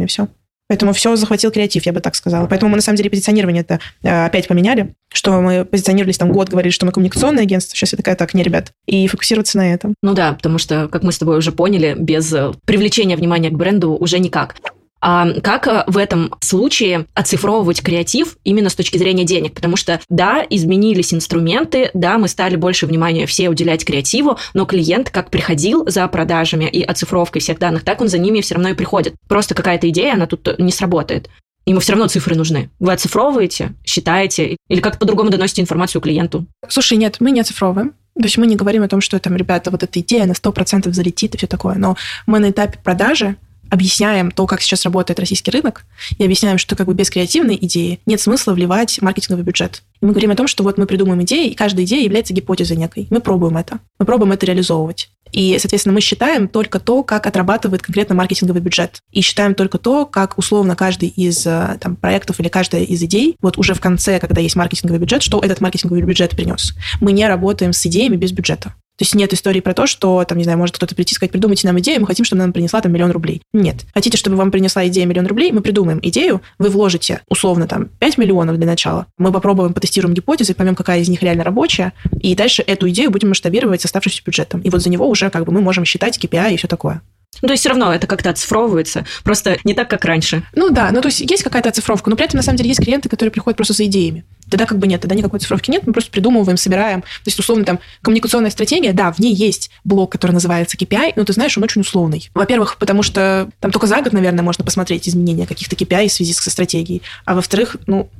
визуализациями 0.00 0.06
все. 0.06 0.28
Поэтому 0.68 0.92
все 0.92 1.16
захватил 1.16 1.50
креатив, 1.50 1.84
я 1.84 1.92
бы 1.92 2.00
так 2.00 2.14
сказала. 2.14 2.46
Поэтому 2.46 2.70
мы, 2.70 2.76
на 2.76 2.82
самом 2.82 2.96
деле, 2.96 3.10
позиционирование 3.10 3.62
это 3.62 3.80
э, 4.04 4.26
опять 4.26 4.46
поменяли, 4.46 4.94
что 5.12 5.40
мы 5.40 5.64
позиционировались 5.64 6.16
там 6.16 6.30
год, 6.30 6.48
говорили, 6.48 6.70
что 6.70 6.86
мы 6.86 6.92
коммуникационное 6.92 7.42
агентство. 7.42 7.76
Сейчас 7.76 7.92
я 7.92 7.96
такая, 7.96 8.14
так, 8.14 8.34
не, 8.34 8.44
ребят. 8.44 8.70
И 8.86 9.08
фокусироваться 9.08 9.58
на 9.58 9.74
этом. 9.74 9.94
Ну 10.00 10.14
да, 10.14 10.32
потому 10.32 10.58
что, 10.58 10.86
как 10.86 11.02
мы 11.02 11.10
с 11.10 11.18
тобой 11.18 11.38
уже 11.38 11.50
поняли, 11.50 11.96
без 11.98 12.32
э, 12.32 12.52
привлечения 12.66 13.16
внимания 13.16 13.50
к 13.50 13.54
бренду 13.54 13.96
уже 13.96 14.20
никак. 14.20 14.54
А 15.00 15.40
как 15.40 15.66
э, 15.66 15.84
в 15.86 15.96
этом 15.96 16.34
случае 16.40 17.06
оцифровывать 17.14 17.82
креатив 17.82 18.36
именно 18.44 18.68
с 18.68 18.74
точки 18.74 18.98
зрения 18.98 19.24
денег? 19.24 19.54
Потому 19.54 19.76
что, 19.76 20.00
да, 20.08 20.44
изменились 20.48 21.14
инструменты, 21.14 21.90
да, 21.94 22.18
мы 22.18 22.28
стали 22.28 22.56
больше 22.56 22.86
внимания 22.86 23.26
все 23.26 23.48
уделять 23.48 23.84
креативу, 23.84 24.38
но 24.52 24.66
клиент 24.66 25.10
как 25.10 25.30
приходил 25.30 25.84
за 25.88 26.06
продажами 26.08 26.64
и 26.64 26.82
оцифровкой 26.82 27.40
всех 27.40 27.58
данных, 27.58 27.84
так 27.84 28.00
он 28.00 28.08
за 28.08 28.18
ними 28.18 28.40
все 28.40 28.54
равно 28.54 28.70
и 28.70 28.74
приходит. 28.74 29.14
Просто 29.28 29.54
какая-то 29.54 29.88
идея, 29.88 30.14
она 30.14 30.26
тут 30.26 30.58
не 30.58 30.72
сработает. 30.72 31.30
Ему 31.66 31.80
все 31.80 31.92
равно 31.92 32.08
цифры 32.08 32.34
нужны. 32.34 32.70
Вы 32.78 32.92
оцифровываете, 32.92 33.74
считаете 33.84 34.56
или 34.68 34.80
как-то 34.80 34.98
по-другому 34.98 35.30
доносите 35.30 35.62
информацию 35.62 36.00
клиенту? 36.00 36.46
Слушай, 36.68 36.98
нет, 36.98 37.16
мы 37.20 37.30
не 37.30 37.40
оцифровываем. 37.40 37.94
То 38.14 38.24
есть 38.24 38.38
мы 38.38 38.46
не 38.46 38.56
говорим 38.56 38.82
о 38.82 38.88
том, 38.88 39.00
что 39.00 39.18
там, 39.18 39.36
ребята, 39.36 39.70
вот 39.70 39.82
эта 39.82 40.00
идея 40.00 40.26
на 40.26 40.32
100% 40.32 40.92
залетит 40.92 41.34
и 41.34 41.38
все 41.38 41.46
такое. 41.46 41.76
Но 41.76 41.96
мы 42.26 42.38
на 42.38 42.50
этапе 42.50 42.78
продажи 42.82 43.36
объясняем 43.70 44.30
то, 44.30 44.46
как 44.46 44.60
сейчас 44.60 44.84
работает 44.84 45.20
российский 45.20 45.50
рынок, 45.50 45.84
и 46.18 46.24
объясняем, 46.24 46.58
что 46.58 46.76
как 46.76 46.86
бы 46.86 46.94
без 46.94 47.10
креативной 47.10 47.58
идеи 47.60 48.00
нет 48.06 48.20
смысла 48.20 48.52
вливать 48.52 49.00
маркетинговый 49.00 49.44
бюджет. 49.44 49.82
И 50.00 50.06
мы 50.06 50.12
говорим 50.12 50.30
о 50.30 50.36
том, 50.36 50.46
что 50.46 50.62
вот 50.64 50.78
мы 50.78 50.86
придумаем 50.86 51.22
идеи, 51.22 51.48
и 51.48 51.54
каждая 51.54 51.84
идея 51.84 52.04
является 52.04 52.34
гипотезой 52.34 52.76
некой. 52.76 53.06
Мы 53.10 53.20
пробуем 53.20 53.56
это. 53.56 53.80
Мы 53.98 54.06
пробуем 54.06 54.32
это 54.32 54.46
реализовывать. 54.46 55.10
И, 55.32 55.56
соответственно, 55.60 55.94
мы 55.94 56.00
считаем 56.00 56.48
только 56.48 56.80
то, 56.80 57.02
как 57.02 57.26
отрабатывает 57.26 57.82
конкретно 57.82 58.14
маркетинговый 58.14 58.60
бюджет. 58.60 58.98
И 59.12 59.20
считаем 59.20 59.54
только 59.54 59.78
то, 59.78 60.06
как 60.06 60.38
условно 60.38 60.74
каждый 60.74 61.08
из 61.08 61.46
э, 61.46 61.78
там, 61.80 61.96
проектов 61.96 62.40
или 62.40 62.48
каждая 62.48 62.82
из 62.82 63.02
идей, 63.02 63.36
вот 63.40 63.58
уже 63.58 63.74
в 63.74 63.80
конце, 63.80 64.18
когда 64.18 64.40
есть 64.40 64.56
маркетинговый 64.56 65.00
бюджет, 65.00 65.22
что 65.22 65.40
этот 65.40 65.60
маркетинговый 65.60 66.02
бюджет 66.02 66.30
принес. 66.30 66.74
Мы 67.00 67.12
не 67.12 67.26
работаем 67.26 67.72
с 67.72 67.86
идеями 67.86 68.16
без 68.16 68.32
бюджета. 68.32 68.74
То 69.00 69.04
есть 69.04 69.14
нет 69.14 69.32
истории 69.32 69.60
про 69.60 69.72
то, 69.72 69.86
что, 69.86 70.22
там, 70.24 70.36
не 70.36 70.44
знаю, 70.44 70.58
может 70.58 70.76
кто-то 70.76 70.94
прийти 70.94 71.14
и 71.14 71.16
сказать, 71.16 71.32
придумайте 71.32 71.66
нам 71.66 71.78
идею, 71.80 72.02
мы 72.02 72.06
хотим, 72.06 72.26
чтобы 72.26 72.40
нам 72.40 72.52
принесла 72.52 72.82
там 72.82 72.92
миллион 72.92 73.12
рублей. 73.12 73.40
Нет. 73.54 73.86
Хотите, 73.94 74.18
чтобы 74.18 74.36
вам 74.36 74.50
принесла 74.50 74.86
идея 74.88 75.06
миллион 75.06 75.26
рублей, 75.26 75.52
мы 75.52 75.62
придумаем 75.62 76.00
идею, 76.02 76.42
вы 76.58 76.68
вложите 76.68 77.22
условно 77.30 77.66
там 77.66 77.86
5 77.98 78.18
миллионов 78.18 78.58
для 78.58 78.66
начала, 78.66 79.06
мы 79.16 79.32
попробуем, 79.32 79.72
потестируем 79.72 80.12
гипотезы, 80.12 80.52
поймем, 80.52 80.74
какая 80.74 81.00
из 81.00 81.08
них 81.08 81.22
реально 81.22 81.44
рабочая, 81.44 81.94
и 82.20 82.34
дальше 82.34 82.60
эту 82.60 82.90
идею 82.90 83.10
будем 83.10 83.28
масштабировать 83.28 83.80
с 83.80 83.86
оставшимся 83.86 84.22
бюджетом. 84.22 84.60
И 84.60 84.68
вот 84.68 84.82
за 84.82 84.90
него 84.90 85.08
уже 85.08 85.30
как 85.30 85.46
бы 85.46 85.52
мы 85.52 85.62
можем 85.62 85.86
считать 85.86 86.22
KPI 86.22 86.52
и 86.52 86.56
все 86.58 86.68
такое. 86.68 87.00
Ну, 87.42 87.48
то 87.48 87.52
есть 87.52 87.62
все 87.62 87.70
равно 87.70 87.94
это 87.94 88.06
как-то 88.06 88.30
оцифровывается, 88.30 89.06
просто 89.24 89.58
не 89.64 89.74
так, 89.74 89.88
как 89.88 90.04
раньше. 90.04 90.42
Ну 90.54 90.70
да, 90.70 90.90
ну 90.90 91.00
то 91.00 91.08
есть 91.08 91.20
есть 91.20 91.42
какая-то 91.42 91.70
оцифровка, 91.70 92.10
но 92.10 92.16
при 92.16 92.26
этом 92.26 92.36
на 92.36 92.42
самом 92.42 92.58
деле 92.58 92.68
есть 92.68 92.82
клиенты, 92.82 93.08
которые 93.08 93.30
приходят 93.30 93.56
просто 93.56 93.72
за 93.72 93.86
идеями. 93.86 94.24
Тогда 94.50 94.66
как 94.66 94.78
бы 94.78 94.86
нет, 94.86 95.00
тогда 95.00 95.14
никакой 95.14 95.38
цифровки 95.38 95.70
нет, 95.70 95.86
мы 95.86 95.92
просто 95.92 96.10
придумываем, 96.10 96.56
собираем. 96.56 97.02
То 97.02 97.26
есть, 97.26 97.38
условно, 97.38 97.64
там, 97.64 97.78
коммуникационная 98.02 98.50
стратегия, 98.50 98.92
да, 98.92 99.12
в 99.12 99.20
ней 99.20 99.32
есть 99.32 99.70
блок, 99.84 100.10
который 100.12 100.32
называется 100.32 100.76
KPI, 100.76 101.12
но 101.14 101.24
ты 101.24 101.32
знаешь, 101.32 101.56
он 101.56 101.62
очень 101.62 101.82
условный. 101.82 102.28
Во-первых, 102.34 102.76
потому 102.78 103.02
что 103.02 103.48
там 103.60 103.70
только 103.70 103.86
за 103.86 104.02
год, 104.02 104.12
наверное, 104.12 104.42
можно 104.42 104.64
посмотреть 104.64 105.08
изменения 105.08 105.46
каких-то 105.46 105.76
KPI 105.76 106.08
в 106.08 106.12
связи 106.12 106.32
со 106.32 106.50
стратегией. 106.50 107.02
А 107.24 107.34
во-вторых, 107.34 107.76
ну, 107.86 108.10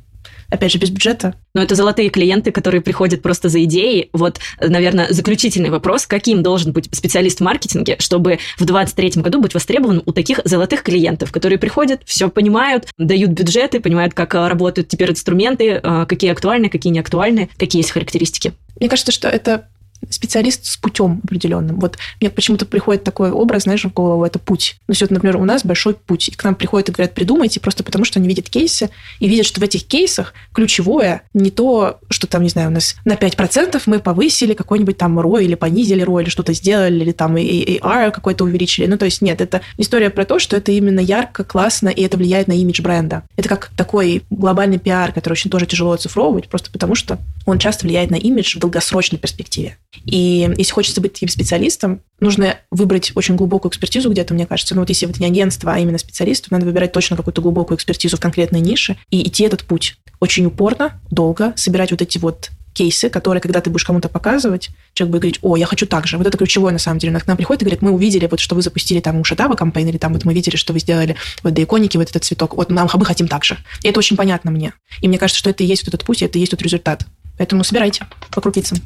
опять 0.50 0.72
же, 0.72 0.78
без 0.78 0.90
бюджета. 0.90 1.34
Но 1.54 1.62
это 1.62 1.74
золотые 1.74 2.10
клиенты, 2.10 2.52
которые 2.52 2.80
приходят 2.80 3.22
просто 3.22 3.48
за 3.48 3.62
идеей. 3.64 4.10
Вот, 4.12 4.38
наверное, 4.60 5.08
заключительный 5.10 5.70
вопрос, 5.70 6.06
каким 6.06 6.42
должен 6.42 6.72
быть 6.72 6.88
специалист 6.94 7.38
в 7.38 7.42
маркетинге, 7.42 7.96
чтобы 7.98 8.38
в 8.56 8.64
2023 8.64 9.22
году 9.22 9.40
быть 9.40 9.54
востребован 9.54 10.02
у 10.04 10.12
таких 10.12 10.40
золотых 10.44 10.82
клиентов, 10.82 11.32
которые 11.32 11.58
приходят, 11.58 12.02
все 12.04 12.28
понимают, 12.28 12.88
дают 12.98 13.30
бюджеты, 13.30 13.80
понимают, 13.80 14.14
как 14.14 14.34
а, 14.34 14.48
работают 14.48 14.88
теперь 14.88 15.10
инструменты, 15.10 15.80
а, 15.82 16.06
какие 16.06 16.30
актуальны, 16.30 16.68
какие 16.68 16.92
не 16.92 17.00
актуальны, 17.00 17.48
какие 17.58 17.80
есть 17.80 17.92
характеристики. 17.92 18.52
Мне 18.78 18.88
кажется, 18.88 19.12
что 19.12 19.28
это 19.28 19.68
специалист 20.08 20.64
с 20.64 20.76
путем 20.76 21.20
определенным. 21.24 21.78
Вот 21.78 21.98
мне 22.20 22.30
почему-то 22.30 22.66
приходит 22.66 23.04
такой 23.04 23.30
образ, 23.30 23.64
знаешь, 23.64 23.84
в 23.84 23.92
голову, 23.92 24.24
это 24.24 24.38
путь. 24.38 24.76
Ну, 24.88 24.94
вот, 24.98 25.10
например, 25.10 25.36
у 25.36 25.44
нас 25.44 25.64
большой 25.64 25.94
путь. 25.94 26.28
И 26.28 26.32
к 26.32 26.44
нам 26.44 26.54
приходят 26.54 26.88
и 26.88 26.92
говорят, 26.92 27.14
придумайте, 27.14 27.60
просто 27.60 27.84
потому 27.84 28.04
что 28.04 28.18
они 28.18 28.28
видят 28.28 28.48
кейсы 28.48 28.90
и 29.18 29.28
видят, 29.28 29.46
что 29.46 29.60
в 29.60 29.64
этих 29.64 29.84
кейсах 29.84 30.34
ключевое 30.52 31.22
не 31.34 31.50
то, 31.50 31.98
что 32.08 32.26
там, 32.26 32.42
не 32.42 32.48
знаю, 32.48 32.68
у 32.68 32.72
нас 32.72 32.96
на 33.04 33.14
5% 33.14 33.82
мы 33.86 34.00
повысили 34.00 34.54
какой-нибудь 34.54 34.96
там 34.96 35.18
ROI 35.18 35.44
или 35.44 35.54
понизили 35.54 36.04
ROI, 36.04 36.22
или 36.22 36.30
что-то 36.30 36.52
сделали, 36.52 37.00
или 37.00 37.12
там 37.12 37.36
AR 37.36 38.10
какой-то 38.10 38.44
увеличили. 38.44 38.86
Ну, 38.86 38.96
то 38.96 39.04
есть 39.04 39.22
нет, 39.22 39.40
это 39.40 39.60
история 39.76 40.10
про 40.10 40.24
то, 40.24 40.38
что 40.38 40.56
это 40.56 40.72
именно 40.72 41.00
ярко, 41.00 41.44
классно, 41.44 41.88
и 41.88 42.02
это 42.02 42.16
влияет 42.16 42.48
на 42.48 42.52
имидж 42.52 42.82
бренда. 42.82 43.22
Это 43.36 43.48
как 43.48 43.70
такой 43.76 44.22
глобальный 44.30 44.78
пиар, 44.78 45.12
который 45.12 45.34
очень 45.34 45.50
тоже 45.50 45.66
тяжело 45.66 45.92
оцифровывать, 45.92 46.48
просто 46.48 46.70
потому 46.70 46.94
что 46.94 47.18
он 47.46 47.58
часто 47.58 47.86
влияет 47.86 48.10
на 48.10 48.16
имидж 48.16 48.56
в 48.56 48.60
долгосрочной 48.60 49.18
перспективе. 49.18 49.76
И 50.04 50.48
если 50.56 50.72
хочется 50.72 51.00
быть 51.00 51.14
таким 51.14 51.28
специалистом, 51.28 52.00
нужно 52.20 52.58
выбрать 52.70 53.12
очень 53.14 53.36
глубокую 53.36 53.70
экспертизу 53.70 54.10
где-то, 54.10 54.34
мне 54.34 54.46
кажется. 54.46 54.74
Ну 54.74 54.82
вот 54.82 54.88
если 54.88 55.08
это 55.08 55.20
не 55.20 55.26
агентство, 55.26 55.72
а 55.72 55.78
именно 55.78 55.98
специалист, 55.98 56.44
то 56.44 56.52
надо 56.52 56.66
выбирать 56.66 56.92
точно 56.92 57.16
какую-то 57.16 57.42
глубокую 57.42 57.76
экспертизу 57.76 58.16
в 58.16 58.20
конкретной 58.20 58.60
нише 58.60 58.96
и 59.10 59.26
идти 59.26 59.44
этот 59.44 59.64
путь. 59.64 59.96
Очень 60.20 60.46
упорно, 60.46 61.00
долго, 61.10 61.52
собирать 61.56 61.90
вот 61.90 62.02
эти 62.02 62.18
вот 62.18 62.50
кейсы, 62.72 63.10
которые, 63.10 63.40
когда 63.40 63.60
ты 63.60 63.70
будешь 63.70 63.84
кому-то 63.84 64.08
показывать, 64.08 64.70
человек 64.94 65.12
будет 65.12 65.20
говорить, 65.22 65.38
о, 65.42 65.56
я 65.56 65.66
хочу 65.66 65.86
так 65.86 66.06
же. 66.06 66.18
Вот 66.18 66.26
это 66.26 66.38
ключевое, 66.38 66.72
на 66.72 66.78
самом 66.78 66.98
деле. 66.98 67.14
Он 67.14 67.20
к 67.20 67.26
нам 67.26 67.36
приходит 67.36 67.62
и 67.62 67.64
говорит, 67.64 67.82
мы 67.82 67.90
увидели, 67.90 68.26
вот, 68.30 68.40
что 68.40 68.54
вы 68.54 68.62
запустили 68.62 69.00
там 69.00 69.16
у 69.16 69.24
Шатава 69.24 69.54
кампейн, 69.54 69.88
или 69.88 69.98
там 69.98 70.12
вот 70.12 70.24
мы 70.24 70.34
видели, 70.34 70.56
что 70.56 70.72
вы 70.72 70.78
сделали 70.78 71.16
вот 71.42 71.54
до 71.54 71.62
иконики 71.62 71.96
вот 71.96 72.08
этот 72.10 72.24
цветок. 72.24 72.54
Вот 72.56 72.70
нам, 72.70 72.88
мы 72.94 73.04
хотим 73.04 73.28
так 73.28 73.44
же. 73.44 73.58
И 73.82 73.88
это 73.88 73.98
очень 73.98 74.16
понятно 74.16 74.50
мне. 74.50 74.72
И 75.00 75.08
мне 75.08 75.18
кажется, 75.18 75.38
что 75.38 75.50
это 75.50 75.64
и 75.64 75.66
есть 75.66 75.82
вот 75.82 75.94
этот 75.94 76.06
путь, 76.06 76.22
и 76.22 76.24
это 76.24 76.38
и 76.38 76.40
есть 76.40 76.52
тот 76.52 76.62
результат. 76.62 77.06
Поэтому 77.38 77.64
собирайте 77.64 78.06
по 78.30 78.40
крупицам. 78.40 78.78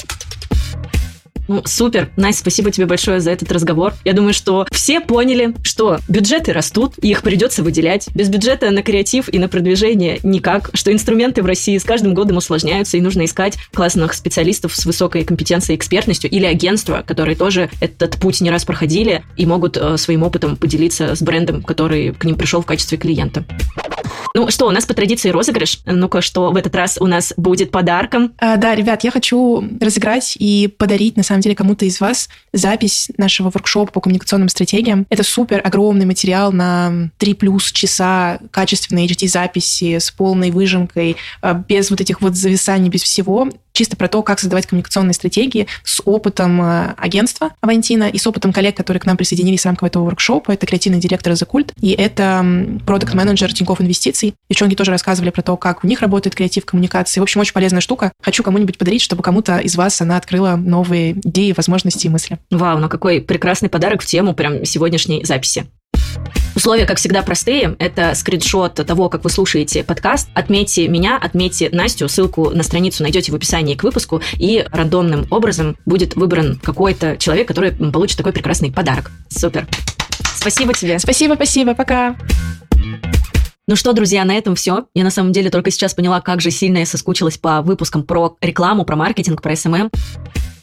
Ну, 1.46 1.62
супер. 1.66 2.10
Настя, 2.16 2.40
спасибо 2.40 2.70
тебе 2.70 2.86
большое 2.86 3.20
за 3.20 3.30
этот 3.30 3.52
разговор. 3.52 3.92
Я 4.04 4.14
думаю, 4.14 4.32
что 4.32 4.66
все 4.70 5.00
поняли, 5.00 5.54
что 5.62 5.98
бюджеты 6.08 6.52
растут, 6.52 6.94
и 7.02 7.10
их 7.10 7.22
придется 7.22 7.62
выделять. 7.62 8.08
Без 8.14 8.28
бюджета 8.28 8.70
на 8.70 8.82
креатив 8.82 9.28
и 9.32 9.38
на 9.38 9.48
продвижение 9.48 10.20
никак. 10.22 10.70
Что 10.72 10.92
инструменты 10.92 11.42
в 11.42 11.46
России 11.46 11.76
с 11.76 11.84
каждым 11.84 12.14
годом 12.14 12.38
усложняются, 12.38 12.96
и 12.96 13.00
нужно 13.00 13.26
искать 13.26 13.58
классных 13.74 14.14
специалистов 14.14 14.74
с 14.74 14.86
высокой 14.86 15.24
компетенцией 15.24 15.76
и 15.76 15.78
экспертностью 15.78 16.30
или 16.30 16.46
агентства, 16.46 17.04
которые 17.06 17.36
тоже 17.36 17.70
этот 17.80 18.16
путь 18.16 18.40
не 18.40 18.50
раз 18.50 18.64
проходили 18.64 19.22
и 19.36 19.44
могут 19.44 19.76
э, 19.76 19.96
своим 19.98 20.22
опытом 20.22 20.56
поделиться 20.56 21.14
с 21.14 21.22
брендом, 21.22 21.62
который 21.62 22.12
к 22.14 22.24
ним 22.24 22.36
пришел 22.36 22.62
в 22.62 22.66
качестве 22.66 22.96
клиента. 22.96 23.44
Ну 24.34 24.50
что, 24.50 24.66
у 24.66 24.70
нас 24.70 24.84
по 24.84 24.94
традиции 24.94 25.30
розыгрыш. 25.30 25.80
Ну-ка, 25.86 26.20
что 26.20 26.50
в 26.50 26.56
этот 26.56 26.74
раз 26.74 26.98
у 27.00 27.06
нас 27.06 27.32
будет 27.36 27.70
подарком? 27.70 28.34
А, 28.38 28.56
да, 28.56 28.74
ребят, 28.74 29.04
я 29.04 29.10
хочу 29.10 29.64
разыграть 29.80 30.36
и 30.38 30.68
подарить, 30.68 31.16
на 31.16 31.22
самом 31.22 31.40
деле, 31.40 31.54
кому-то 31.54 31.84
из 31.84 32.00
вас 32.00 32.28
запись 32.52 33.10
нашего 33.16 33.50
воркшопа 33.50 33.92
по 33.92 34.00
коммуникационным 34.00 34.48
стратегиям. 34.48 35.06
Это 35.08 35.22
супер 35.22 35.60
огромный 35.64 36.06
материал 36.06 36.52
на 36.52 37.10
3 37.18 37.34
плюс 37.34 37.70
часа 37.72 38.40
качественной 38.50 39.06
HD-записи 39.06 39.98
с 39.98 40.10
полной 40.10 40.50
выжимкой, 40.50 41.16
а, 41.40 41.54
без 41.54 41.90
вот 41.90 42.00
этих 42.00 42.20
вот 42.20 42.34
зависаний, 42.34 42.88
без 42.88 43.02
всего 43.02 43.48
чисто 43.74 43.96
про 43.96 44.08
то, 44.08 44.22
как 44.22 44.38
создавать 44.38 44.66
коммуникационные 44.66 45.12
стратегии 45.12 45.66
с 45.82 46.00
опытом 46.04 46.62
э, 46.62 46.94
агентства 46.96 47.50
Авантина 47.60 48.04
и 48.08 48.16
с 48.16 48.26
опытом 48.26 48.52
коллег, 48.52 48.76
которые 48.76 49.00
к 49.00 49.06
нам 49.06 49.16
присоединились 49.16 49.62
в 49.62 49.66
рамках 49.66 49.88
этого 49.88 50.04
воркшопа. 50.04 50.52
Это 50.52 50.64
креативный 50.64 51.00
директор 51.00 51.32
The 51.32 51.46
Cult 51.46 51.72
и 51.80 51.90
это 51.90 52.46
продукт 52.86 53.14
менеджер 53.14 53.52
Тинькофф 53.52 53.80
Инвестиций. 53.80 54.34
Девчонки 54.48 54.76
тоже 54.76 54.92
рассказывали 54.92 55.30
про 55.30 55.42
то, 55.42 55.56
как 55.56 55.84
у 55.84 55.86
них 55.86 56.00
работает 56.00 56.34
креатив 56.36 56.64
коммуникации. 56.64 57.20
В 57.20 57.24
общем, 57.24 57.40
очень 57.40 57.52
полезная 57.52 57.80
штука. 57.80 58.12
Хочу 58.22 58.42
кому-нибудь 58.42 58.78
подарить, 58.78 59.02
чтобы 59.02 59.22
кому-то 59.22 59.58
из 59.58 59.76
вас 59.76 60.00
она 60.00 60.16
открыла 60.16 60.54
новые 60.56 61.12
идеи, 61.12 61.52
возможности 61.56 62.06
и 62.06 62.10
мысли. 62.10 62.38
Вау, 62.50 62.78
ну 62.78 62.88
какой 62.88 63.20
прекрасный 63.20 63.68
подарок 63.68 64.02
в 64.02 64.06
тему 64.06 64.34
прям 64.34 64.64
сегодняшней 64.64 65.24
записи. 65.24 65.66
Условия, 66.54 66.86
как 66.86 66.98
всегда, 66.98 67.22
простые. 67.22 67.74
Это 67.78 68.14
скриншот 68.14 68.74
того, 68.74 69.08
как 69.08 69.24
вы 69.24 69.30
слушаете 69.30 69.82
подкаст. 69.82 70.28
Отметьте 70.34 70.86
меня, 70.88 71.18
отметьте 71.20 71.68
Настю. 71.70 72.08
Ссылку 72.08 72.50
на 72.50 72.62
страницу 72.62 73.02
найдете 73.02 73.32
в 73.32 73.34
описании 73.34 73.74
к 73.74 73.82
выпуску. 73.82 74.22
И 74.34 74.64
рандомным 74.70 75.26
образом 75.30 75.76
будет 75.84 76.14
выбран 76.14 76.60
какой-то 76.62 77.16
человек, 77.16 77.48
который 77.48 77.72
получит 77.72 78.18
такой 78.18 78.32
прекрасный 78.32 78.70
подарок. 78.72 79.10
Супер. 79.28 79.66
Спасибо 80.36 80.74
тебе. 80.74 80.98
Спасибо, 80.98 81.34
спасибо. 81.34 81.74
Пока. 81.74 82.16
Ну 83.66 83.76
что, 83.76 83.92
друзья, 83.94 84.24
на 84.24 84.36
этом 84.36 84.54
все. 84.54 84.86
Я 84.94 85.04
на 85.04 85.10
самом 85.10 85.32
деле 85.32 85.50
только 85.50 85.70
сейчас 85.70 85.94
поняла, 85.94 86.20
как 86.20 86.40
же 86.40 86.50
сильно 86.50 86.78
я 86.78 86.86
соскучилась 86.86 87.38
по 87.38 87.62
выпускам 87.62 88.02
про 88.02 88.36
рекламу, 88.42 88.84
про 88.84 88.94
маркетинг, 88.94 89.40
про 89.42 89.56
СММ. 89.56 89.90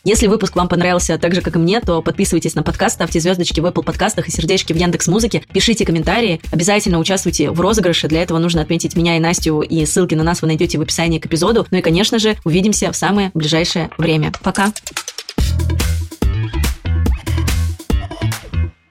Если 0.04 0.26
выпуск 0.26 0.56
вам 0.56 0.68
понравился 0.68 1.20
так 1.20 1.36
же, 1.36 1.42
как 1.42 1.56
и 1.56 1.60
мне, 1.60 1.80
то 1.80 2.02
подписывайтесь 2.02 2.56
на 2.56 2.64
подкаст, 2.64 2.96
ставьте 2.96 3.20
звездочки 3.20 3.60
в 3.60 3.66
Apple 3.68 3.84
подкастах 3.84 4.28
и 4.28 4.32
сердечки 4.32 4.74
в 4.74 4.76
Яндекс 4.76 5.08
Музыке, 5.08 5.44
пишите 5.54 5.86
комментарии, 5.86 6.42
обязательно 6.52 6.98
участвуйте 6.98 7.52
в 7.52 7.62
розыгрыше. 7.62 8.08
Для 8.08 8.24
этого 8.24 8.40
нужно 8.40 8.62
отметить 8.62 8.96
меня 8.96 9.18
и 9.18 9.20
Настю, 9.20 9.62
и 9.62 9.86
ссылки 9.86 10.16
на 10.16 10.24
нас 10.24 10.42
вы 10.42 10.48
найдете 10.48 10.80
в 10.80 10.82
описании 10.82 11.20
к 11.20 11.28
эпизоду. 11.28 11.68
Ну 11.70 11.78
и, 11.78 11.82
конечно 11.82 12.18
же, 12.18 12.36
увидимся 12.44 12.92
в 12.92 12.96
самое 12.96 13.30
ближайшее 13.36 13.92
время. 14.00 14.34
Пока! 14.42 14.74